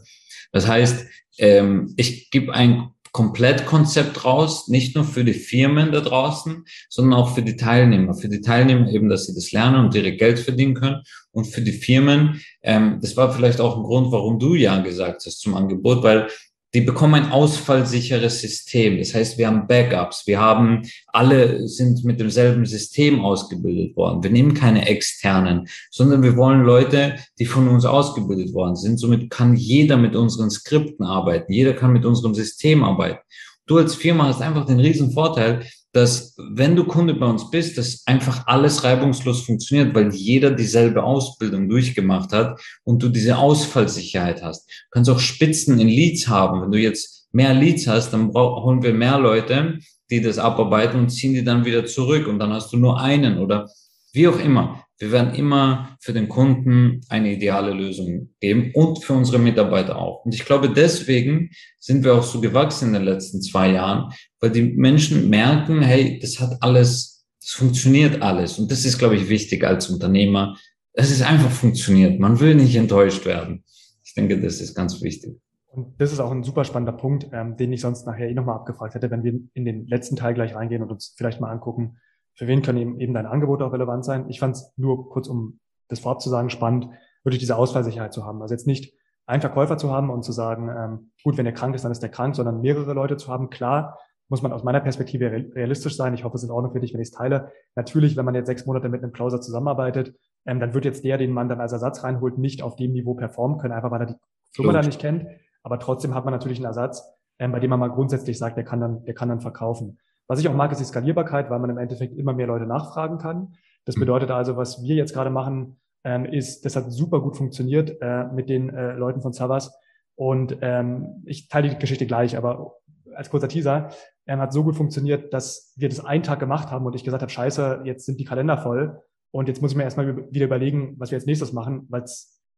Das 0.51 0.67
heißt, 0.67 1.05
ähm, 1.37 1.93
ich 1.97 2.29
gebe 2.29 2.53
ein 2.53 2.91
Komplettkonzept 3.11 4.23
raus, 4.23 4.69
nicht 4.69 4.95
nur 4.95 5.03
für 5.03 5.25
die 5.25 5.33
Firmen 5.33 5.91
da 5.91 5.99
draußen, 5.99 6.63
sondern 6.89 7.19
auch 7.19 7.35
für 7.35 7.41
die 7.41 7.57
Teilnehmer. 7.57 8.13
Für 8.13 8.29
die 8.29 8.39
Teilnehmer 8.39 8.89
eben, 8.89 9.09
dass 9.09 9.25
sie 9.25 9.35
das 9.35 9.51
lernen 9.51 9.85
und 9.85 9.95
ihre 9.95 10.13
Geld 10.13 10.39
verdienen 10.39 10.75
können. 10.75 11.03
Und 11.31 11.45
für 11.45 11.61
die 11.61 11.73
Firmen, 11.73 12.41
ähm, 12.63 12.99
das 13.01 13.17
war 13.17 13.33
vielleicht 13.33 13.59
auch 13.59 13.75
ein 13.75 13.83
Grund, 13.83 14.11
warum 14.11 14.39
du 14.39 14.55
ja 14.55 14.79
gesagt 14.81 15.23
hast 15.25 15.41
zum 15.41 15.55
Angebot, 15.55 16.03
weil 16.03 16.29
die 16.73 16.81
bekommen 16.81 17.15
ein 17.15 17.31
ausfallsicheres 17.31 18.39
System. 18.39 18.97
Das 18.97 19.13
heißt, 19.13 19.37
wir 19.37 19.47
haben 19.47 19.67
Backups. 19.67 20.25
Wir 20.25 20.39
haben, 20.39 20.83
alle 21.07 21.67
sind 21.67 22.05
mit 22.05 22.19
demselben 22.19 22.65
System 22.65 23.19
ausgebildet 23.19 23.95
worden. 23.97 24.23
Wir 24.23 24.29
nehmen 24.29 24.53
keine 24.53 24.87
externen, 24.87 25.67
sondern 25.89 26.23
wir 26.23 26.37
wollen 26.37 26.63
Leute, 26.63 27.15
die 27.39 27.45
von 27.45 27.67
uns 27.67 27.85
ausgebildet 27.85 28.53
worden 28.53 28.75
sind. 28.75 28.99
Somit 28.99 29.29
kann 29.29 29.55
jeder 29.55 29.97
mit 29.97 30.15
unseren 30.15 30.49
Skripten 30.49 31.05
arbeiten. 31.05 31.51
Jeder 31.51 31.73
kann 31.73 31.91
mit 31.91 32.05
unserem 32.05 32.33
System 32.33 32.83
arbeiten. 32.83 33.19
Du 33.67 33.77
als 33.77 33.95
Firma 33.95 34.27
hast 34.27 34.41
einfach 34.41 34.65
den 34.65 34.79
riesen 34.79 35.11
Vorteil, 35.11 35.65
dass 35.93 36.35
wenn 36.37 36.75
du 36.75 36.85
Kunde 36.85 37.13
bei 37.13 37.25
uns 37.25 37.49
bist, 37.49 37.77
dass 37.77 38.03
einfach 38.05 38.47
alles 38.47 38.83
reibungslos 38.83 39.41
funktioniert, 39.45 39.93
weil 39.93 40.13
jeder 40.13 40.51
dieselbe 40.51 41.03
Ausbildung 41.03 41.67
durchgemacht 41.67 42.31
hat 42.31 42.61
und 42.83 43.03
du 43.03 43.09
diese 43.09 43.37
Ausfallsicherheit 43.37 44.41
hast. 44.41 44.69
Du 44.69 44.89
kannst 44.91 45.09
auch 45.09 45.19
Spitzen 45.19 45.79
in 45.79 45.87
Leads 45.87 46.27
haben. 46.27 46.61
Wenn 46.61 46.71
du 46.71 46.79
jetzt 46.79 47.27
mehr 47.33 47.53
Leads 47.53 47.87
hast, 47.87 48.11
dann 48.11 48.33
holen 48.33 48.83
wir 48.83 48.93
mehr 48.93 49.19
Leute, 49.19 49.79
die 50.09 50.21
das 50.21 50.37
abarbeiten 50.37 50.99
und 50.99 51.09
ziehen 51.09 51.33
die 51.33 51.43
dann 51.43 51.65
wieder 51.65 51.85
zurück 51.85 52.27
und 52.27 52.39
dann 52.39 52.53
hast 52.53 52.71
du 52.71 52.77
nur 52.77 52.99
einen 52.99 53.39
oder 53.39 53.69
wie 54.13 54.27
auch 54.27 54.39
immer. 54.39 54.83
Wir 55.01 55.11
werden 55.11 55.33
immer 55.33 55.97
für 55.99 56.13
den 56.13 56.29
Kunden 56.29 57.01
eine 57.09 57.33
ideale 57.33 57.73
Lösung 57.73 58.29
geben 58.39 58.69
und 58.75 59.03
für 59.03 59.13
unsere 59.13 59.39
Mitarbeiter 59.39 59.97
auch. 59.97 60.23
Und 60.23 60.35
ich 60.35 60.45
glaube, 60.45 60.69
deswegen 60.69 61.49
sind 61.79 62.03
wir 62.03 62.13
auch 62.13 62.21
so 62.21 62.39
gewachsen 62.39 62.89
in 62.89 62.93
den 62.93 63.03
letzten 63.05 63.41
zwei 63.41 63.71
Jahren, 63.71 64.13
weil 64.39 64.51
die 64.51 64.61
Menschen 64.61 65.27
merken, 65.27 65.81
hey, 65.81 66.19
das 66.19 66.39
hat 66.39 66.55
alles, 66.61 67.25
das 67.41 67.49
funktioniert 67.49 68.21
alles. 68.21 68.59
Und 68.59 68.71
das 68.71 68.85
ist, 68.85 68.99
glaube 68.99 69.15
ich, 69.15 69.27
wichtig 69.27 69.63
als 69.63 69.89
Unternehmer. 69.89 70.55
Es 70.93 71.19
einfach 71.23 71.49
funktioniert. 71.49 72.19
Man 72.19 72.39
will 72.39 72.53
nicht 72.53 72.75
enttäuscht 72.75 73.25
werden. 73.25 73.63
Ich 74.03 74.13
denke, 74.13 74.39
das 74.39 74.61
ist 74.61 74.75
ganz 74.75 75.01
wichtig. 75.01 75.35
Und 75.65 75.99
das 75.99 76.11
ist 76.11 76.19
auch 76.19 76.31
ein 76.31 76.43
super 76.43 76.63
spannender 76.63 76.93
Punkt, 76.93 77.27
ähm, 77.33 77.57
den 77.57 77.73
ich 77.73 77.81
sonst 77.81 78.05
nachher 78.05 78.29
eh 78.29 78.35
nochmal 78.35 78.57
abgefragt 78.57 78.93
hätte, 78.93 79.09
wenn 79.09 79.23
wir 79.23 79.33
in 79.55 79.65
den 79.65 79.87
letzten 79.87 80.15
Teil 80.15 80.35
gleich 80.35 80.53
reingehen 80.53 80.83
und 80.83 80.91
uns 80.91 81.15
vielleicht 81.17 81.41
mal 81.41 81.49
angucken, 81.49 81.97
für 82.35 82.47
wen 82.47 82.61
können 82.61 82.77
eben, 82.77 82.99
eben 82.99 83.13
deine 83.13 83.29
Angebote 83.29 83.65
auch 83.65 83.73
relevant 83.73 84.05
sein. 84.05 84.29
Ich 84.29 84.39
fand 84.39 84.55
es 84.55 84.73
nur 84.77 85.09
kurz, 85.09 85.27
um 85.27 85.59
das 85.87 85.99
vorab 85.99 86.21
zu 86.21 86.29
sagen, 86.29 86.49
spannend, 86.49 86.87
wirklich 87.23 87.39
diese 87.39 87.57
Ausfallsicherheit 87.57 88.13
zu 88.13 88.25
haben. 88.25 88.41
Also 88.41 88.53
jetzt 88.53 88.67
nicht 88.67 88.93
einen 89.25 89.41
Verkäufer 89.41 89.77
zu 89.77 89.91
haben 89.91 90.09
und 90.09 90.23
zu 90.23 90.31
sagen, 90.31 90.69
ähm, 90.69 91.11
gut, 91.23 91.37
wenn 91.37 91.45
er 91.45 91.51
krank 91.51 91.75
ist, 91.75 91.83
dann 91.83 91.91
ist 91.91 92.03
er 92.03 92.09
krank, 92.09 92.35
sondern 92.35 92.61
mehrere 92.61 92.93
Leute 92.93 93.17
zu 93.17 93.31
haben. 93.31 93.49
Klar, 93.49 93.97
muss 94.31 94.41
man 94.41 94.53
aus 94.53 94.63
meiner 94.63 94.79
Perspektive 94.79 95.29
realistisch 95.29 95.97
sein. 95.97 96.13
Ich 96.13 96.23
hoffe, 96.23 96.37
es 96.37 96.43
ist 96.43 96.49
in 96.49 96.55
Ordnung 96.55 96.71
für 96.71 96.79
dich, 96.79 96.93
wenn 96.93 97.01
ich 97.01 97.09
es 97.09 97.13
teile. 97.13 97.51
Natürlich, 97.75 98.15
wenn 98.15 98.25
man 98.25 98.33
jetzt 98.33 98.47
sechs 98.47 98.65
Monate 98.65 98.87
mit 98.89 99.03
einem 99.03 99.11
Closer 99.11 99.41
zusammenarbeitet, 99.41 100.15
ähm, 100.45 100.59
dann 100.59 100.73
wird 100.73 100.85
jetzt 100.85 101.03
der, 101.03 101.17
den 101.17 101.31
man 101.31 101.49
dann 101.49 101.59
als 101.61 101.73
Ersatz 101.73 102.03
reinholt, 102.03 102.37
nicht 102.37 102.63
auf 102.63 102.75
dem 102.77 102.93
Niveau 102.93 103.13
performen 103.13 103.57
können, 103.57 103.73
einfach 103.73 103.91
weil 103.91 104.01
er 104.01 104.05
die 104.07 104.15
Firma 104.53 104.73
da 104.73 104.81
nicht 104.81 104.99
kennt. 104.99 105.27
Aber 105.63 105.79
trotzdem 105.79 106.15
hat 106.15 106.25
man 106.25 106.33
natürlich 106.33 106.59
einen 106.59 106.65
Ersatz, 106.65 107.03
ähm, 107.39 107.51
bei 107.51 107.59
dem 107.59 107.69
man 107.69 107.79
mal 107.79 107.89
grundsätzlich 107.89 108.37
sagt, 108.37 108.57
der 108.57 108.63
kann 108.63 108.79
dann, 108.79 109.03
der 109.03 109.13
kann 109.13 109.29
dann 109.29 109.41
verkaufen. 109.41 109.99
Was 110.31 110.39
ich 110.39 110.47
auch 110.47 110.53
mag, 110.53 110.71
ist 110.71 110.79
die 110.79 110.85
Skalierbarkeit, 110.85 111.49
weil 111.49 111.59
man 111.59 111.71
im 111.71 111.77
Endeffekt 111.77 112.15
immer 112.15 112.31
mehr 112.31 112.47
Leute 112.47 112.65
nachfragen 112.65 113.17
kann. 113.17 113.53
Das 113.83 113.97
mhm. 113.97 113.99
bedeutet 113.99 114.31
also, 114.31 114.55
was 114.55 114.81
wir 114.81 114.95
jetzt 114.95 115.13
gerade 115.13 115.29
machen, 115.29 115.81
ähm, 116.05 116.23
ist, 116.23 116.63
das 116.63 116.77
hat 116.77 116.89
super 116.89 117.19
gut 117.19 117.35
funktioniert 117.35 117.97
äh, 117.99 118.27
mit 118.31 118.47
den 118.47 118.69
äh, 118.69 118.93
Leuten 118.93 119.21
von 119.21 119.33
Savas. 119.33 119.77
Und 120.15 120.57
ähm, 120.61 121.21
ich 121.25 121.49
teile 121.49 121.67
die 121.67 121.77
Geschichte 121.77 122.05
gleich, 122.05 122.37
aber 122.37 122.75
als 123.13 123.29
kurzer 123.29 123.49
Teaser, 123.49 123.89
ähm, 124.25 124.39
hat 124.39 124.53
so 124.53 124.63
gut 124.63 124.77
funktioniert, 124.77 125.33
dass 125.33 125.73
wir 125.75 125.89
das 125.89 125.99
einen 125.99 126.23
Tag 126.23 126.39
gemacht 126.39 126.71
haben 126.71 126.85
und 126.85 126.95
ich 126.95 127.03
gesagt 127.03 127.23
habe, 127.23 127.29
scheiße, 127.29 127.81
jetzt 127.83 128.05
sind 128.05 128.17
die 128.17 128.23
Kalender 128.23 128.57
voll 128.57 129.01
und 129.31 129.49
jetzt 129.49 129.61
muss 129.61 129.71
ich 129.71 129.77
mir 129.77 129.83
erstmal 129.83 130.31
wieder 130.31 130.45
überlegen, 130.45 130.95
was 130.97 131.11
wir 131.11 131.17
jetzt 131.17 131.27
nächstes 131.27 131.51
machen, 131.51 131.87
weil 131.89 132.05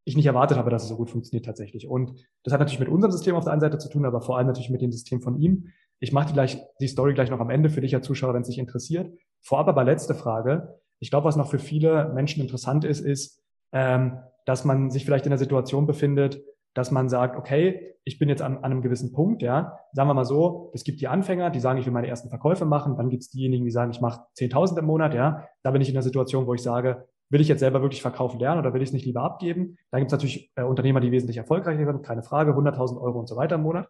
ich 0.05 0.15
nicht 0.15 0.28
erwartet 0.28 0.59
habe, 0.59 0.69
dass 0.69 0.84
es 0.84 0.89
so 0.89 0.95
gut 0.95 1.09
funktioniert 1.09 1.45
tatsächlich. 1.45 1.88
Und 1.88 2.13
das 2.43 2.53
hat 2.53 2.59
natürlich 2.59 2.82
mit 2.82 2.89
unserem 2.89 3.11
System 3.11 3.36
auf 3.36 3.45
der 3.45 3.53
einen 3.53 3.61
Seite 3.61 3.80
zu 3.80 3.89
tun, 3.89 4.05
aber 4.05 4.21
vor 4.21 4.38
allem 4.38 4.45
natürlich 4.45 4.69
mit 4.69 4.82
dem 4.82 4.91
System 4.91 5.21
von 5.21 5.39
ihm. 5.39 5.69
Ich 6.03 6.11
mache 6.11 6.27
die, 6.27 6.33
gleich, 6.33 6.61
die 6.81 6.89
Story 6.89 7.13
gleich 7.13 7.29
noch 7.29 7.39
am 7.39 7.49
Ende 7.49 7.69
für 7.69 7.79
dich 7.79 7.95
als 7.95 8.05
Zuschauer, 8.05 8.33
wenn 8.33 8.41
es 8.41 8.49
dich 8.49 8.59
interessiert. 8.59 9.09
Vorab 9.39 9.69
aber 9.69 9.85
letzte 9.85 10.13
Frage. 10.13 10.81
Ich 10.99 11.09
glaube, 11.09 11.23
was 11.23 11.37
noch 11.37 11.49
für 11.49 11.59
viele 11.59 12.11
Menschen 12.13 12.43
interessant 12.43 12.83
ist, 12.83 12.99
ist, 12.99 13.41
ähm, 13.71 14.19
dass 14.45 14.65
man 14.65 14.91
sich 14.91 15.05
vielleicht 15.05 15.25
in 15.25 15.29
der 15.29 15.37
Situation 15.37 15.87
befindet, 15.87 16.43
dass 16.73 16.91
man 16.91 17.07
sagt, 17.07 17.37
okay, 17.37 17.95
ich 18.03 18.19
bin 18.19 18.27
jetzt 18.27 18.41
an, 18.41 18.57
an 18.57 18.65
einem 18.65 18.81
gewissen 18.81 19.13
Punkt, 19.13 19.41
ja. 19.41 19.79
Sagen 19.93 20.09
wir 20.09 20.13
mal 20.13 20.25
so, 20.25 20.71
es 20.73 20.83
gibt 20.83 20.99
die 20.99 21.07
Anfänger, 21.07 21.51
die 21.51 21.61
sagen, 21.61 21.79
ich 21.79 21.85
will 21.85 21.93
meine 21.93 22.07
ersten 22.07 22.27
Verkäufe 22.27 22.65
machen. 22.65 22.97
Dann 22.97 23.09
gibt 23.09 23.23
es 23.23 23.29
diejenigen, 23.29 23.63
die 23.63 23.71
sagen, 23.71 23.91
ich 23.91 24.01
mache 24.01 24.25
10.000 24.37 24.79
im 24.79 24.85
Monat, 24.85 25.13
ja. 25.13 25.47
Da 25.61 25.71
bin 25.71 25.81
ich 25.81 25.87
in 25.87 25.93
der 25.93 26.03
Situation, 26.03 26.47
wo 26.47 26.53
ich 26.53 26.61
sage, 26.61 27.07
will 27.29 27.39
ich 27.39 27.47
jetzt 27.47 27.61
selber 27.61 27.81
wirklich 27.81 28.01
verkaufen 28.01 28.41
lernen 28.41 28.59
oder 28.59 28.73
will 28.73 28.81
ich 28.81 28.89
es 28.89 28.93
nicht 28.93 29.05
lieber 29.05 29.21
abgeben? 29.21 29.77
Da 29.89 29.99
gibt 29.99 30.11
es 30.11 30.11
natürlich 30.11 30.51
äh, 30.55 30.63
Unternehmer, 30.63 30.99
die 30.99 31.13
wesentlich 31.13 31.37
erfolgreicher 31.37 31.85
sind, 31.85 32.03
keine 32.03 32.23
Frage, 32.23 32.51
100.000 32.51 32.99
Euro 32.99 33.19
und 33.19 33.29
so 33.29 33.37
weiter 33.37 33.55
im 33.55 33.61
Monat. 33.61 33.87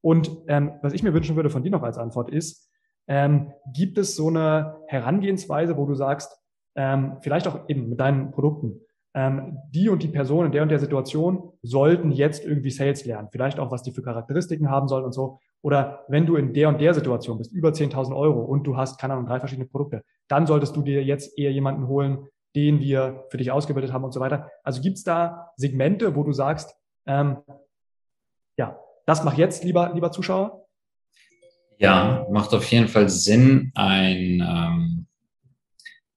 Und 0.00 0.30
ähm, 0.46 0.72
was 0.82 0.92
ich 0.92 1.02
mir 1.02 1.14
wünschen 1.14 1.36
würde 1.36 1.50
von 1.50 1.62
dir 1.62 1.70
noch 1.70 1.82
als 1.82 1.98
Antwort 1.98 2.30
ist, 2.30 2.70
ähm, 3.08 3.52
gibt 3.72 3.98
es 3.98 4.14
so 4.14 4.28
eine 4.28 4.76
Herangehensweise, 4.86 5.76
wo 5.76 5.86
du 5.86 5.94
sagst, 5.94 6.38
ähm, 6.76 7.16
vielleicht 7.20 7.48
auch 7.48 7.68
eben 7.68 7.88
mit 7.88 7.98
deinen 7.98 8.30
Produkten, 8.30 8.80
ähm, 9.14 9.58
die 9.70 9.88
und 9.88 10.02
die 10.02 10.08
Person 10.08 10.46
in 10.46 10.52
der 10.52 10.62
und 10.62 10.68
der 10.68 10.78
Situation 10.78 11.52
sollten 11.62 12.12
jetzt 12.12 12.44
irgendwie 12.44 12.70
Sales 12.70 13.04
lernen, 13.04 13.28
vielleicht 13.32 13.58
auch, 13.58 13.70
was 13.70 13.82
die 13.82 13.90
für 13.90 14.02
Charakteristiken 14.02 14.70
haben 14.70 14.86
sollen 14.86 15.04
und 15.04 15.12
so. 15.12 15.38
Oder 15.62 16.04
wenn 16.08 16.26
du 16.26 16.36
in 16.36 16.52
der 16.52 16.68
und 16.68 16.80
der 16.80 16.94
Situation 16.94 17.38
bist, 17.38 17.52
über 17.52 17.70
10.000 17.70 18.14
Euro 18.14 18.42
und 18.42 18.64
du 18.64 18.76
hast, 18.76 19.00
keine 19.00 19.14
Ahnung, 19.14 19.26
drei 19.26 19.40
verschiedene 19.40 19.66
Produkte, 19.66 20.04
dann 20.28 20.46
solltest 20.46 20.76
du 20.76 20.82
dir 20.82 21.02
jetzt 21.02 21.36
eher 21.36 21.50
jemanden 21.50 21.88
holen, 21.88 22.28
den 22.54 22.80
wir 22.80 23.24
für 23.30 23.38
dich 23.38 23.50
ausgebildet 23.50 23.92
haben 23.92 24.04
und 24.04 24.12
so 24.12 24.20
weiter. 24.20 24.50
Also 24.62 24.80
gibt 24.80 24.98
es 24.98 25.04
da 25.04 25.50
Segmente, 25.56 26.14
wo 26.14 26.22
du 26.22 26.32
sagst, 26.32 26.76
ähm, 27.06 27.38
das 29.08 29.24
mach 29.24 29.38
jetzt, 29.38 29.64
lieber, 29.64 29.90
lieber 29.94 30.12
Zuschauer? 30.12 30.66
Ja, 31.78 32.26
macht 32.30 32.52
auf 32.52 32.70
jeden 32.70 32.88
Fall 32.88 33.08
Sinn, 33.08 33.72
ein, 33.74 34.42
ähm, 34.46 35.06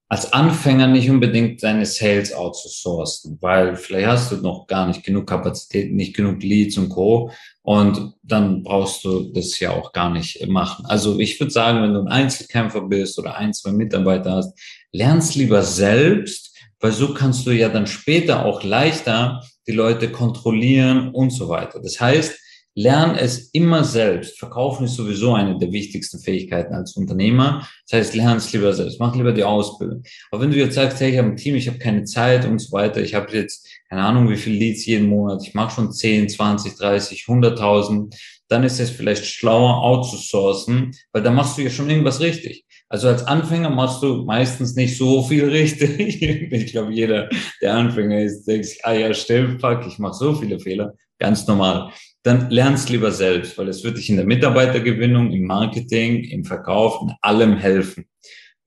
als 0.09 0.33
Anfänger 0.33 0.87
nicht 0.87 1.09
unbedingt 1.09 1.63
deine 1.63 1.85
Sales 1.85 2.33
outzusourcen, 2.33 3.37
weil 3.39 3.77
vielleicht 3.77 4.07
hast 4.07 4.31
du 4.33 4.37
noch 4.37 4.67
gar 4.67 4.87
nicht 4.87 5.05
genug 5.05 5.25
Kapazität, 5.25 5.93
nicht 5.93 6.13
genug 6.13 6.43
Leads 6.43 6.77
und 6.77 6.89
Co. 6.89 7.31
Und 7.61 8.13
dann 8.23 8.61
brauchst 8.61 9.05
du 9.05 9.31
das 9.31 9.57
ja 9.61 9.71
auch 9.71 9.93
gar 9.93 10.09
nicht 10.09 10.45
machen. 10.49 10.85
Also 10.85 11.17
ich 11.17 11.39
würde 11.39 11.51
sagen, 11.51 11.81
wenn 11.81 11.93
du 11.93 12.01
ein 12.01 12.09
Einzelkämpfer 12.09 12.81
bist 12.81 13.17
oder 13.17 13.37
ein, 13.37 13.53
zwei 13.53 13.71
Mitarbeiter 13.71 14.31
hast, 14.33 14.59
lernst 14.91 15.35
lieber 15.35 15.63
selbst, 15.63 16.57
weil 16.81 16.91
so 16.91 17.13
kannst 17.13 17.47
du 17.47 17.51
ja 17.51 17.69
dann 17.69 17.87
später 17.87 18.43
auch 18.45 18.63
leichter 18.63 19.41
die 19.65 19.71
Leute 19.71 20.11
kontrollieren 20.11 21.11
und 21.11 21.29
so 21.29 21.47
weiter. 21.47 21.79
Das 21.81 22.01
heißt, 22.01 22.40
lern 22.75 23.15
es 23.15 23.49
immer 23.49 23.83
selbst. 23.83 24.39
Verkaufen 24.39 24.85
ist 24.85 24.95
sowieso 24.95 25.33
eine 25.33 25.57
der 25.57 25.71
wichtigsten 25.71 26.19
Fähigkeiten 26.19 26.73
als 26.73 26.95
Unternehmer. 26.95 27.67
Das 27.89 27.99
heißt, 27.99 28.15
lern 28.15 28.37
es 28.37 28.51
lieber 28.53 28.73
selbst. 28.73 28.99
Mach 28.99 29.15
lieber 29.15 29.33
die 29.33 29.43
Ausbildung. 29.43 30.03
Aber 30.31 30.41
wenn 30.41 30.51
du 30.51 30.57
jetzt 30.57 30.75
sagst, 30.75 30.99
hey, 30.99 31.11
ich 31.11 31.17
habe 31.17 31.29
ein 31.29 31.37
Team, 31.37 31.55
ich 31.55 31.67
habe 31.67 31.79
keine 31.79 32.03
Zeit 32.05 32.45
und 32.45 32.59
so 32.59 32.71
weiter, 32.71 33.01
ich 33.01 33.13
habe 33.13 33.35
jetzt 33.35 33.67
keine 33.91 34.03
Ahnung, 34.03 34.29
wie 34.29 34.37
viel 34.37 34.53
Leads 34.53 34.85
jeden 34.85 35.09
Monat, 35.09 35.45
ich 35.45 35.53
mache 35.53 35.75
schon 35.75 35.91
10, 35.91 36.29
20, 36.29 36.77
30, 36.77 37.25
100.000, 37.27 38.15
dann 38.47 38.63
ist 38.63 38.79
es 38.79 38.89
vielleicht 38.89 39.25
schlauer 39.25 39.83
outzusourcen, 39.83 40.95
weil 41.11 41.23
da 41.23 41.29
machst 41.29 41.57
du 41.57 41.61
ja 41.61 41.69
schon 41.69 41.89
irgendwas 41.89 42.21
richtig. 42.21 42.65
Also 42.87 43.09
als 43.09 43.23
Anfänger 43.23 43.69
machst 43.69 44.01
du 44.01 44.23
meistens 44.23 44.75
nicht 44.75 44.97
so 44.97 45.23
viel 45.23 45.43
richtig. 45.49 46.21
ich 46.21 46.71
glaube, 46.71 46.93
jeder, 46.93 47.27
der 47.61 47.73
Anfänger 47.73 48.21
ist, 48.21 48.45
denkt 48.45 48.65
sich, 48.67 48.85
ah 48.85 48.93
ja, 48.93 49.13
stimmt, 49.13 49.59
fuck, 49.59 49.85
ich 49.85 49.99
mache 49.99 50.13
so 50.13 50.35
viele 50.35 50.57
Fehler. 50.57 50.93
Ganz 51.19 51.45
normal. 51.45 51.91
Dann 52.23 52.49
lernst 52.49 52.89
lieber 52.89 53.11
selbst, 53.11 53.57
weil 53.57 53.67
es 53.67 53.83
wird 53.83 53.97
dich 53.97 54.09
in 54.09 54.17
der 54.17 54.25
Mitarbeitergewinnung, 54.25 55.31
im 55.31 55.45
Marketing, 55.45 56.23
im 56.23 56.45
Verkauf, 56.45 57.01
in 57.01 57.13
allem 57.21 57.57
helfen. 57.57 58.05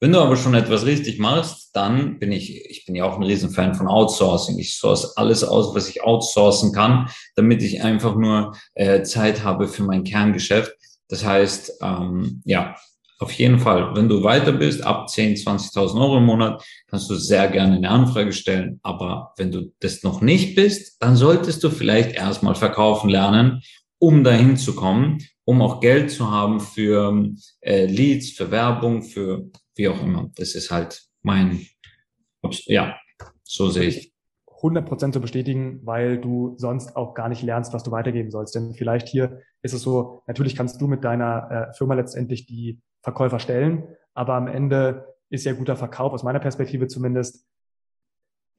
Wenn 0.01 0.13
du 0.13 0.19
aber 0.19 0.37
schon 0.37 0.55
etwas 0.55 0.85
richtig 0.85 1.19
machst, 1.19 1.71
dann 1.73 2.19
bin 2.19 2.33
ich, 2.33 2.69
ich 2.69 2.85
bin 2.85 2.95
ja 2.95 3.05
auch 3.05 3.17
ein 3.17 3.23
Riesenfan 3.23 3.75
von 3.75 3.89
Outsourcing. 3.89 4.59
Ich 4.59 4.75
source 4.75 5.17
alles 5.17 5.45
aus, 5.45 5.75
was 5.75 5.89
ich 5.89 6.03
outsourcen 6.03 6.73
kann, 6.73 7.09
damit 7.37 7.63
ich 7.63 7.83
einfach 7.83 8.17
nur 8.17 8.55
äh, 8.75 9.03
Zeit 9.03 9.45
habe 9.45 9.67
für 9.67 9.83
mein 9.83 10.05
Kerngeschäft. 10.05 10.73
Das 11.09 11.25
heißt, 11.25 11.79
ähm, 11.81 12.43
ja, 12.45 12.77
auf 13.25 13.33
jeden 13.33 13.59
Fall, 13.59 13.97
wenn 13.97 14.07
du 14.07 14.23
weiter 14.23 14.53
bist, 14.53 14.85
ab 14.85 15.09
10, 15.09 15.37
20.000 15.37 15.99
Euro 15.99 16.19
im 16.19 16.27
Monat, 16.27 16.63
kannst 16.89 17.09
du 17.09 17.15
sehr 17.15 17.49
gerne 17.49 17.77
eine 17.77 17.89
Anfrage 17.89 18.35
stellen. 18.35 18.81
Aber 18.83 19.33
wenn 19.39 19.51
du 19.51 19.73
das 19.81 20.03
noch 20.03 20.21
nicht 20.21 20.55
bist, 20.55 21.03
dann 21.03 21.17
solltest 21.17 21.65
du 21.65 21.71
vielleicht 21.71 22.13
erstmal 22.13 22.55
verkaufen 22.55 23.09
lernen, 23.09 23.63
um 23.99 24.25
dahin 24.25 24.59
zu 24.59 24.77
kommen, 24.77 25.27
um 25.47 25.63
auch 25.63 25.81
Geld 25.81 26.11
zu 26.11 26.31
haben 26.31 26.61
für 26.61 27.31
äh, 27.63 27.87
Leads, 27.87 28.33
für 28.33 28.51
Werbung, 28.51 29.03
für 29.03 29.47
wie 29.75 29.89
auch 29.89 30.03
immer. 30.03 30.31
Das 30.37 30.55
ist 30.55 30.71
halt 30.71 31.03
mein, 31.23 31.67
ja, 32.67 32.95
so 33.43 33.71
sehe 33.71 33.89
ich. 33.89 34.13
100% 34.61 35.13
zu 35.13 35.21
bestätigen, 35.21 35.81
weil 35.85 36.19
du 36.19 36.57
sonst 36.59 36.95
auch 36.95 37.15
gar 37.15 37.31
nicht 37.31 37.43
lernst, 37.43 37.73
was 37.73 37.85
du 37.85 37.91
weitergeben 37.91 38.31
sollst. 38.31 38.55
Denn 38.55 38.75
vielleicht 38.75 39.09
hier 39.09 39.41
ist 39.63 39.73
es 39.73 39.81
so, 39.81 40.23
natürlich 40.27 40.57
kannst 40.57 40.79
du 40.81 40.87
mit 40.87 41.05
deiner 41.05 41.71
äh, 41.71 41.75
Firma 41.75 41.95
letztendlich 41.95 42.45
die 42.45 42.83
Verkäufer 43.05 43.39
stellen. 43.39 43.87
Aber 44.15 44.35
am 44.35 44.49
Ende 44.49 45.15
ist 45.29 45.45
ja 45.45 45.53
guter 45.53 45.77
Verkauf, 45.77 46.13
aus 46.13 46.23
meiner 46.23 46.41
Perspektive 46.41 46.89
zumindest, 46.89 47.47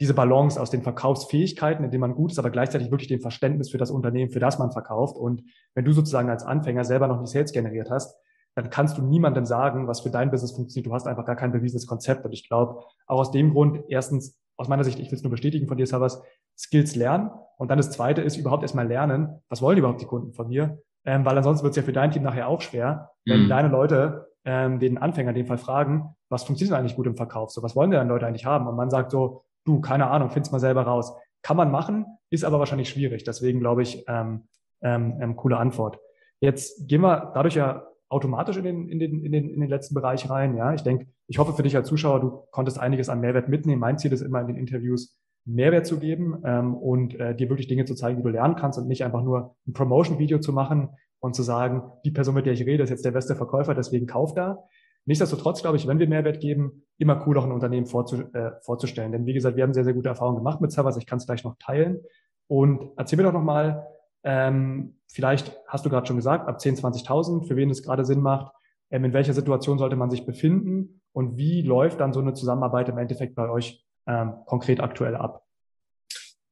diese 0.01 0.13
Balance 0.13 0.61
aus 0.61 0.69
den 0.69 0.81
Verkaufsfähigkeiten, 0.81 1.83
in 1.85 1.89
denen 1.89 2.01
man 2.01 2.15
gut 2.15 2.31
ist, 2.31 2.39
aber 2.39 2.49
gleichzeitig 2.49 2.91
wirklich 2.91 3.07
dem 3.07 3.21
Verständnis 3.21 3.69
für 3.69 3.77
das 3.77 3.91
Unternehmen, 3.91 4.29
für 4.29 4.41
das 4.41 4.59
man 4.59 4.71
verkauft. 4.71 5.15
Und 5.15 5.43
wenn 5.73 5.85
du 5.85 5.93
sozusagen 5.93 6.29
als 6.29 6.43
Anfänger 6.43 6.83
selber 6.83 7.07
noch 7.07 7.21
nicht 7.21 7.31
Sales 7.31 7.53
generiert 7.53 7.89
hast, 7.89 8.17
dann 8.55 8.69
kannst 8.69 8.97
du 8.97 9.01
niemandem 9.01 9.45
sagen, 9.45 9.87
was 9.87 10.01
für 10.01 10.09
dein 10.09 10.31
Business 10.31 10.51
funktioniert. 10.51 10.87
Du 10.87 10.93
hast 10.93 11.07
einfach 11.07 11.25
gar 11.25 11.37
kein 11.37 11.53
bewiesenes 11.53 11.87
Konzept. 11.87 12.25
Und 12.25 12.33
ich 12.33 12.47
glaube, 12.47 12.81
auch 13.07 13.19
aus 13.19 13.31
dem 13.31 13.51
Grund, 13.51 13.83
erstens, 13.87 14.37
aus 14.57 14.67
meiner 14.67 14.83
Sicht, 14.83 14.99
ich 14.99 15.11
will 15.11 15.17
es 15.17 15.23
nur 15.23 15.31
bestätigen 15.31 15.67
von 15.67 15.77
dir, 15.77 15.87
Savas, 15.87 16.21
Skills 16.57 16.95
lernen. 16.95 17.31
Und 17.57 17.71
dann 17.71 17.77
das 17.77 17.91
zweite 17.91 18.21
ist 18.21 18.35
überhaupt 18.35 18.63
erstmal 18.63 18.87
lernen, 18.87 19.41
was 19.49 19.61
wollen 19.61 19.77
überhaupt 19.77 20.01
die 20.01 20.05
Kunden 20.05 20.33
von 20.33 20.49
mir? 20.49 20.81
Ähm, 21.05 21.25
weil 21.25 21.37
ansonsten 21.37 21.63
wird 21.63 21.71
es 21.71 21.77
ja 21.77 21.83
für 21.83 21.93
dein 21.93 22.11
Team 22.11 22.23
nachher 22.23 22.47
auch 22.47 22.61
schwer, 22.61 23.11
wenn 23.25 23.43
mhm. 23.43 23.49
deine 23.49 23.67
Leute 23.69 24.27
ähm, 24.45 24.79
den 24.79 24.97
Anfänger 24.97 25.29
in 25.29 25.35
dem 25.35 25.47
Fall 25.47 25.57
fragen, 25.57 26.15
was 26.29 26.43
funktioniert 26.43 26.77
eigentlich 26.77 26.95
gut 26.95 27.07
im 27.07 27.17
Verkauf? 27.17 27.51
So, 27.51 27.61
was 27.63 27.75
wollen 27.75 27.91
denn 27.91 28.07
Leute 28.07 28.27
eigentlich 28.27 28.45
haben? 28.45 28.67
Und 28.67 28.75
man 28.75 28.89
sagt 28.89 29.11
so, 29.11 29.43
du, 29.65 29.81
keine 29.81 30.07
Ahnung, 30.07 30.29
find's 30.29 30.51
mal 30.51 30.59
selber 30.59 30.83
raus. 30.83 31.13
Kann 31.41 31.57
man 31.57 31.71
machen, 31.71 32.05
ist 32.29 32.43
aber 32.43 32.59
wahrscheinlich 32.59 32.89
schwierig. 32.89 33.23
Deswegen 33.23 33.59
glaube 33.59 33.81
ich, 33.81 34.05
ähm, 34.07 34.47
ähm, 34.81 35.17
ähm, 35.21 35.35
coole 35.35 35.57
Antwort. 35.57 35.99
Jetzt 36.39 36.87
gehen 36.87 37.01
wir 37.01 37.31
dadurch 37.33 37.55
ja 37.55 37.87
automatisch 38.09 38.57
in 38.57 38.63
den, 38.63 38.89
in 38.89 38.99
den, 38.99 39.23
in 39.23 39.31
den, 39.31 39.49
in 39.49 39.61
den 39.61 39.69
letzten 39.69 39.95
Bereich 39.95 40.29
rein. 40.29 40.55
Ja, 40.55 40.73
ich 40.73 40.83
denke, 40.83 41.07
ich 41.27 41.39
hoffe 41.39 41.53
für 41.53 41.63
dich 41.63 41.75
als 41.75 41.87
Zuschauer, 41.87 42.19
du 42.21 42.43
konntest 42.51 42.79
einiges 42.79 43.09
an 43.09 43.19
Mehrwert 43.19 43.49
mitnehmen. 43.49 43.81
Mein 43.81 43.97
Ziel 43.97 44.13
ist 44.13 44.21
immer 44.21 44.41
in 44.41 44.47
den 44.47 44.57
Interviews 44.57 45.17
Mehrwert 45.45 45.85
zu 45.85 45.99
geben 45.99 46.41
ähm, 46.43 46.75
und 46.75 47.19
äh, 47.19 47.35
dir 47.35 47.49
wirklich 47.49 47.67
Dinge 47.67 47.85
zu 47.85 47.95
zeigen, 47.95 48.17
die 48.17 48.23
du 48.23 48.29
lernen 48.29 48.55
kannst 48.55 48.79
und 48.79 48.87
nicht 48.87 49.03
einfach 49.03 49.21
nur 49.21 49.55
ein 49.67 49.73
Promotion-Video 49.73 50.39
zu 50.39 50.53
machen, 50.53 50.89
und 51.19 51.35
zu 51.35 51.43
sagen, 51.43 51.83
die 52.03 52.11
Person, 52.11 52.35
mit 52.35 52.45
der 52.45 52.53
ich 52.53 52.65
rede, 52.65 52.83
ist 52.83 52.89
jetzt 52.89 53.05
der 53.05 53.11
beste 53.11 53.35
Verkäufer, 53.35 53.73
deswegen 53.73 54.07
kauft 54.07 54.37
da. 54.37 54.63
Nichtsdestotrotz 55.05 55.61
glaube 55.61 55.77
ich, 55.77 55.87
wenn 55.87 55.99
wir 55.99 56.07
Mehrwert 56.07 56.39
geben, 56.39 56.83
immer 56.97 57.25
cool 57.27 57.37
auch 57.37 57.43
ein 57.45 57.51
Unternehmen 57.51 57.85
vorzu, 57.85 58.23
äh, 58.33 58.51
vorzustellen. 58.61 59.11
Denn 59.11 59.25
wie 59.25 59.33
gesagt, 59.33 59.55
wir 59.55 59.63
haben 59.63 59.73
sehr, 59.73 59.83
sehr 59.83 59.93
gute 59.93 60.09
Erfahrungen 60.09 60.37
gemacht 60.37 60.61
mit 60.61 60.71
Servers. 60.71 60.97
Ich 60.97 61.05
kann 61.05 61.17
es 61.17 61.27
gleich 61.27 61.43
noch 61.43 61.55
teilen. 61.59 61.99
Und 62.47 62.91
erzähl 62.97 63.17
mir 63.17 63.23
doch 63.23 63.33
nochmal, 63.33 63.87
ähm, 64.23 64.97
vielleicht 65.07 65.55
hast 65.67 65.85
du 65.85 65.89
gerade 65.89 66.07
schon 66.07 66.15
gesagt, 66.15 66.47
ab 66.47 66.59
10, 66.59 66.77
20.000, 66.77 67.47
für 67.47 67.55
wen 67.55 67.69
es 67.69 67.83
gerade 67.83 68.03
Sinn 68.05 68.21
macht, 68.21 68.51
ähm, 68.89 69.05
in 69.05 69.13
welcher 69.13 69.33
Situation 69.33 69.77
sollte 69.77 69.95
man 69.95 70.09
sich 70.09 70.25
befinden 70.25 71.01
und 71.11 71.37
wie 71.37 71.61
läuft 71.61 71.99
dann 71.99 72.13
so 72.13 72.19
eine 72.19 72.33
Zusammenarbeit 72.33 72.89
im 72.89 72.97
Endeffekt 72.97 73.35
bei 73.35 73.49
euch 73.49 73.85
ähm, 74.07 74.33
konkret 74.45 74.79
aktuell 74.79 75.15
ab? 75.15 75.44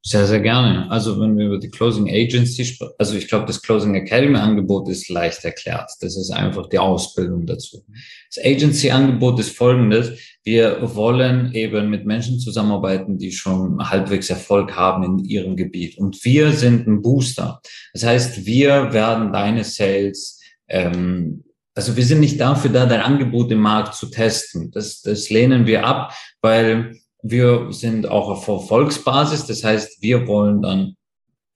Sehr, 0.05 0.27
sehr 0.27 0.41
gerne. 0.41 0.91
Also 0.91 1.17
wenn 1.21 1.37
wir 1.37 1.45
über 1.45 1.59
die 1.59 1.69
Closing 1.69 2.09
Agency 2.09 2.65
sprechen, 2.65 2.91
also 2.97 3.15
ich 3.15 3.29
glaube, 3.29 3.45
das 3.45 3.61
Closing 3.61 3.95
Academy 3.95 4.35
Angebot 4.35 4.89
ist 4.89 5.07
leicht 5.07 5.45
erklärt. 5.45 5.89
Das 6.01 6.17
ist 6.17 6.29
einfach 6.29 6.67
die 6.67 6.77
Ausbildung 6.77 7.45
dazu. 7.45 7.85
Das 8.33 8.43
Agency 8.43 8.91
Angebot 8.91 9.39
ist 9.39 9.55
folgendes. 9.55 10.11
Wir 10.43 10.93
wollen 10.95 11.53
eben 11.53 11.89
mit 11.89 12.05
Menschen 12.05 12.37
zusammenarbeiten, 12.37 13.17
die 13.17 13.31
schon 13.31 13.79
halbwegs 13.79 14.29
Erfolg 14.29 14.75
haben 14.75 15.03
in 15.03 15.19
ihrem 15.23 15.55
Gebiet. 15.55 15.97
Und 15.97 16.21
wir 16.25 16.51
sind 16.51 16.85
ein 16.85 17.01
Booster. 17.01 17.61
Das 17.93 18.03
heißt, 18.03 18.45
wir 18.45 18.91
werden 18.91 19.31
deine 19.31 19.63
Sales 19.63 20.41
ähm, 20.67 21.45
also 21.75 21.95
wir 21.95 22.05
sind 22.05 22.19
nicht 22.19 22.39
dafür 22.39 22.71
da, 22.71 22.85
dein 22.85 23.01
Angebot 23.01 23.51
im 23.51 23.59
Markt 23.59 23.95
zu 23.95 24.07
testen. 24.07 24.69
Das, 24.71 25.01
das 25.01 25.29
lehnen 25.29 25.65
wir 25.65 25.85
ab, 25.85 26.13
weil 26.41 26.99
wir 27.23 27.71
sind 27.71 28.07
auch 28.07 28.29
auf 28.29 28.47
Erfolgsbasis. 28.47 29.47
Das 29.47 29.63
heißt, 29.63 30.01
wir 30.01 30.27
wollen 30.27 30.61
dann 30.61 30.95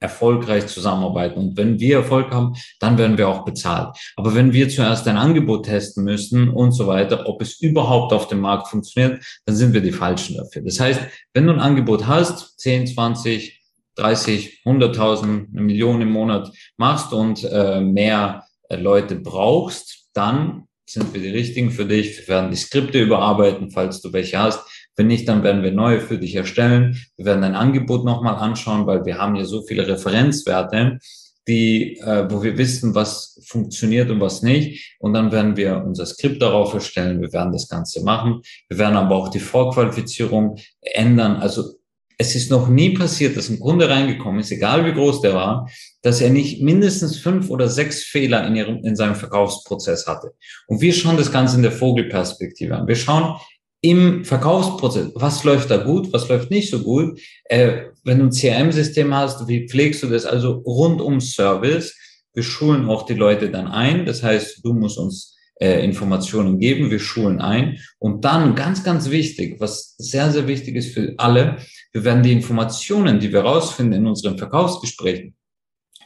erfolgreich 0.00 0.66
zusammenarbeiten. 0.66 1.38
Und 1.38 1.56
wenn 1.56 1.80
wir 1.80 1.96
Erfolg 1.96 2.30
haben, 2.30 2.54
dann 2.80 2.98
werden 2.98 3.18
wir 3.18 3.28
auch 3.28 3.44
bezahlt. 3.44 3.96
Aber 4.16 4.34
wenn 4.34 4.52
wir 4.52 4.68
zuerst 4.68 5.06
ein 5.08 5.16
Angebot 5.16 5.66
testen 5.66 6.04
müssen 6.04 6.48
und 6.48 6.72
so 6.72 6.86
weiter, 6.86 7.28
ob 7.28 7.42
es 7.42 7.60
überhaupt 7.60 8.12
auf 8.12 8.28
dem 8.28 8.40
Markt 8.40 8.68
funktioniert, 8.68 9.22
dann 9.44 9.56
sind 9.56 9.74
wir 9.74 9.80
die 9.80 9.92
Falschen 9.92 10.36
dafür. 10.36 10.62
Das 10.62 10.78
heißt, 10.78 11.00
wenn 11.34 11.46
du 11.46 11.52
ein 11.52 11.60
Angebot 11.60 12.06
hast, 12.06 12.58
10, 12.60 12.86
20, 12.86 13.60
30, 13.96 14.62
100.000, 14.64 15.22
eine 15.24 15.62
Million 15.62 16.00
im 16.00 16.10
Monat 16.12 16.52
machst 16.76 17.12
und 17.12 17.42
äh, 17.44 17.80
mehr 17.80 18.44
äh, 18.68 18.76
Leute 18.76 19.16
brauchst, 19.16 20.06
dann 20.12 20.68
sind 20.88 21.12
wir 21.12 21.20
die 21.20 21.30
richtigen 21.30 21.70
für 21.70 21.84
dich. 21.84 22.18
Wir 22.18 22.28
werden 22.28 22.50
die 22.50 22.56
Skripte 22.56 23.00
überarbeiten, 23.00 23.70
falls 23.70 24.00
du 24.00 24.12
welche 24.12 24.38
hast. 24.38 24.60
Wenn 24.98 25.06
nicht, 25.06 25.28
dann 25.28 25.44
werden 25.44 25.62
wir 25.62 25.70
neue 25.70 26.00
für 26.00 26.18
dich 26.18 26.34
erstellen. 26.34 27.00
Wir 27.16 27.24
werden 27.24 27.42
dein 27.42 27.54
Angebot 27.54 28.04
nochmal 28.04 28.34
anschauen, 28.34 28.84
weil 28.86 29.04
wir 29.04 29.16
haben 29.18 29.36
ja 29.36 29.44
so 29.44 29.62
viele 29.62 29.86
Referenzwerte, 29.86 30.98
die, 31.46 31.98
äh, 31.98 32.28
wo 32.28 32.42
wir 32.42 32.58
wissen, 32.58 32.96
was 32.96 33.40
funktioniert 33.46 34.10
und 34.10 34.20
was 34.20 34.42
nicht. 34.42 34.96
Und 34.98 35.14
dann 35.14 35.30
werden 35.30 35.56
wir 35.56 35.84
unser 35.86 36.04
Skript 36.04 36.42
darauf 36.42 36.74
erstellen. 36.74 37.20
Wir 37.20 37.32
werden 37.32 37.52
das 37.52 37.68
Ganze 37.68 38.02
machen. 38.02 38.42
Wir 38.68 38.78
werden 38.78 38.96
aber 38.96 39.14
auch 39.14 39.28
die 39.28 39.38
Vorqualifizierung 39.38 40.56
ändern. 40.80 41.36
Also 41.36 41.74
es 42.18 42.34
ist 42.34 42.50
noch 42.50 42.68
nie 42.68 42.90
passiert, 42.90 43.36
dass 43.36 43.48
ein 43.48 43.60
Kunde 43.60 43.88
reingekommen 43.88 44.40
ist, 44.40 44.50
egal 44.50 44.84
wie 44.84 44.92
groß 44.92 45.20
der 45.20 45.34
war, 45.34 45.70
dass 46.02 46.20
er 46.20 46.30
nicht 46.30 46.60
mindestens 46.60 47.16
fünf 47.16 47.48
oder 47.48 47.68
sechs 47.68 48.02
Fehler 48.02 48.44
in, 48.48 48.56
ihrem, 48.56 48.84
in 48.84 48.96
seinem 48.96 49.14
Verkaufsprozess 49.14 50.08
hatte. 50.08 50.32
Und 50.66 50.80
wir 50.80 50.92
schauen 50.92 51.16
das 51.16 51.30
Ganze 51.30 51.54
in 51.56 51.62
der 51.62 51.70
Vogelperspektive 51.70 52.76
an. 52.76 52.88
Wir 52.88 52.96
schauen, 52.96 53.38
im 53.80 54.24
Verkaufsprozess, 54.24 55.12
was 55.14 55.44
läuft 55.44 55.70
da 55.70 55.76
gut, 55.76 56.12
was 56.12 56.28
läuft 56.28 56.50
nicht 56.50 56.70
so 56.70 56.80
gut. 56.80 57.20
Äh, 57.44 57.86
wenn 58.04 58.18
du 58.18 58.24
ein 58.26 58.30
CRM-System 58.30 59.14
hast, 59.14 59.46
wie 59.46 59.68
pflegst 59.68 60.02
du 60.02 60.08
das? 60.08 60.26
Also 60.26 60.62
rund 60.64 61.00
um 61.00 61.20
Service. 61.20 61.96
Wir 62.34 62.42
schulen 62.42 62.88
auch 62.88 63.06
die 63.06 63.14
Leute 63.14 63.50
dann 63.50 63.68
ein. 63.68 64.04
Das 64.04 64.22
heißt, 64.22 64.64
du 64.64 64.72
musst 64.74 64.98
uns 64.98 65.36
äh, 65.60 65.84
Informationen 65.84 66.58
geben, 66.58 66.90
wir 66.90 66.98
schulen 66.98 67.40
ein. 67.40 67.78
Und 67.98 68.24
dann, 68.24 68.54
ganz, 68.54 68.82
ganz 68.82 69.10
wichtig, 69.10 69.60
was 69.60 69.94
sehr, 69.98 70.30
sehr 70.30 70.46
wichtig 70.48 70.76
ist 70.76 70.94
für 70.94 71.14
alle, 71.18 71.58
wir 71.92 72.04
werden 72.04 72.22
die 72.22 72.32
Informationen, 72.32 73.18
die 73.18 73.32
wir 73.32 73.40
rausfinden 73.40 74.00
in 74.00 74.06
unseren 74.06 74.38
Verkaufsgesprächen, 74.38 75.34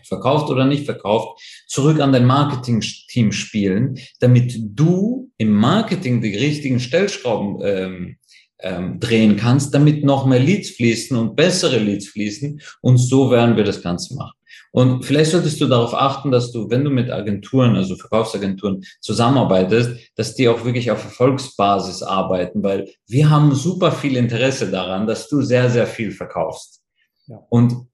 verkauft 0.07 0.51
oder 0.51 0.65
nicht 0.65 0.85
verkauft, 0.85 1.41
zurück 1.67 2.01
an 2.01 2.13
dein 2.13 2.27
Marketing-Team 2.27 3.33
spielen, 3.33 3.99
damit 4.21 4.55
du 4.59 5.31
im 5.39 5.53
Marketing 5.53 6.21
die 6.21 6.37
richtigen 6.37 6.81
Stellschrauben 6.81 7.59
ähm, 7.63 8.17
ähm, 8.61 9.01
drehen 9.01 9.37
kannst, 9.37 9.75
damit 9.75 10.05
noch 10.05 10.27
mehr 10.27 10.39
Leads 10.39 10.71
fließen 10.71 11.17
und 11.17 11.37
bessere 11.37 11.79
Leads 11.79 12.09
fließen. 12.09 12.61
Und 12.81 12.99
so 12.99 13.31
werden 13.31 13.57
wir 13.57 13.65
das 13.65 13.83
Ganze 13.83 14.15
machen. 14.15 14.39
Und 14.71 15.05
vielleicht 15.05 15.33
solltest 15.33 15.61
du 15.61 15.67
darauf 15.67 15.95
achten, 15.95 16.31
dass 16.31 16.51
du, 16.51 16.71
wenn 16.71 16.83
du 16.83 16.91
mit 16.91 17.11
Agenturen, 17.11 17.77
also 17.77 17.95
Verkaufsagenturen 17.95 18.83
zusammenarbeitest, 19.01 20.13
dass 20.17 20.35
die 20.35 20.49
auch 20.49 20.65
wirklich 20.65 20.91
auf 20.91 21.05
Erfolgsbasis 21.05 22.03
arbeiten, 22.03 22.63
weil 22.63 22.89
wir 23.07 23.29
haben 23.29 23.55
super 23.55 23.93
viel 23.93 24.17
Interesse 24.17 24.71
daran, 24.71 25.07
dass 25.07 25.29
du 25.29 25.43
sehr, 25.43 25.69
sehr 25.69 25.87
viel 25.87 26.11
verkaufst. 26.11 26.81
Ja. 27.27 27.45
Und 27.51 27.87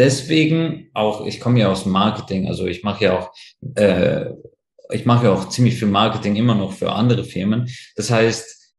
deswegen 0.00 0.90
auch, 0.94 1.26
ich 1.26 1.40
komme 1.40 1.60
ja 1.60 1.70
aus 1.70 1.84
Marketing, 1.84 2.48
also 2.48 2.66
ich 2.66 2.82
mache 2.82 3.04
ja 3.04 3.18
auch, 3.18 3.32
äh, 3.76 4.30
ich 4.90 5.04
mache 5.04 5.26
ja 5.26 5.32
auch 5.32 5.50
ziemlich 5.50 5.76
viel 5.76 5.88
Marketing 5.88 6.36
immer 6.36 6.54
noch 6.54 6.72
für 6.72 6.92
andere 6.92 7.22
Firmen. 7.22 7.68
Das 7.96 8.10
heißt, 8.10 8.74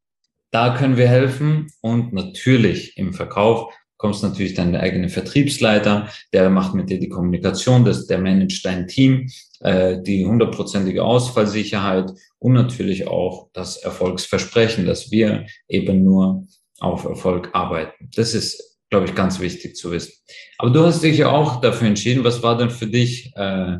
da 0.50 0.76
können 0.76 0.96
wir 0.96 1.08
helfen 1.08 1.68
und 1.80 2.12
natürlich 2.12 2.98
im 2.98 3.14
Verkauf 3.14 3.72
kommst 3.96 4.24
natürlich 4.24 4.54
der 4.54 4.80
eigene 4.80 5.08
Vertriebsleiter, 5.08 6.08
der 6.32 6.50
macht 6.50 6.74
mit 6.74 6.90
dir 6.90 6.98
die 6.98 7.08
Kommunikation, 7.08 7.84
das, 7.84 8.08
der 8.08 8.18
managt 8.18 8.66
dein 8.66 8.88
Team, 8.88 9.30
äh, 9.60 10.02
die 10.02 10.26
hundertprozentige 10.26 11.04
Ausfallsicherheit 11.04 12.10
und 12.40 12.52
natürlich 12.52 13.06
auch 13.06 13.48
das 13.52 13.76
Erfolgsversprechen, 13.76 14.86
dass 14.86 15.12
wir 15.12 15.46
eben 15.68 16.02
nur 16.02 16.48
auf 16.80 17.04
Erfolg 17.04 17.50
arbeiten. 17.52 18.10
Das 18.16 18.34
ist, 18.34 18.71
glaube 18.92 19.06
ich, 19.06 19.14
ganz 19.14 19.40
wichtig 19.40 19.74
zu 19.74 19.90
wissen. 19.90 20.12
Aber 20.58 20.68
du 20.68 20.84
hast 20.84 21.02
dich 21.02 21.16
ja 21.16 21.30
auch 21.30 21.62
dafür 21.62 21.88
entschieden. 21.88 22.24
Was 22.24 22.42
war 22.42 22.58
denn 22.58 22.68
für 22.68 22.86
dich 22.86 23.32
äh, 23.36 23.78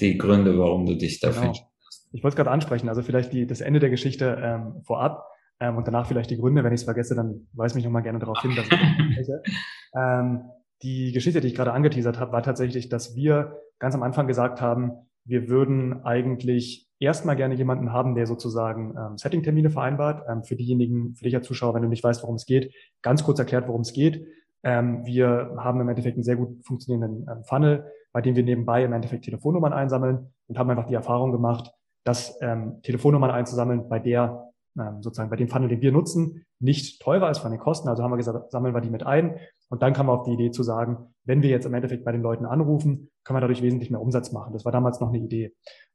die 0.00 0.16
Gründe, 0.16 0.58
warum 0.58 0.86
du 0.86 0.96
dich 0.96 1.20
dafür 1.20 1.34
genau. 1.34 1.46
entschieden 1.48 1.68
hast? 1.86 2.08
Ich 2.12 2.22
wollte 2.22 2.32
es 2.32 2.36
gerade 2.36 2.50
ansprechen, 2.50 2.88
also 2.88 3.02
vielleicht 3.02 3.34
die, 3.34 3.46
das 3.46 3.60
Ende 3.60 3.78
der 3.78 3.90
Geschichte 3.90 4.40
ähm, 4.42 4.82
vorab 4.82 5.26
ähm, 5.60 5.76
und 5.76 5.86
danach 5.86 6.06
vielleicht 6.06 6.30
die 6.30 6.38
Gründe. 6.38 6.64
Wenn 6.64 6.72
ich 6.72 6.80
es 6.80 6.84
vergesse, 6.84 7.14
dann 7.14 7.46
weise 7.52 7.74
mich 7.74 7.84
nochmal 7.84 8.02
gerne 8.02 8.20
darauf 8.20 8.40
hin, 8.40 8.56
dass 8.56 8.64
ich 8.64 9.28
ähm, 9.98 10.44
Die 10.82 11.12
Geschichte, 11.12 11.42
die 11.42 11.48
ich 11.48 11.54
gerade 11.54 11.74
angeteasert 11.74 12.18
habe, 12.18 12.32
war 12.32 12.42
tatsächlich, 12.42 12.88
dass 12.88 13.14
wir 13.14 13.58
ganz 13.78 13.94
am 13.94 14.02
Anfang 14.02 14.26
gesagt 14.26 14.62
haben, 14.62 14.92
wir 15.26 15.50
würden 15.50 16.04
eigentlich 16.04 16.88
erstmal 16.98 17.36
gerne 17.36 17.54
jemanden 17.54 17.92
haben, 17.92 18.14
der 18.14 18.26
sozusagen 18.26 18.94
ähm, 18.96 19.18
Setting-Termine 19.18 19.68
vereinbart. 19.68 20.24
Ähm, 20.26 20.42
für 20.42 20.56
diejenigen, 20.56 21.14
für 21.16 21.24
dich 21.24 21.36
als 21.36 21.46
Zuschauer, 21.46 21.74
wenn 21.74 21.82
du 21.82 21.88
nicht 21.88 22.02
weißt, 22.02 22.22
worum 22.22 22.36
es 22.36 22.46
geht, 22.46 22.72
ganz 23.02 23.24
kurz 23.24 23.38
erklärt, 23.38 23.68
worum 23.68 23.82
es 23.82 23.92
geht. 23.92 24.26
Ähm, 24.64 25.04
wir 25.04 25.54
haben 25.58 25.80
im 25.80 25.88
Endeffekt 25.88 26.16
einen 26.16 26.24
sehr 26.24 26.36
gut 26.36 26.64
funktionierenden 26.64 27.26
ähm, 27.30 27.44
Funnel, 27.44 27.86
bei 28.12 28.20
dem 28.20 28.36
wir 28.36 28.42
nebenbei 28.42 28.84
im 28.84 28.92
Endeffekt 28.92 29.24
Telefonnummern 29.24 29.72
einsammeln 29.72 30.32
und 30.48 30.58
haben 30.58 30.70
einfach 30.70 30.86
die 30.86 30.94
Erfahrung 30.94 31.32
gemacht, 31.32 31.70
dass 32.04 32.38
ähm, 32.40 32.80
Telefonnummern 32.82 33.30
einzusammeln, 33.30 33.88
bei 33.88 33.98
der 33.98 34.50
ähm, 34.78 35.02
sozusagen 35.02 35.30
bei 35.30 35.36
dem 35.36 35.48
Funnel, 35.48 35.68
den 35.68 35.80
wir 35.80 35.92
nutzen, 35.92 36.44
nicht 36.58 37.00
teurer 37.00 37.30
ist 37.30 37.38
von 37.38 37.50
den 37.50 37.60
Kosten. 37.60 37.88
Also 37.88 38.02
haben 38.02 38.10
wir 38.10 38.16
gesagt, 38.16 38.50
sammeln 38.50 38.74
wir 38.74 38.80
die 38.80 38.90
mit 38.90 39.06
ein. 39.06 39.38
Und 39.68 39.82
dann 39.82 39.92
kam 39.92 40.10
auf 40.10 40.24
die 40.24 40.32
Idee 40.32 40.50
zu 40.50 40.62
sagen, 40.62 41.14
wenn 41.24 41.42
wir 41.42 41.50
jetzt 41.50 41.66
im 41.66 41.74
Endeffekt 41.74 42.04
bei 42.04 42.12
den 42.12 42.22
Leuten 42.22 42.44
anrufen, 42.44 43.10
können 43.22 43.36
wir 43.36 43.40
dadurch 43.40 43.62
wesentlich 43.62 43.90
mehr 43.90 44.00
Umsatz 44.00 44.32
machen. 44.32 44.52
Das 44.52 44.64
war 44.64 44.72
damals 44.72 45.00
noch 45.00 45.08
eine 45.08 45.18
Idee. 45.18 45.54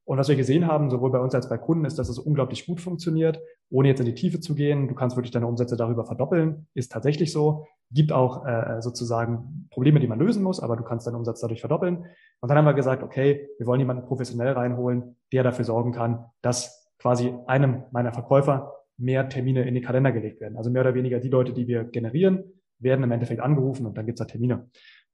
Und 0.09 0.17
was 0.17 0.27
wir 0.27 0.35
gesehen 0.35 0.65
haben, 0.65 0.89
sowohl 0.89 1.11
bei 1.11 1.19
uns 1.19 1.35
als 1.35 1.47
bei 1.49 1.59
Kunden, 1.59 1.85
ist, 1.85 1.99
dass 1.99 2.09
es 2.09 2.17
unglaublich 2.17 2.65
gut 2.65 2.81
funktioniert, 2.81 3.39
ohne 3.69 3.89
jetzt 3.89 3.99
in 3.99 4.07
die 4.07 4.15
Tiefe 4.15 4.39
zu 4.39 4.55
gehen. 4.55 4.87
Du 4.87 4.95
kannst 4.95 5.15
wirklich 5.15 5.29
deine 5.29 5.45
Umsätze 5.45 5.77
darüber 5.77 6.03
verdoppeln, 6.03 6.65
ist 6.73 6.91
tatsächlich 6.91 7.31
so. 7.31 7.67
Gibt 7.91 8.11
auch 8.11 8.43
äh, 8.43 8.81
sozusagen 8.81 9.67
Probleme, 9.69 9.99
die 9.99 10.07
man 10.07 10.17
lösen 10.17 10.41
muss, 10.41 10.61
aber 10.61 10.75
du 10.75 10.83
kannst 10.83 11.05
deinen 11.05 11.13
Umsatz 11.13 11.41
dadurch 11.41 11.59
verdoppeln. 11.59 12.05
Und 12.39 12.49
dann 12.49 12.57
haben 12.57 12.65
wir 12.65 12.73
gesagt, 12.73 13.03
okay, 13.03 13.49
wir 13.59 13.67
wollen 13.67 13.81
jemanden 13.81 14.03
professionell 14.03 14.53
reinholen, 14.53 15.15
der 15.31 15.43
dafür 15.43 15.65
sorgen 15.65 15.91
kann, 15.91 16.25
dass 16.41 16.91
quasi 16.97 17.31
einem 17.45 17.83
meiner 17.91 18.11
Verkäufer 18.11 18.73
mehr 18.97 19.29
Termine 19.29 19.67
in 19.67 19.75
den 19.75 19.83
Kalender 19.83 20.11
gelegt 20.11 20.41
werden. 20.41 20.57
Also 20.57 20.71
mehr 20.71 20.81
oder 20.81 20.95
weniger 20.95 21.19
die 21.19 21.29
Leute, 21.29 21.53
die 21.53 21.67
wir 21.67 21.83
generieren, 21.83 22.45
werden 22.79 23.03
im 23.03 23.11
Endeffekt 23.11 23.41
angerufen 23.41 23.85
und 23.85 23.95
dann 23.95 24.07
gibt's 24.07 24.19
da 24.19 24.25
Termine. 24.25 24.69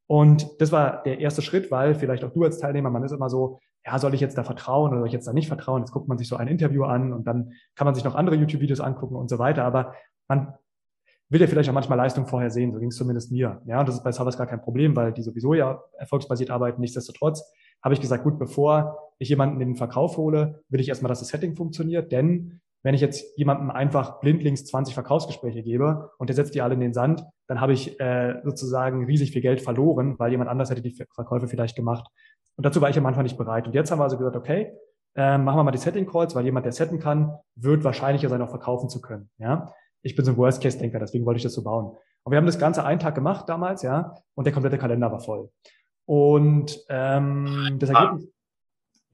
Und 0.08 0.62
das 0.62 0.72
war 0.72 1.03
der 1.03 1.20
erste 1.20 1.41
Schritt, 1.41 1.72
weil 1.72 1.95
vielleicht 1.95 2.24
auch 2.24 2.32
du 2.32 2.43
als 2.43 2.60
Teilnehmer, 2.60 2.89
man 2.89 3.03
ist 3.03 3.12
immer 3.12 3.30
so, 3.30 3.60
ja, 3.86 3.99
soll 3.99 4.14
ich 4.14 4.22
jetzt 4.22 4.38
da 4.38 4.43
vertrauen 4.43 4.91
oder 4.91 4.99
soll 4.99 5.08
ich 5.08 5.14
jetzt 5.14 5.28
da 5.28 5.34
nicht 5.34 5.47
vertrauen? 5.47 5.82
Jetzt 5.82 5.91
guckt 5.91 6.08
man 6.08 6.18
sich 6.18 6.28
so 6.28 6.36
ein 6.36 6.47
Interview 6.47 6.84
an 6.84 7.14
und 7.14 7.26
dann 7.28 7.53
kann 7.76 7.86
man 7.86 7.95
sich 7.95 8.03
noch 8.03 8.16
andere 8.16 8.36
YouTube-Videos 8.36 8.80
angucken 8.80 9.16
und 9.16 9.30
so 9.30 9.39
weiter. 9.39 9.64
Aber 9.64 9.93
man 10.28 10.53
will 11.30 11.41
ja 11.41 11.47
vielleicht 11.47 11.70
auch 11.70 11.74
manchmal 11.74 11.97
Leistung 11.97 12.28
vorher 12.28 12.49
sehen. 12.49 12.72
So 12.72 12.80
ging 12.80 12.89
es 12.89 12.97
zumindest 12.97 13.32
mir. 13.32 13.62
Ja, 13.66 13.80
und 13.80 13.88
das 13.88 13.95
ist 13.95 14.03
bei 14.03 14.12
Savas 14.12 14.38
gar 14.38 14.47
kein 14.47 14.62
Problem, 14.62 14.95
weil 14.95 15.12
die 15.12 15.22
sowieso 15.22 15.53
ja 15.53 15.84
erfolgsbasiert 15.97 16.49
arbeiten. 16.49 16.82
Nichtsdestotrotz 16.82 17.43
habe 17.84 17.93
ich 17.93 18.01
gesagt, 18.01 18.24
gut, 18.24 18.39
bevor 18.39 18.97
ich 19.18 19.30
jemanden 19.30 19.62
in 19.62 19.70
den 19.70 19.76
Verkauf 19.76 20.18
hole, 20.18 20.64
will 20.70 20.80
ich 20.80 20.89
erstmal, 20.89 21.10
dass 21.10 21.20
das 21.20 21.30
Setting 21.30 21.56
funktioniert, 21.56 22.12
denn 22.12 22.62
wenn 22.86 22.93
ich 22.93 23.01
jetzt 23.01 23.36
jemandem 23.36 23.71
einfach 23.71 24.19
blindlings 24.19 24.63
20 24.67 24.93
Verkaufsgespräche 24.93 25.63
gebe 25.63 26.11
und 26.19 26.29
der 26.29 26.36
setzt 26.36 26.53
die 26.53 26.61
alle 26.61 26.75
in 26.75 26.79
den 26.79 26.93
Sand, 26.93 27.25
dann 27.47 27.59
habe 27.59 27.73
ich 27.73 27.99
äh, 27.99 28.36
sozusagen 28.43 29.05
riesig 29.05 29.31
viel 29.31 29.41
Geld 29.41 29.59
verloren, 29.59 30.19
weil 30.19 30.29
jemand 30.29 30.51
anders 30.51 30.69
hätte 30.69 30.83
die 30.83 30.91
Verkäufe 30.91 31.47
vielleicht 31.47 31.75
gemacht. 31.75 32.05
Und 32.55 32.63
dazu 32.63 32.81
war 32.81 32.91
ich 32.91 32.97
am 32.99 33.05
Anfang 33.07 33.23
nicht 33.23 33.39
bereit. 33.39 33.65
Und 33.65 33.73
jetzt 33.73 33.89
haben 33.89 33.97
wir 33.97 34.03
also 34.03 34.19
gesagt, 34.19 34.36
okay, 34.36 34.71
äh, 35.15 35.39
machen 35.39 35.57
wir 35.57 35.63
mal 35.63 35.71
die 35.71 35.79
Setting 35.79 36.05
Calls, 36.05 36.36
weil 36.36 36.45
jemand, 36.45 36.67
der 36.67 36.73
setten 36.73 36.99
kann, 36.99 37.33
wird 37.55 37.83
wahrscheinlicher 37.83 38.29
sein, 38.29 38.43
auch 38.43 38.49
verkaufen 38.49 38.88
zu 38.88 39.01
können. 39.01 39.31
Ja, 39.39 39.73
ich 40.03 40.15
bin 40.15 40.23
so 40.23 40.33
ein 40.33 40.38
Worst-Case-Denker, 40.38 40.99
deswegen 40.99 41.25
wollte 41.25 41.38
ich 41.38 41.43
das 41.43 41.53
so 41.53 41.63
bauen. 41.63 41.97
Und 42.23 42.31
wir 42.31 42.38
haben 42.38 42.45
das 42.45 42.59
Ganze 42.59 42.86
einen 42.86 42.99
Tag 42.99 43.15
gemacht 43.15 43.49
damals, 43.49 43.81
ja, 43.81 44.13
und 44.36 44.45
der 44.45 44.53
komplette 44.53 44.77
Kalender 44.77 45.11
war 45.11 45.21
voll. 45.21 45.49
Und 46.05 46.79
ähm, 46.89 47.77
das 47.79 47.89
Ergebnis, 47.89 48.27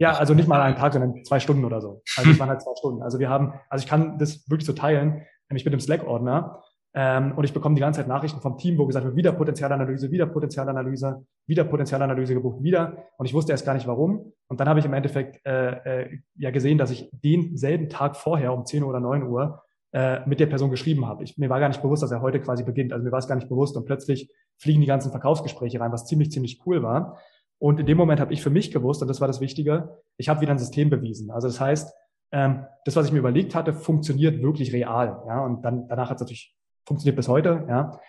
ja, 0.01 0.13
also 0.13 0.33
nicht 0.33 0.47
mal 0.47 0.59
einen 0.59 0.75
Tag, 0.75 0.93
sondern 0.93 1.23
zwei 1.23 1.39
Stunden 1.39 1.63
oder 1.63 1.79
so. 1.79 2.01
Also 2.17 2.31
es 2.31 2.39
waren 2.39 2.49
halt 2.49 2.63
zwei 2.63 2.75
Stunden. 2.75 3.03
Also 3.03 3.19
wir 3.19 3.29
haben, 3.29 3.53
also 3.69 3.83
ich 3.83 3.89
kann 3.89 4.17
das 4.17 4.49
wirklich 4.49 4.65
so 4.65 4.73
teilen. 4.73 5.21
Ich 5.53 5.63
bin 5.63 5.73
im 5.73 5.79
Slack-Ordner 5.79 6.59
ähm, 6.95 7.33
und 7.35 7.43
ich 7.43 7.53
bekomme 7.53 7.75
die 7.75 7.81
ganze 7.81 7.99
Zeit 7.99 8.07
Nachrichten 8.07 8.41
vom 8.41 8.57
Team, 8.57 8.79
wo 8.79 8.87
gesagt 8.87 9.05
wird, 9.05 9.15
wieder 9.15 9.31
Potenzialanalyse, 9.31 10.09
wieder 10.09 10.25
Potenzialanalyse, 10.25 11.23
wieder 11.45 11.65
Potenzialanalyse 11.65 12.33
gebucht, 12.33 12.63
wieder. 12.63 12.97
Und 13.17 13.27
ich 13.27 13.33
wusste 13.35 13.51
erst 13.51 13.63
gar 13.63 13.75
nicht 13.75 13.85
warum. 13.85 14.33
Und 14.47 14.59
dann 14.59 14.67
habe 14.67 14.79
ich 14.79 14.85
im 14.87 14.93
Endeffekt 14.93 15.45
äh, 15.45 16.01
äh, 16.03 16.17
ja 16.35 16.49
gesehen, 16.49 16.79
dass 16.79 16.89
ich 16.89 17.11
denselben 17.11 17.87
Tag 17.87 18.15
vorher 18.15 18.53
um 18.53 18.65
10 18.65 18.81
Uhr 18.81 18.89
oder 18.89 19.01
9 19.01 19.21
Uhr 19.27 19.61
äh, 19.91 20.27
mit 20.27 20.39
der 20.39 20.47
Person 20.47 20.71
geschrieben 20.71 21.05
habe. 21.05 21.25
Ich, 21.25 21.37
mir 21.37 21.49
war 21.51 21.59
gar 21.59 21.67
nicht 21.67 21.83
bewusst, 21.83 22.01
dass 22.01 22.11
er 22.11 22.21
heute 22.21 22.41
quasi 22.41 22.63
beginnt. 22.63 22.91
Also 22.91 23.05
mir 23.05 23.11
war 23.11 23.19
es 23.19 23.27
gar 23.27 23.35
nicht 23.35 23.49
bewusst 23.49 23.77
und 23.77 23.85
plötzlich 23.85 24.31
fliegen 24.57 24.81
die 24.81 24.87
ganzen 24.87 25.11
Verkaufsgespräche 25.11 25.79
rein, 25.79 25.91
was 25.91 26.07
ziemlich, 26.07 26.31
ziemlich 26.31 26.59
cool 26.65 26.81
war. 26.81 27.19
Und 27.61 27.79
in 27.79 27.85
dem 27.85 27.97
Moment 27.97 28.19
habe 28.19 28.33
ich 28.33 28.41
für 28.41 28.49
mich 28.49 28.71
gewusst, 28.71 29.03
und 29.03 29.07
das 29.07 29.21
war 29.21 29.27
das 29.27 29.39
Wichtige, 29.39 29.97
ich 30.17 30.29
habe 30.29 30.41
wieder 30.41 30.51
ein 30.51 30.57
System 30.57 30.89
bewiesen. 30.89 31.29
Also 31.29 31.47
das 31.47 31.61
heißt, 31.61 31.93
ähm, 32.31 32.65
das, 32.85 32.95
was 32.95 33.05
ich 33.05 33.11
mir 33.11 33.19
überlegt 33.19 33.53
hatte, 33.53 33.75
funktioniert 33.75 34.41
wirklich 34.41 34.73
real. 34.73 35.23
Ja, 35.27 35.45
und 35.45 35.63
dann 35.63 35.87
danach 35.87 36.09
hat 36.09 36.15
es 36.15 36.21
natürlich 36.21 36.57
funktioniert 36.87 37.17
bis 37.17 37.27
heute. 37.27 37.65
Ja, 37.69 37.99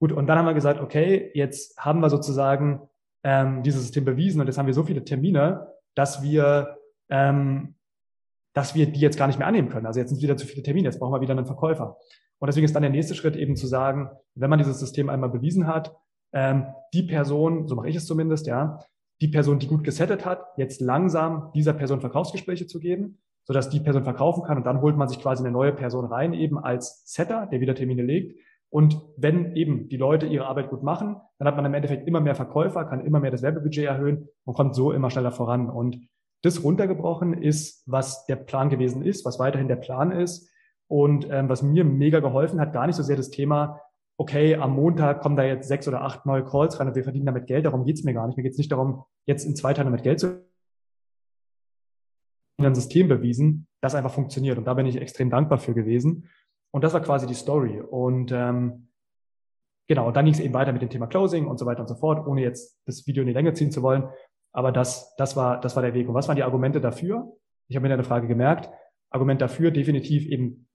gut. 0.00 0.12
Und 0.12 0.26
dann 0.28 0.38
haben 0.38 0.46
wir 0.46 0.54
gesagt, 0.54 0.80
okay, 0.80 1.30
jetzt 1.34 1.76
haben 1.78 2.00
wir 2.00 2.08
sozusagen 2.08 2.88
ähm, 3.22 3.62
dieses 3.62 3.82
System 3.82 4.06
bewiesen 4.06 4.40
und 4.40 4.46
jetzt 4.46 4.56
haben 4.56 4.66
wir 4.66 4.72
so 4.72 4.84
viele 4.84 5.04
Termine, 5.04 5.66
dass 5.94 6.22
wir 6.22 6.78
ähm, 7.10 7.74
dass 8.54 8.74
wir 8.74 8.90
die 8.90 9.00
jetzt 9.00 9.18
gar 9.18 9.26
nicht 9.26 9.38
mehr 9.38 9.46
annehmen 9.46 9.68
können. 9.68 9.84
Also 9.84 10.00
jetzt 10.00 10.08
sind 10.08 10.22
wieder 10.22 10.38
zu 10.38 10.46
viele 10.46 10.62
Termine, 10.62 10.88
jetzt 10.88 11.00
brauchen 11.00 11.12
wir 11.12 11.20
wieder 11.20 11.32
einen 11.32 11.44
Verkäufer. 11.44 11.98
Und 12.38 12.46
deswegen 12.46 12.64
ist 12.64 12.74
dann 12.74 12.82
der 12.82 12.90
nächste 12.90 13.14
Schritt 13.14 13.36
eben 13.36 13.56
zu 13.56 13.66
sagen, 13.66 14.08
wenn 14.34 14.48
man 14.48 14.58
dieses 14.58 14.80
System 14.80 15.10
einmal 15.10 15.28
bewiesen 15.28 15.66
hat, 15.66 15.94
ähm, 16.32 16.66
die 16.92 17.02
Person, 17.02 17.68
so 17.68 17.74
mache 17.74 17.88
ich 17.88 17.96
es 17.96 18.06
zumindest, 18.06 18.46
ja, 18.46 18.80
die 19.20 19.28
Person, 19.28 19.58
die 19.58 19.66
gut 19.66 19.84
gesettet 19.84 20.24
hat, 20.24 20.46
jetzt 20.56 20.80
langsam 20.80 21.50
dieser 21.54 21.72
Person 21.72 22.00
Verkaufsgespräche 22.00 22.66
zu 22.66 22.78
geben, 22.78 23.18
sodass 23.44 23.70
die 23.70 23.80
Person 23.80 24.04
verkaufen 24.04 24.42
kann 24.44 24.58
und 24.58 24.66
dann 24.66 24.82
holt 24.82 24.96
man 24.96 25.08
sich 25.08 25.20
quasi 25.20 25.42
eine 25.42 25.52
neue 25.52 25.72
Person 25.72 26.04
rein, 26.04 26.32
eben 26.32 26.58
als 26.58 27.02
Setter, 27.06 27.46
der 27.46 27.60
wieder 27.60 27.74
Termine 27.74 28.02
legt. 28.02 28.38
Und 28.68 29.00
wenn 29.16 29.54
eben 29.54 29.88
die 29.88 29.96
Leute 29.96 30.26
ihre 30.26 30.46
Arbeit 30.46 30.70
gut 30.70 30.82
machen, 30.82 31.16
dann 31.38 31.48
hat 31.48 31.56
man 31.56 31.64
im 31.64 31.74
Endeffekt 31.74 32.06
immer 32.06 32.20
mehr 32.20 32.34
Verkäufer, 32.34 32.84
kann 32.84 33.06
immer 33.06 33.20
mehr 33.20 33.30
das 33.30 33.42
Werbebudget 33.42 33.84
erhöhen 33.84 34.28
und 34.44 34.54
kommt 34.54 34.74
so 34.74 34.92
immer 34.92 35.10
schneller 35.10 35.30
voran. 35.30 35.70
Und 35.70 35.98
das 36.42 36.62
runtergebrochen 36.62 37.40
ist, 37.42 37.82
was 37.86 38.26
der 38.26 38.36
Plan 38.36 38.68
gewesen 38.68 39.02
ist, 39.02 39.24
was 39.24 39.38
weiterhin 39.38 39.68
der 39.68 39.76
Plan 39.76 40.10
ist. 40.10 40.50
Und 40.88 41.28
ähm, 41.30 41.48
was 41.48 41.62
mir 41.62 41.84
mega 41.84 42.20
geholfen 42.20 42.60
hat, 42.60 42.72
gar 42.72 42.86
nicht 42.86 42.96
so 42.96 43.02
sehr 43.02 43.16
das 43.16 43.30
Thema, 43.30 43.80
okay, 44.18 44.56
am 44.56 44.74
Montag 44.74 45.20
kommen 45.20 45.36
da 45.36 45.44
jetzt 45.44 45.68
sechs 45.68 45.86
oder 45.86 46.02
acht 46.02 46.26
neue 46.26 46.44
Calls 46.44 46.80
rein 46.80 46.88
und 46.88 46.94
wir 46.94 47.04
verdienen 47.04 47.26
damit 47.26 47.46
Geld. 47.46 47.66
Darum 47.66 47.84
geht's 47.84 48.04
mir 48.04 48.14
gar 48.14 48.26
nicht. 48.26 48.36
Mir 48.36 48.42
geht's 48.42 48.58
nicht 48.58 48.72
darum, 48.72 49.04
jetzt 49.26 49.44
in 49.44 49.56
zwei 49.56 49.74
Tagen 49.74 49.88
damit 49.88 50.02
Geld 50.02 50.20
zu 50.20 50.46
ein 52.58 52.74
System 52.74 53.08
bewiesen, 53.08 53.66
das 53.82 53.94
einfach 53.94 54.12
funktioniert. 54.12 54.56
Und 54.58 54.64
da 54.64 54.74
bin 54.74 54.86
ich 54.86 54.96
extrem 54.96 55.30
dankbar 55.30 55.58
für 55.58 55.74
gewesen. 55.74 56.28
Und 56.70 56.84
das 56.84 56.94
war 56.94 57.00
quasi 57.00 57.26
die 57.26 57.34
Story. 57.34 57.80
Und 57.80 58.32
ähm, 58.32 58.88
genau, 59.88 60.08
und 60.08 60.16
dann 60.16 60.24
ging 60.24 60.34
es 60.34 60.40
eben 60.40 60.54
weiter 60.54 60.72
mit 60.72 60.82
dem 60.82 60.90
Thema 60.90 61.06
Closing 61.06 61.46
und 61.46 61.58
so 61.58 61.66
weiter 61.66 61.80
und 61.80 61.88
so 61.88 61.96
fort, 61.96 62.26
ohne 62.26 62.42
jetzt 62.42 62.78
das 62.86 63.06
Video 63.06 63.22
in 63.22 63.28
die 63.28 63.34
Länge 63.34 63.52
ziehen 63.52 63.70
zu 63.70 63.82
wollen. 63.82 64.08
Aber 64.52 64.72
das, 64.72 65.14
das, 65.16 65.36
war, 65.36 65.60
das 65.60 65.76
war 65.76 65.82
der 65.82 65.94
Weg. 65.94 66.08
Und 66.08 66.14
was 66.14 66.28
waren 66.28 66.36
die 66.36 66.42
Argumente 66.42 66.80
dafür? 66.80 67.30
Ich 67.68 67.76
habe 67.76 67.86
mir 67.86 67.92
eine 67.92 68.04
Frage 68.04 68.26
gemerkt. 68.26 68.70
Argument 69.10 69.40
dafür 69.40 69.70
definitiv 69.70 70.26
eben 70.26 70.65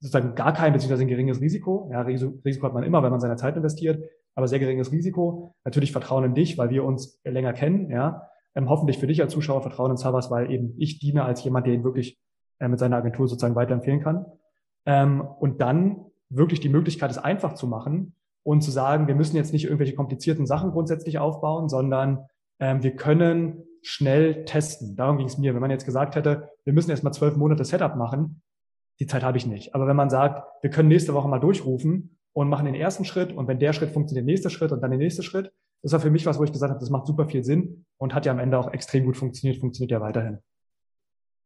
sozusagen 0.00 0.34
gar 0.34 0.52
kein 0.52 0.72
beziehungsweise 0.72 1.02
ein 1.02 1.08
geringes 1.08 1.40
Risiko. 1.40 1.88
Ja, 1.92 2.02
Risiko 2.02 2.66
hat 2.66 2.74
man 2.74 2.84
immer, 2.84 3.02
wenn 3.02 3.10
man 3.10 3.20
seine 3.20 3.36
Zeit 3.36 3.56
investiert, 3.56 4.02
aber 4.34 4.48
sehr 4.48 4.58
geringes 4.58 4.92
Risiko. 4.92 5.54
Natürlich 5.64 5.92
Vertrauen 5.92 6.24
in 6.24 6.34
dich, 6.34 6.58
weil 6.58 6.70
wir 6.70 6.84
uns 6.84 7.20
länger 7.24 7.52
kennen. 7.52 7.90
Ja, 7.90 8.28
ähm, 8.54 8.68
hoffentlich 8.68 8.98
für 8.98 9.06
dich 9.06 9.20
als 9.22 9.32
Zuschauer 9.32 9.62
Vertrauen 9.62 9.92
in 9.92 9.96
Savas, 9.96 10.30
weil 10.30 10.50
eben 10.50 10.74
ich 10.78 10.98
diene 10.98 11.24
als 11.24 11.42
jemand, 11.44 11.66
der 11.66 11.74
ihn 11.74 11.84
wirklich 11.84 12.18
äh, 12.58 12.68
mit 12.68 12.78
seiner 12.78 12.96
Agentur 12.96 13.28
sozusagen 13.28 13.54
weiterempfehlen 13.54 14.00
kann. 14.00 14.26
Ähm, 14.86 15.20
und 15.20 15.60
dann 15.60 16.06
wirklich 16.28 16.60
die 16.60 16.68
Möglichkeit, 16.68 17.10
es 17.10 17.18
einfach 17.18 17.54
zu 17.54 17.66
machen 17.66 18.14
und 18.42 18.62
zu 18.62 18.70
sagen, 18.70 19.08
wir 19.08 19.14
müssen 19.14 19.36
jetzt 19.36 19.52
nicht 19.52 19.64
irgendwelche 19.64 19.94
komplizierten 19.94 20.46
Sachen 20.46 20.70
grundsätzlich 20.70 21.18
aufbauen, 21.18 21.68
sondern 21.68 22.26
ähm, 22.58 22.82
wir 22.82 22.96
können 22.96 23.64
schnell 23.82 24.44
testen. 24.44 24.96
Darum 24.96 25.18
ging 25.18 25.26
es 25.26 25.38
mir. 25.38 25.54
Wenn 25.54 25.60
man 25.60 25.70
jetzt 25.70 25.84
gesagt 25.84 26.16
hätte, 26.16 26.50
wir 26.64 26.72
müssen 26.72 26.90
erst 26.90 27.04
mal 27.04 27.12
zwölf 27.12 27.36
Monate 27.36 27.64
Setup 27.64 27.96
machen, 27.96 28.42
die 28.98 29.06
Zeit 29.06 29.22
habe 29.22 29.38
ich 29.38 29.46
nicht. 29.46 29.74
Aber 29.74 29.86
wenn 29.86 29.96
man 29.96 30.10
sagt, 30.10 30.42
wir 30.62 30.70
können 30.70 30.88
nächste 30.88 31.14
Woche 31.14 31.28
mal 31.28 31.38
durchrufen 31.38 32.18
und 32.32 32.48
machen 32.48 32.66
den 32.66 32.74
ersten 32.74 33.04
Schritt 33.04 33.32
und 33.32 33.48
wenn 33.48 33.58
der 33.58 33.72
Schritt 33.72 33.90
funktioniert, 33.90 34.26
der 34.26 34.32
nächste 34.32 34.50
Schritt 34.50 34.72
und 34.72 34.80
dann 34.80 34.90
der 34.90 34.98
nächste 34.98 35.22
Schritt, 35.22 35.52
das 35.82 35.92
war 35.92 36.00
für 36.00 36.10
mich 36.10 36.26
was, 36.26 36.38
wo 36.38 36.44
ich 36.44 36.52
gesagt 36.52 36.70
habe, 36.70 36.80
das 36.80 36.90
macht 36.90 37.06
super 37.06 37.26
viel 37.26 37.44
Sinn 37.44 37.84
und 37.98 38.14
hat 38.14 38.26
ja 38.26 38.32
am 38.32 38.38
Ende 38.38 38.58
auch 38.58 38.72
extrem 38.72 39.04
gut 39.04 39.16
funktioniert, 39.16 39.60
funktioniert 39.60 39.92
ja 39.92 40.00
weiterhin. 40.00 40.38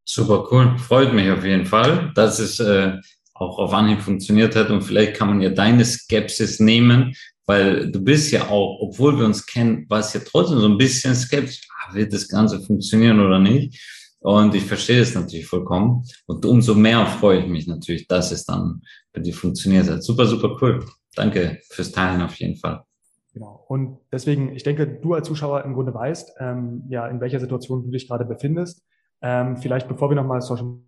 Super 0.05 0.46
cool, 0.51 0.78
freut 0.78 1.12
mich 1.12 1.30
auf 1.30 1.44
jeden 1.44 1.66
Fall, 1.66 2.12
dass 2.14 2.38
es 2.38 2.59
äh, 2.59 2.96
auch 3.34 3.59
auf 3.59 3.72
Anhieb 3.72 4.01
funktioniert 4.01 4.57
hat 4.57 4.70
und 4.70 4.82
vielleicht 4.82 5.14
kann 5.14 5.28
man 5.28 5.40
ja 5.40 5.51
deine 5.51 5.84
Skepsis 5.84 6.61
nehmen, 6.61 7.14
weil 7.46 7.90
du 7.90 8.03
bist 8.03 8.32
ja 8.32 8.48
auch, 8.48 8.78
obwohl 8.80 9.18
wir 9.18 9.26
uns 9.26 9.44
kennen, 9.44 9.86
warst 9.88 10.14
ja 10.14 10.20
trotzdem 10.24 10.59
so 10.59 10.68
ein 10.68 10.78
bisschen 10.78 11.14
skeptisch, 11.14 11.68
ah, 11.74 11.94
wird 11.94 12.12
das 12.12 12.28
Ganze 12.28 12.61
funktionieren 12.61 13.20
oder 13.20 13.38
nicht? 13.38 13.99
Und 14.21 14.55
ich 14.55 14.64
verstehe 14.64 15.01
es 15.01 15.14
natürlich 15.14 15.47
vollkommen. 15.47 16.05
Und 16.27 16.45
umso 16.45 16.75
mehr 16.75 17.07
freue 17.07 17.41
ich 17.41 17.47
mich 17.47 17.66
natürlich, 17.66 18.07
dass 18.07 18.33
es 18.33 18.45
dann 18.45 18.83
bei 19.12 19.21
dir 19.21 19.35
funktioniert. 19.35 20.03
Super, 20.03 20.27
super 20.27 20.57
cool. 20.61 20.85
Danke 21.14 21.59
fürs 21.71 21.91
Teilen 21.91 22.23
auf 22.23 22.35
jeden 22.37 22.57
Fall. 22.57 22.85
Genau. 23.33 23.64
Und 23.68 23.99
deswegen, 24.12 24.55
ich 24.55 24.62
denke, 24.62 24.87
du 24.87 25.14
als 25.14 25.27
Zuschauer 25.27 25.64
im 25.64 25.75
Grunde 25.75 25.95
weißt, 25.95 26.35
ähm, 26.39 26.85
ja, 26.89 27.07
in 27.07 27.21
welcher 27.21 27.41
Situation 27.41 27.83
du 27.85 27.91
dich 27.91 28.09
gerade 28.09 28.25
befindest. 28.25 28.85
Ähm, 29.23 29.57
vielleicht, 29.57 29.89
bevor 29.89 30.11
wir 30.11 30.16
nochmal 30.16 30.41
Social 30.43 30.81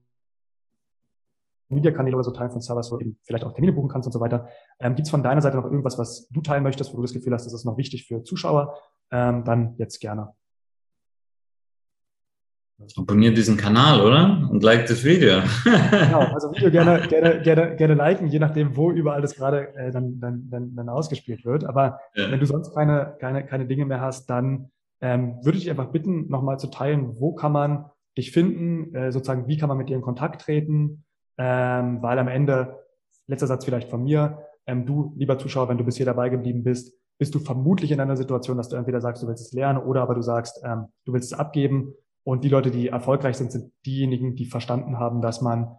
Media 1.69 1.91
Kanäle 1.91 2.17
oder 2.17 2.25
so 2.25 2.33
teilen 2.33 2.51
von 2.51 2.61
Servers, 2.61 2.93
wo 2.93 2.97
du 2.97 3.05
eben 3.05 3.19
vielleicht 3.23 3.45
auch 3.45 3.53
Termine 3.53 3.73
buchen 3.73 3.89
kannst 3.89 4.07
und 4.07 4.13
so 4.13 4.21
weiter. 4.21 4.49
Ähm, 4.79 4.95
Gibt 4.95 5.07
es 5.07 5.11
von 5.11 5.23
deiner 5.23 5.41
Seite 5.41 5.57
noch 5.57 5.65
irgendwas, 5.65 5.99
was 5.99 6.29
du 6.29 6.43
teilen 6.43 6.63
möchtest, 6.63 6.93
wo 6.93 6.97
du 6.97 7.03
das 7.03 7.15
Gefühl 7.15 7.33
hast, 7.33 7.47
das 7.47 7.55
ist 7.55 7.65
noch 7.65 7.79
wichtig 7.79 8.07
für 8.07 8.23
Zuschauer? 8.23 8.77
Ähm, 9.11 9.45
dann 9.45 9.75
jetzt 9.79 10.01
gerne. 10.01 10.35
Abonniert 12.97 13.37
diesen 13.37 13.57
Kanal, 13.57 14.01
oder? 14.01 14.49
Und 14.51 14.63
like 14.63 14.87
das 14.87 15.05
Video. 15.05 15.41
genau, 15.65 16.21
also 16.21 16.51
Video 16.53 16.71
gerne, 16.73 17.07
gerne, 17.09 17.41
gerne, 17.43 17.77
gerne 17.77 17.95
liken, 17.95 18.29
je 18.29 18.39
nachdem, 18.39 18.77
wo 18.77 18.91
überall 18.91 19.23
das 19.23 19.35
gerade 19.35 19.75
äh, 19.75 19.91
dann, 19.91 20.21
dann, 20.21 20.49
dann, 20.51 20.75
dann 20.75 20.89
ausgespielt 20.89 21.45
wird. 21.45 21.65
Aber 21.65 21.99
ja. 22.15 22.31
wenn 22.31 22.41
du 22.41 22.47
sonst 22.47 22.75
keine, 22.75 23.17
keine, 23.21 23.47
keine 23.47 23.67
Dinge 23.67 23.87
mehr 23.87 24.01
hast, 24.01 24.29
dann 24.31 24.71
ähm, 25.01 25.39
würde 25.43 25.59
ich 25.59 25.65
dich 25.65 25.71
einfach 25.71 25.91
bitten, 25.91 26.29
nochmal 26.29 26.59
zu 26.59 26.69
teilen, 26.69 27.17
wo 27.19 27.35
kann 27.35 27.53
man 27.53 27.87
dich 28.17 28.33
finden, 28.33 28.95
äh, 28.95 29.13
sozusagen, 29.13 29.49
wie 29.49 29.57
kann 29.57 29.69
man 29.69 29.79
mit 29.79 29.89
dir 29.89 29.97
in 29.97 30.03
Kontakt 30.03 30.43
treten, 30.43 31.05
ähm, 31.39 32.03
weil 32.03 32.19
am 32.19 32.29
Ende, 32.29 32.79
letzter 33.27 33.47
Satz 33.47 33.65
vielleicht 33.65 33.89
von 33.89 34.05
mir, 34.05 34.39
ähm, 34.67 34.87
du, 34.87 35.15
lieber 35.17 35.39
Zuschauer, 35.39 35.69
wenn 35.69 35.79
du 35.79 35.85
bis 35.85 35.97
hier 35.97 36.07
dabei 36.07 36.29
geblieben 36.29 36.63
bist, 36.63 36.95
bist 37.19 37.35
du 37.35 37.39
vermutlich 37.39 37.91
in 37.91 38.01
einer 38.01 38.17
Situation, 38.17 38.57
dass 38.57 38.69
du 38.69 38.77
entweder 38.77 39.01
sagst, 39.01 39.23
du 39.23 39.29
willst 39.29 39.47
es 39.47 39.53
lernen 39.53 39.79
oder 39.79 40.03
aber 40.03 40.15
du 40.15 40.23
sagst, 40.23 40.61
ähm, 40.65 40.87
du 41.05 41.13
willst 41.13 41.33
es 41.33 41.39
abgeben 41.39 41.95
und 42.25 42.45
die 42.45 42.49
Leute, 42.49 42.71
die 42.71 42.89
erfolgreich 42.89 43.37
sind, 43.37 43.53
sind 43.53 43.73
diejenigen, 43.85 44.35
die 44.35 44.47
verstanden 44.47 44.99
haben, 44.99 45.21
dass 45.21 45.41
man 45.41 45.77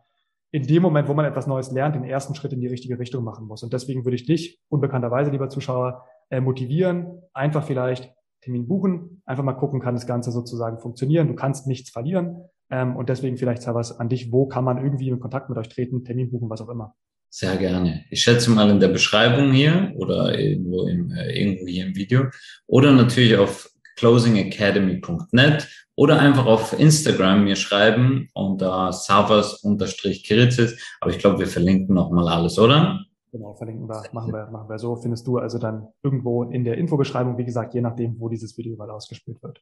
in 0.52 0.68
dem 0.68 0.84
Moment, 0.84 1.08
wo 1.08 1.14
man 1.14 1.26
etwas 1.26 1.48
Neues 1.48 1.72
lernt, 1.72 1.96
den 1.96 2.04
ersten 2.04 2.36
Schritt 2.36 2.54
in 2.54 2.62
die 2.62 2.68
richtige 2.68 3.00
Richtung 3.00 3.24
machen 3.24 3.48
muss. 3.48 3.64
Und 3.64 3.74
deswegen 3.74 4.06
würde 4.06 4.16
ich 4.16 4.26
dich, 4.26 4.60
unbekannterweise, 4.70 5.32
lieber 5.32 5.50
Zuschauer, 5.50 6.06
äh, 6.30 6.42
motivieren, 6.42 7.22
einfach 7.34 7.64
vielleicht 7.64 8.14
Termin 8.42 8.68
buchen, 8.68 9.22
einfach 9.26 9.44
mal 9.44 9.54
gucken, 9.54 9.80
kann 9.80 9.96
das 9.96 10.06
Ganze 10.06 10.32
sozusagen 10.32 10.80
funktionieren. 10.80 11.28
Du 11.28 11.34
kannst 11.34 11.66
nichts 11.66 11.90
verlieren. 11.90 12.44
Ähm, 12.70 12.96
und 12.96 13.10
deswegen 13.10 13.38
vielleicht 13.38 13.66
was 13.68 14.00
an 14.00 14.10
dich, 14.10 14.32
wo 14.32 14.48
kann 14.48 14.64
man 14.64 14.78
irgendwie 14.78 15.10
in 15.10 15.20
Kontakt 15.20 15.50
mit 15.50 15.58
euch 15.58 15.70
treten, 15.70 16.04
Termin 16.04 16.30
buchen, 16.30 16.50
was 16.50 16.62
auch 16.62 16.70
immer. 16.70 16.96
Sehr 17.30 17.58
gerne. 17.58 18.06
Ich 18.12 18.22
schätze 18.22 18.52
mal 18.52 18.70
in 18.70 18.80
der 18.80 18.90
Beschreibung 18.90 19.54
hier 19.54 19.92
oder 19.96 20.38
irgendwo, 20.38 20.86
im, 20.86 21.10
äh, 21.12 21.32
irgendwo 21.32 21.66
hier 21.66 21.88
im 21.88 21.96
Video 21.96 22.26
oder 22.68 22.92
natürlich 22.92 23.38
auf 23.38 23.73
closingacademy.net 23.98 25.68
oder 25.96 26.20
einfach 26.20 26.46
auf 26.46 26.78
Instagram 26.78 27.44
mir 27.44 27.56
schreiben 27.56 28.30
unter 28.34 28.92
savas-kiritzis. 28.92 30.80
Aber 31.02 31.12
ich 31.12 31.20
glaube, 31.20 31.40
wir 31.40 31.48
verlinken 31.48 31.96
nochmal 31.96 32.28
alles, 32.28 32.58
oder? 32.58 33.00
Genau, 33.32 33.56
verlinken 33.56 33.88
wir, 33.88 34.04
machen 34.12 34.32
wir, 34.32 34.48
machen 34.48 34.70
wir 34.70 34.78
so. 34.78 34.96
Findest 34.96 35.26
du 35.28 35.38
also 35.38 35.58
dann 35.58 35.88
irgendwo 36.04 36.44
in 36.44 36.64
der 36.64 36.78
Infobeschreibung, 36.78 37.38
wie 37.38 37.46
gesagt, 37.46 37.74
je 37.74 37.82
nachdem, 37.82 38.20
wo 38.20 38.30
dieses 38.30 38.58
Video 38.58 38.76
mal 38.76 38.90
ausgespielt 38.92 39.42
wird. 39.42 39.62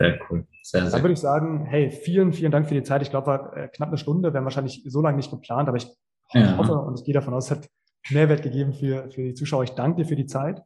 Sehr 0.00 0.18
cool. 0.28 0.46
Sehr, 0.62 0.82
sehr 0.82 0.90
Dann 0.90 1.02
würde 1.02 1.12
ich 1.12 1.20
sagen, 1.20 1.66
hey, 1.66 1.90
vielen, 1.90 2.32
vielen 2.32 2.50
Dank 2.50 2.66
für 2.66 2.74
die 2.74 2.82
Zeit. 2.82 3.02
Ich 3.02 3.10
glaube, 3.10 3.26
war 3.26 3.56
äh, 3.56 3.68
knapp 3.68 3.90
eine 3.90 3.98
Stunde, 3.98 4.32
wir 4.32 4.38
haben 4.38 4.44
wahrscheinlich 4.44 4.82
so 4.86 5.02
lange 5.02 5.18
nicht 5.18 5.30
geplant, 5.30 5.68
aber 5.68 5.76
ich 5.76 5.88
ja. 6.32 6.56
hoffe 6.56 6.72
und 6.72 6.98
ich 6.98 7.04
gehe 7.04 7.14
davon 7.14 7.34
aus, 7.34 7.46
es 7.46 7.50
hat 7.50 7.68
Mehrwert 8.08 8.42
gegeben 8.42 8.72
für, 8.72 9.10
für 9.10 9.22
die 9.22 9.34
Zuschauer. 9.34 9.64
Ich 9.64 9.70
danke 9.70 10.02
dir 10.02 10.08
für 10.08 10.16
die 10.16 10.26
Zeit. 10.26 10.62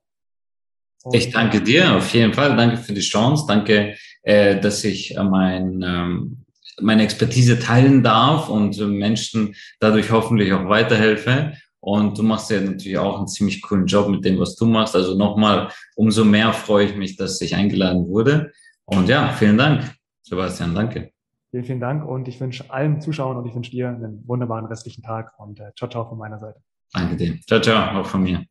Und 1.05 1.15
ich 1.15 1.31
danke 1.31 1.61
dir 1.61 1.97
auf 1.97 2.13
jeden 2.15 2.33
Fall. 2.33 2.57
Danke 2.57 2.79
für 2.79 2.95
die 2.95 3.01
Chance. 3.01 3.45
Danke, 3.47 3.95
äh, 4.23 4.59
dass 4.59 4.83
ich 4.85 5.17
äh, 5.17 5.23
mein, 5.23 5.83
ähm, 5.83 6.45
meine 6.81 7.03
Expertise 7.03 7.59
teilen 7.59 8.03
darf 8.03 8.49
und 8.49 8.79
äh, 8.79 8.87
Menschen 8.87 9.55
dadurch 9.81 10.11
hoffentlich 10.11 10.53
auch 10.53 10.69
weiterhelfe. 10.69 11.53
Und 11.81 12.17
du 12.17 12.23
machst 12.23 12.51
ja 12.51 12.61
natürlich 12.63 12.97
auch 12.97 13.19
einen 13.19 13.29
ziemlich 13.29 13.61
coolen 13.61 13.87
Job 13.87 14.09
mit 14.09 14.25
dem, 14.25 14.39
was 14.39 14.57
du 14.57 14.65
machst. 14.65 14.97
Also 14.97 15.15
nochmal, 15.15 15.69
umso 15.95 16.25
mehr 16.25 16.55
freue 16.55 16.87
ich 16.87 16.97
mich, 16.97 17.17
dass 17.17 17.39
ich 17.43 17.55
eingeladen 17.55 18.09
wurde. 18.09 18.53
Und 18.87 19.09
ja, 19.11 19.29
vielen 19.29 19.59
Dank, 19.59 19.95
Sebastian. 20.23 20.75
Danke. 20.75 21.11
Vielen, 21.51 21.65
vielen 21.65 21.81
Dank 21.81 22.09
und 22.09 22.27
ich 22.27 22.41
wünsche 22.41 22.71
allen 22.71 23.01
Zuschauern 23.03 23.37
und 23.37 23.47
ich 23.47 23.55
wünsche 23.55 23.71
dir 23.71 23.89
einen 23.89 24.27
wunderbaren 24.27 24.65
restlichen 24.65 25.03
Tag 25.03 25.39
und 25.39 25.61
äh, 25.61 25.71
ciao, 25.77 25.89
ciao 25.89 26.09
von 26.09 26.19
meiner 26.19 26.39
Seite. 26.39 26.61
Danke 26.93 27.17
dir. 27.17 27.39
Ciao, 27.47 27.61
ciao, 27.61 28.01
auch 28.01 28.07
von 28.07 28.23
mir. 28.23 28.45